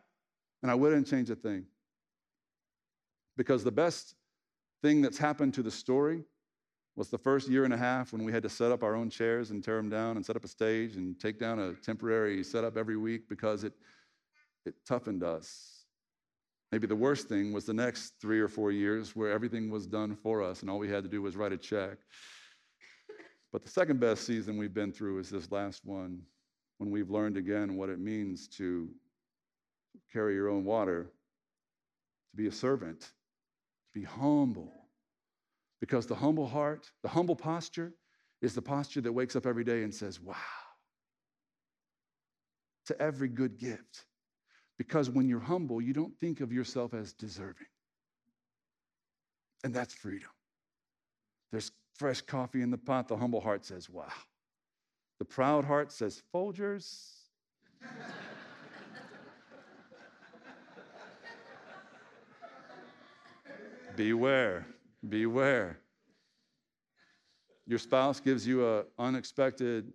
And 0.63 0.71
I 0.71 0.75
wouldn't 0.75 1.07
change 1.07 1.31
a 1.31 1.35
thing. 1.37 1.65
Because 3.37 3.65
the 3.65 3.73
best 3.73 4.15
thing 4.83 5.01
that's 5.01 5.19
happened 5.19 5.55
to 5.55 5.63
the 5.63 5.71
story 5.71 6.25
was 6.95 7.09
the 7.09 7.19
first 7.19 7.49
year 7.49 7.65
and 7.65 7.73
a 7.73 7.77
half 7.77 8.13
when 8.13 8.25
we 8.25 8.33
had 8.33 8.43
to 8.43 8.49
set 8.49 8.71
up 8.71 8.83
our 8.83 8.95
own 8.95 9.09
chairs 9.09 9.51
and 9.51 9.65
tear 9.65 9.77
them 9.77 9.89
down 9.89 10.17
and 10.17 10.25
set 10.25 10.37
up 10.37 10.45
a 10.45 10.49
stage 10.49 10.97
and 10.97 11.19
take 11.19 11.39
down 11.39 11.59
a 11.59 11.73
temporary 11.75 12.45
setup 12.45 12.77
every 12.77 12.97
week 12.97 13.29
because 13.29 13.65
it, 13.65 13.73
it 14.67 14.75
toughened 14.87 15.23
us. 15.23 15.85
Maybe 16.71 16.87
the 16.87 16.97
worst 16.97 17.29
thing 17.29 17.53
was 17.53 17.65
the 17.65 17.75
next 17.75 18.15
three 18.21 18.41
or 18.41 18.49
four 18.49 18.73
years 18.73 19.17
where 19.17 19.31
everything 19.31 19.71
was 19.71 19.87
done 19.87 20.15
for 20.15 20.43
us 20.43 20.61
and 20.61 20.71
all 20.71 20.79
we 20.79 20.89
had 20.89 21.03
to 21.05 21.09
do 21.09 21.23
was 21.23 21.37
write 21.37 21.53
a 21.53 21.57
check. 21.57 21.99
But 23.53 23.63
the 23.63 23.71
second 23.71 24.01
best 24.01 24.27
season 24.27 24.57
we've 24.57 24.73
been 24.73 24.93
through 24.93 25.19
is 25.19 25.31
this 25.31 25.51
last 25.51 25.85
one 25.85 26.23
when 26.79 26.91
we've 26.91 27.11
learned 27.11 27.37
again 27.37 27.77
what 27.77 27.91
it 27.91 28.01
means 28.01 28.49
to 28.49 28.89
carry 30.13 30.35
your 30.35 30.49
own 30.49 30.65
water, 30.65 31.11
to 32.31 32.37
be 32.37 32.47
a 32.47 32.53
servant, 32.53 33.01
to 33.01 34.01
be 34.01 34.05
humble. 34.05 34.73
Because 35.81 36.07
the 36.07 36.15
humble 36.15 36.47
heart, 36.47 36.91
the 37.03 37.09
humble 37.09 37.35
posture, 37.35 37.93
is 38.41 38.55
the 38.55 38.63
posture 38.63 39.01
that 39.01 39.13
wakes 39.13 39.35
up 39.35 39.47
every 39.47 39.65
day 39.65 39.83
and 39.83 39.95
says, 39.95 40.21
Wow, 40.21 40.37
to 42.87 43.01
every 43.01 43.29
good 43.29 43.59
gift. 43.59 44.05
Because 44.79 45.11
when 45.11 45.29
you're 45.29 45.41
humble, 45.41 45.81
you 45.81 45.93
don't 45.93 46.19
think 46.21 46.41
of 46.41 46.53
yourself 46.53 46.95
as 46.95 47.13
deserving. 47.13 47.67
And 49.65 49.73
that's 49.73 49.95
freedom. 49.95 50.31
There's 51.53 51.71
fresh 51.95 52.21
coffee 52.23 52.63
in 52.63 52.71
the 52.71 52.79
pot. 52.79 53.09
The 53.09 53.17
humble 53.17 53.41
heart 53.41 53.65
says, 53.65 53.89
wow. 53.89 54.07
The 55.19 55.25
proud 55.25 55.65
heart 55.65 55.93
says, 55.93 56.23
Folgers. 56.35 57.13
beware, 63.97 64.67
beware. 65.09 65.79
Your 67.67 67.79
spouse 67.79 68.21
gives 68.21 68.47
you 68.47 68.67
an 68.67 68.85
unexpected 68.99 69.93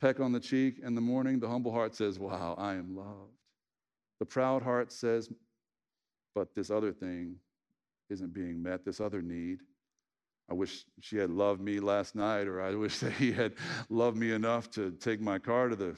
peck 0.00 0.20
on 0.20 0.32
the 0.32 0.40
cheek 0.40 0.80
in 0.82 0.94
the 0.94 1.00
morning. 1.00 1.40
The 1.40 1.48
humble 1.48 1.72
heart 1.72 1.94
says, 1.94 2.18
Wow, 2.18 2.54
I 2.58 2.74
am 2.74 2.96
loved. 2.96 3.32
The 4.18 4.26
proud 4.26 4.62
heart 4.62 4.92
says, 4.92 5.28
But 6.34 6.54
this 6.54 6.70
other 6.70 6.92
thing 6.92 7.36
isn't 8.10 8.32
being 8.32 8.62
met, 8.62 8.84
this 8.84 9.00
other 9.00 9.22
need. 9.22 9.60
I 10.50 10.54
wish 10.54 10.84
she 11.00 11.16
had 11.16 11.30
loved 11.30 11.60
me 11.60 11.80
last 11.80 12.14
night, 12.14 12.46
or 12.46 12.60
I 12.60 12.74
wish 12.74 12.98
that 13.00 13.12
he 13.12 13.32
had 13.32 13.54
loved 13.88 14.16
me 14.16 14.32
enough 14.32 14.70
to 14.72 14.92
take 14.92 15.20
my 15.20 15.38
car 15.38 15.68
to 15.68 15.76
the 15.76 15.96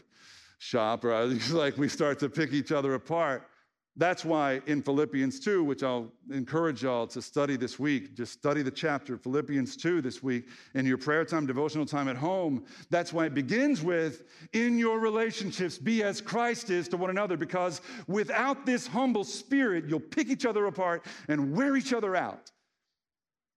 shop, 0.58 1.04
or 1.04 1.12
I 1.12 1.24
like 1.50 1.76
we 1.76 1.88
start 1.88 2.18
to 2.20 2.28
pick 2.28 2.52
each 2.52 2.72
other 2.72 2.94
apart. 2.94 3.48
That's 3.96 4.24
why 4.24 4.60
in 4.66 4.82
Philippians 4.82 5.38
2, 5.38 5.62
which 5.62 5.84
I'll 5.84 6.10
encourage 6.32 6.82
y'all 6.82 7.06
to 7.06 7.22
study 7.22 7.56
this 7.56 7.78
week, 7.78 8.16
just 8.16 8.32
study 8.32 8.62
the 8.62 8.70
chapter, 8.70 9.16
Philippians 9.16 9.76
2 9.76 10.02
this 10.02 10.20
week, 10.20 10.48
in 10.74 10.84
your 10.84 10.98
prayer 10.98 11.24
time, 11.24 11.46
devotional 11.46 11.86
time 11.86 12.08
at 12.08 12.16
home. 12.16 12.64
That's 12.90 13.12
why 13.12 13.26
it 13.26 13.34
begins 13.34 13.82
with, 13.82 14.24
in 14.52 14.78
your 14.78 14.98
relationships, 14.98 15.78
be 15.78 16.02
as 16.02 16.20
Christ 16.20 16.70
is 16.70 16.88
to 16.88 16.96
one 16.96 17.10
another, 17.10 17.36
because 17.36 17.82
without 18.08 18.66
this 18.66 18.88
humble 18.88 19.22
spirit, 19.22 19.84
you'll 19.86 20.00
pick 20.00 20.28
each 20.28 20.44
other 20.44 20.66
apart 20.66 21.06
and 21.28 21.56
wear 21.56 21.76
each 21.76 21.92
other 21.92 22.16
out. 22.16 22.50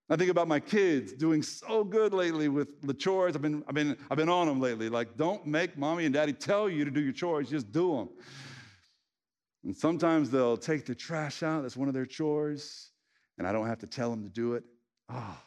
I 0.08 0.16
think 0.18 0.30
about 0.30 0.48
my 0.48 0.60
kids 0.60 1.14
doing 1.14 1.42
so 1.42 1.84
good 1.84 2.14
lately 2.14 2.48
with 2.48 2.82
the 2.84 2.94
chores. 2.94 3.36
I've 3.36 3.42
been, 3.42 3.64
I've 3.68 3.74
been, 3.74 3.98
I've 4.10 4.18
been 4.18 4.30
on 4.30 4.48
them 4.48 4.62
lately. 4.62 4.88
Like, 4.88 5.18
don't 5.18 5.46
make 5.48 5.78
mommy 5.78 6.06
and 6.06 6.14
daddy 6.14 6.32
tell 6.32 6.70
you 6.70 6.86
to 6.86 6.92
do 6.92 7.02
your 7.02 7.12
chores, 7.12 7.50
just 7.50 7.72
do 7.72 7.98
them. 7.98 8.10
And 9.64 9.76
sometimes 9.76 10.30
they'll 10.30 10.58
take 10.58 10.86
the 10.86 10.96
trash 10.96 11.44
out, 11.44 11.64
that's 11.64 11.78
one 11.78 11.88
of 11.88 11.94
their 11.94 12.06
chores, 12.06 12.92
and 13.38 13.48
I 13.48 13.52
don't 13.52 13.68
have 13.68 13.80
to 13.80 13.88
tell 13.88 14.10
them 14.10 14.24
to 14.24 14.30
do 14.30 14.54
it. 14.54 14.64
Ah. 15.10 15.42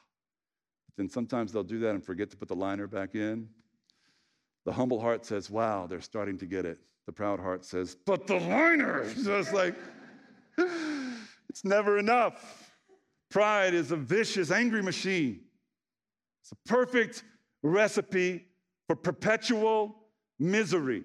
Then 0.97 1.09
sometimes 1.09 1.53
they'll 1.53 1.63
do 1.63 1.79
that 1.81 1.95
and 1.95 2.05
forget 2.05 2.31
to 2.31 2.37
put 2.37 2.49
the 2.49 2.55
liner 2.55 2.87
back 2.87 3.15
in. 3.15 3.49
The 4.67 4.73
humble 4.73 5.01
heart 5.01 5.25
says, 5.25 5.49
Wow, 5.49 5.87
they're 5.87 6.01
starting 6.01 6.37
to 6.39 6.47
get 6.47 6.67
it. 6.67 6.79
The 7.07 7.13
proud 7.13 7.41
heart 7.41 7.65
says, 7.65 7.97
But 8.07 8.27
the 8.27 8.37
liner! 8.37 9.09
So 9.17 9.39
it's 9.39 9.53
like, 9.53 9.75
it's 11.49 11.65
never 11.65 11.99
enough. 11.99 12.71
Pride 13.31 13.75
is 13.75 13.93
a 13.93 13.97
vicious, 13.97 14.51
angry 14.51 14.83
machine. 14.83 15.41
It's 16.43 16.53
a 16.53 16.69
perfect 16.69 17.23
recipe 17.63 18.47
for 18.87 18.97
perpetual 18.97 19.97
misery. 20.39 21.05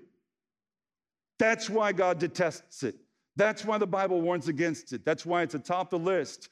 That's 1.38 1.70
why 1.70 1.92
God 1.92 2.20
detests 2.20 2.84
it. 2.84 2.96
That's 3.36 3.66
why 3.66 3.78
the 3.78 3.88
Bible 3.88 4.22
warns 4.22 4.48
against 4.48 4.94
it. 4.94 5.04
That's 5.04 5.26
why 5.26 5.42
it's 5.44 5.56
atop 5.56 5.90
the 5.90 6.00
list 6.00 6.50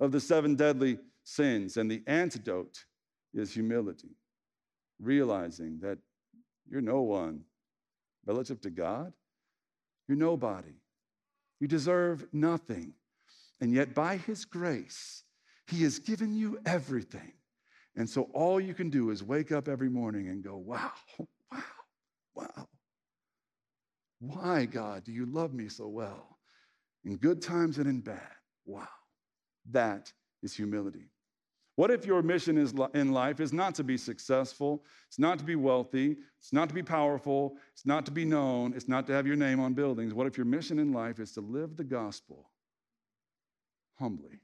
of 0.00 0.12
the 0.12 0.20
seven 0.20 0.54
deadly 0.54 0.98
sins. 1.24 1.76
And 1.76 1.90
the 1.90 2.02
antidote 2.06 2.84
is 3.32 3.52
humility, 3.52 4.16
realizing 5.00 5.80
that 5.80 5.98
you're 6.70 6.80
no 6.80 7.02
one 7.02 7.40
relative 8.24 8.60
to 8.62 8.70
God. 8.70 9.12
You're 10.08 10.18
nobody. 10.18 10.74
You 11.60 11.68
deserve 11.68 12.26
nothing. 12.32 12.92
And 13.60 13.72
yet, 13.72 13.94
by 13.94 14.16
His 14.16 14.44
grace, 14.44 15.24
He 15.66 15.82
has 15.82 15.98
given 15.98 16.34
you 16.34 16.58
everything. 16.66 17.32
And 17.96 18.08
so, 18.08 18.22
all 18.34 18.60
you 18.60 18.74
can 18.74 18.90
do 18.90 19.10
is 19.10 19.22
wake 19.22 19.52
up 19.52 19.68
every 19.68 19.88
morning 19.88 20.28
and 20.28 20.42
go, 20.42 20.56
wow, 20.56 20.92
wow, 21.52 21.62
wow. 22.34 22.68
Why, 24.26 24.64
God, 24.64 25.04
do 25.04 25.12
you 25.12 25.26
love 25.26 25.52
me 25.52 25.68
so 25.68 25.88
well? 25.88 26.38
In 27.04 27.16
good 27.16 27.42
times 27.42 27.78
and 27.78 27.86
in 27.86 28.00
bad. 28.00 28.20
Wow. 28.64 28.88
That 29.70 30.12
is 30.42 30.54
humility. 30.54 31.10
What 31.76 31.90
if 31.90 32.06
your 32.06 32.22
mission 32.22 32.56
is 32.56 32.72
in 32.94 33.12
life 33.12 33.40
is 33.40 33.52
not 33.52 33.74
to 33.74 33.84
be 33.84 33.96
successful, 33.96 34.84
it's 35.08 35.18
not 35.18 35.38
to 35.40 35.44
be 35.44 35.56
wealthy, 35.56 36.16
it's 36.38 36.52
not 36.52 36.68
to 36.68 36.74
be 36.74 36.84
powerful, 36.84 37.56
it's 37.72 37.84
not 37.84 38.06
to 38.06 38.12
be 38.12 38.24
known, 38.24 38.74
it's 38.74 38.88
not 38.88 39.06
to 39.08 39.12
have 39.12 39.26
your 39.26 39.36
name 39.36 39.58
on 39.58 39.74
buildings? 39.74 40.14
What 40.14 40.28
if 40.28 40.36
your 40.36 40.46
mission 40.46 40.78
in 40.78 40.92
life 40.92 41.18
is 41.18 41.32
to 41.32 41.40
live 41.40 41.76
the 41.76 41.84
gospel 41.84 42.50
humbly, 43.98 44.40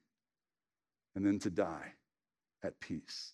and 1.15 1.27
then 1.27 1.39
to 1.41 1.51
die 1.51 1.93
at 2.63 2.79
peace. 2.81 3.33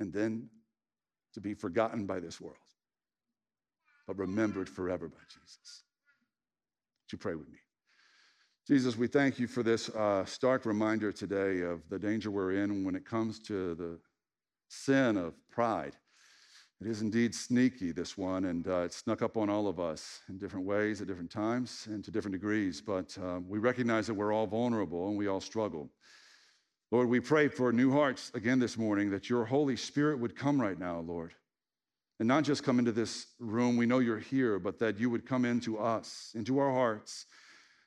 And 0.00 0.12
then 0.12 0.48
to 1.34 1.40
be 1.40 1.54
forgotten 1.54 2.06
by 2.06 2.20
this 2.20 2.40
world, 2.40 2.56
remembered 4.18 4.68
forever 4.68 5.08
by 5.08 5.20
Jesus. 5.28 5.84
Would 7.04 7.12
you 7.12 7.18
pray 7.18 7.34
with 7.34 7.48
me? 7.48 7.58
Jesus, 8.66 8.96
we 8.96 9.08
thank 9.08 9.38
you 9.38 9.48
for 9.48 9.62
this 9.62 9.88
uh, 9.88 10.24
stark 10.24 10.66
reminder 10.66 11.10
today 11.10 11.62
of 11.62 11.80
the 11.88 11.98
danger 11.98 12.30
we're 12.30 12.52
in 12.52 12.84
when 12.84 12.94
it 12.94 13.04
comes 13.04 13.40
to 13.40 13.74
the 13.74 13.98
sin 14.68 15.16
of 15.16 15.34
pride. 15.50 15.96
It 16.80 16.86
is 16.86 17.00
indeed 17.02 17.34
sneaky, 17.34 17.92
this 17.92 18.16
one, 18.18 18.46
and 18.46 18.66
uh, 18.66 18.80
it 18.80 18.92
snuck 18.92 19.22
up 19.22 19.36
on 19.36 19.48
all 19.48 19.68
of 19.68 19.78
us 19.78 20.20
in 20.28 20.38
different 20.38 20.66
ways 20.66 21.00
at 21.00 21.06
different 21.06 21.30
times 21.30 21.86
and 21.90 22.04
to 22.04 22.10
different 22.10 22.32
degrees. 22.32 22.80
But 22.80 23.16
uh, 23.22 23.40
we 23.46 23.58
recognize 23.58 24.06
that 24.06 24.14
we're 24.14 24.32
all 24.32 24.46
vulnerable 24.46 25.08
and 25.08 25.16
we 25.16 25.28
all 25.28 25.40
struggle. 25.40 25.90
Lord, 26.90 27.08
we 27.08 27.20
pray 27.20 27.48
for 27.48 27.72
new 27.72 27.90
hearts 27.90 28.30
again 28.34 28.58
this 28.58 28.76
morning 28.76 29.10
that 29.10 29.30
your 29.30 29.44
Holy 29.44 29.76
Spirit 29.76 30.18
would 30.18 30.36
come 30.36 30.60
right 30.60 30.78
now, 30.78 31.00
Lord. 31.00 31.34
And 32.18 32.28
not 32.28 32.44
just 32.44 32.62
come 32.62 32.78
into 32.78 32.92
this 32.92 33.26
room, 33.40 33.76
we 33.76 33.86
know 33.86 33.98
you're 33.98 34.18
here, 34.18 34.58
but 34.58 34.78
that 34.78 34.98
you 34.98 35.10
would 35.10 35.26
come 35.26 35.44
into 35.44 35.78
us, 35.78 36.32
into 36.34 36.58
our 36.58 36.72
hearts, 36.72 37.26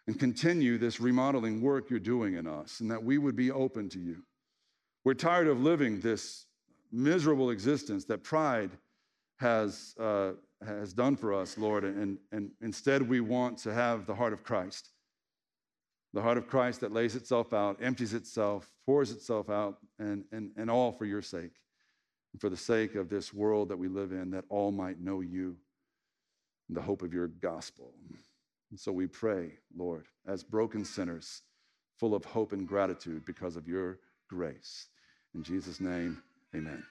and 0.07 0.19
continue 0.19 0.77
this 0.77 0.99
remodeling 0.99 1.61
work 1.61 1.89
you're 1.89 1.99
doing 1.99 2.35
in 2.35 2.45
us, 2.47 2.79
and 2.79 2.91
that 2.91 3.03
we 3.03 3.17
would 3.17 3.35
be 3.35 3.51
open 3.51 3.89
to 3.89 3.99
you. 3.99 4.23
We're 5.03 5.13
tired 5.13 5.47
of 5.47 5.61
living 5.61 5.99
this 5.99 6.45
miserable 6.91 7.49
existence 7.49 8.05
that 8.05 8.23
pride 8.23 8.71
has, 9.37 9.95
uh, 9.99 10.31
has 10.65 10.93
done 10.93 11.15
for 11.15 11.33
us, 11.33 11.57
Lord. 11.57 11.83
And, 11.83 12.17
and 12.31 12.51
instead, 12.61 13.01
we 13.01 13.19
want 13.19 13.57
to 13.59 13.73
have 13.73 14.05
the 14.05 14.15
heart 14.15 14.33
of 14.33 14.43
Christ 14.43 14.89
the 16.15 16.21
heart 16.21 16.37
of 16.37 16.47
Christ 16.47 16.79
that 16.79 16.93
lays 16.93 17.15
itself 17.15 17.53
out, 17.53 17.77
empties 17.81 18.13
itself, 18.13 18.71
pours 18.85 19.11
itself 19.11 19.49
out, 19.49 19.79
and, 19.99 20.23
and, 20.31 20.49
and 20.55 20.71
all 20.71 20.93
for 20.93 21.03
your 21.03 21.21
sake, 21.21 21.51
and 22.35 22.41
for 22.41 22.49
the 22.49 22.57
sake 22.57 22.95
of 22.95 23.07
this 23.07 23.33
world 23.33 23.69
that 23.69 23.77
we 23.77 23.87
live 23.87 24.11
in, 24.11 24.29
that 24.31 24.43
all 24.49 24.69
might 24.69 24.99
know 24.99 25.21
you, 25.21 25.55
and 26.67 26.75
the 26.75 26.81
hope 26.81 27.01
of 27.01 27.13
your 27.13 27.29
gospel. 27.29 27.93
And 28.71 28.77
so 28.77 28.91
we 28.91 29.07
pray, 29.07 29.53
Lord, 29.73 30.03
as 30.27 30.43
broken 30.43 30.83
sinners, 30.83 31.43
full 31.97 32.13
of 32.13 32.25
hope 32.25 32.51
and 32.51 32.67
gratitude 32.67 33.23
because 33.23 33.55
of 33.55 33.69
your 33.69 33.99
grace. 34.27 34.87
In 35.33 35.43
Jesus' 35.43 35.79
name, 35.79 36.21
amen. 36.53 36.83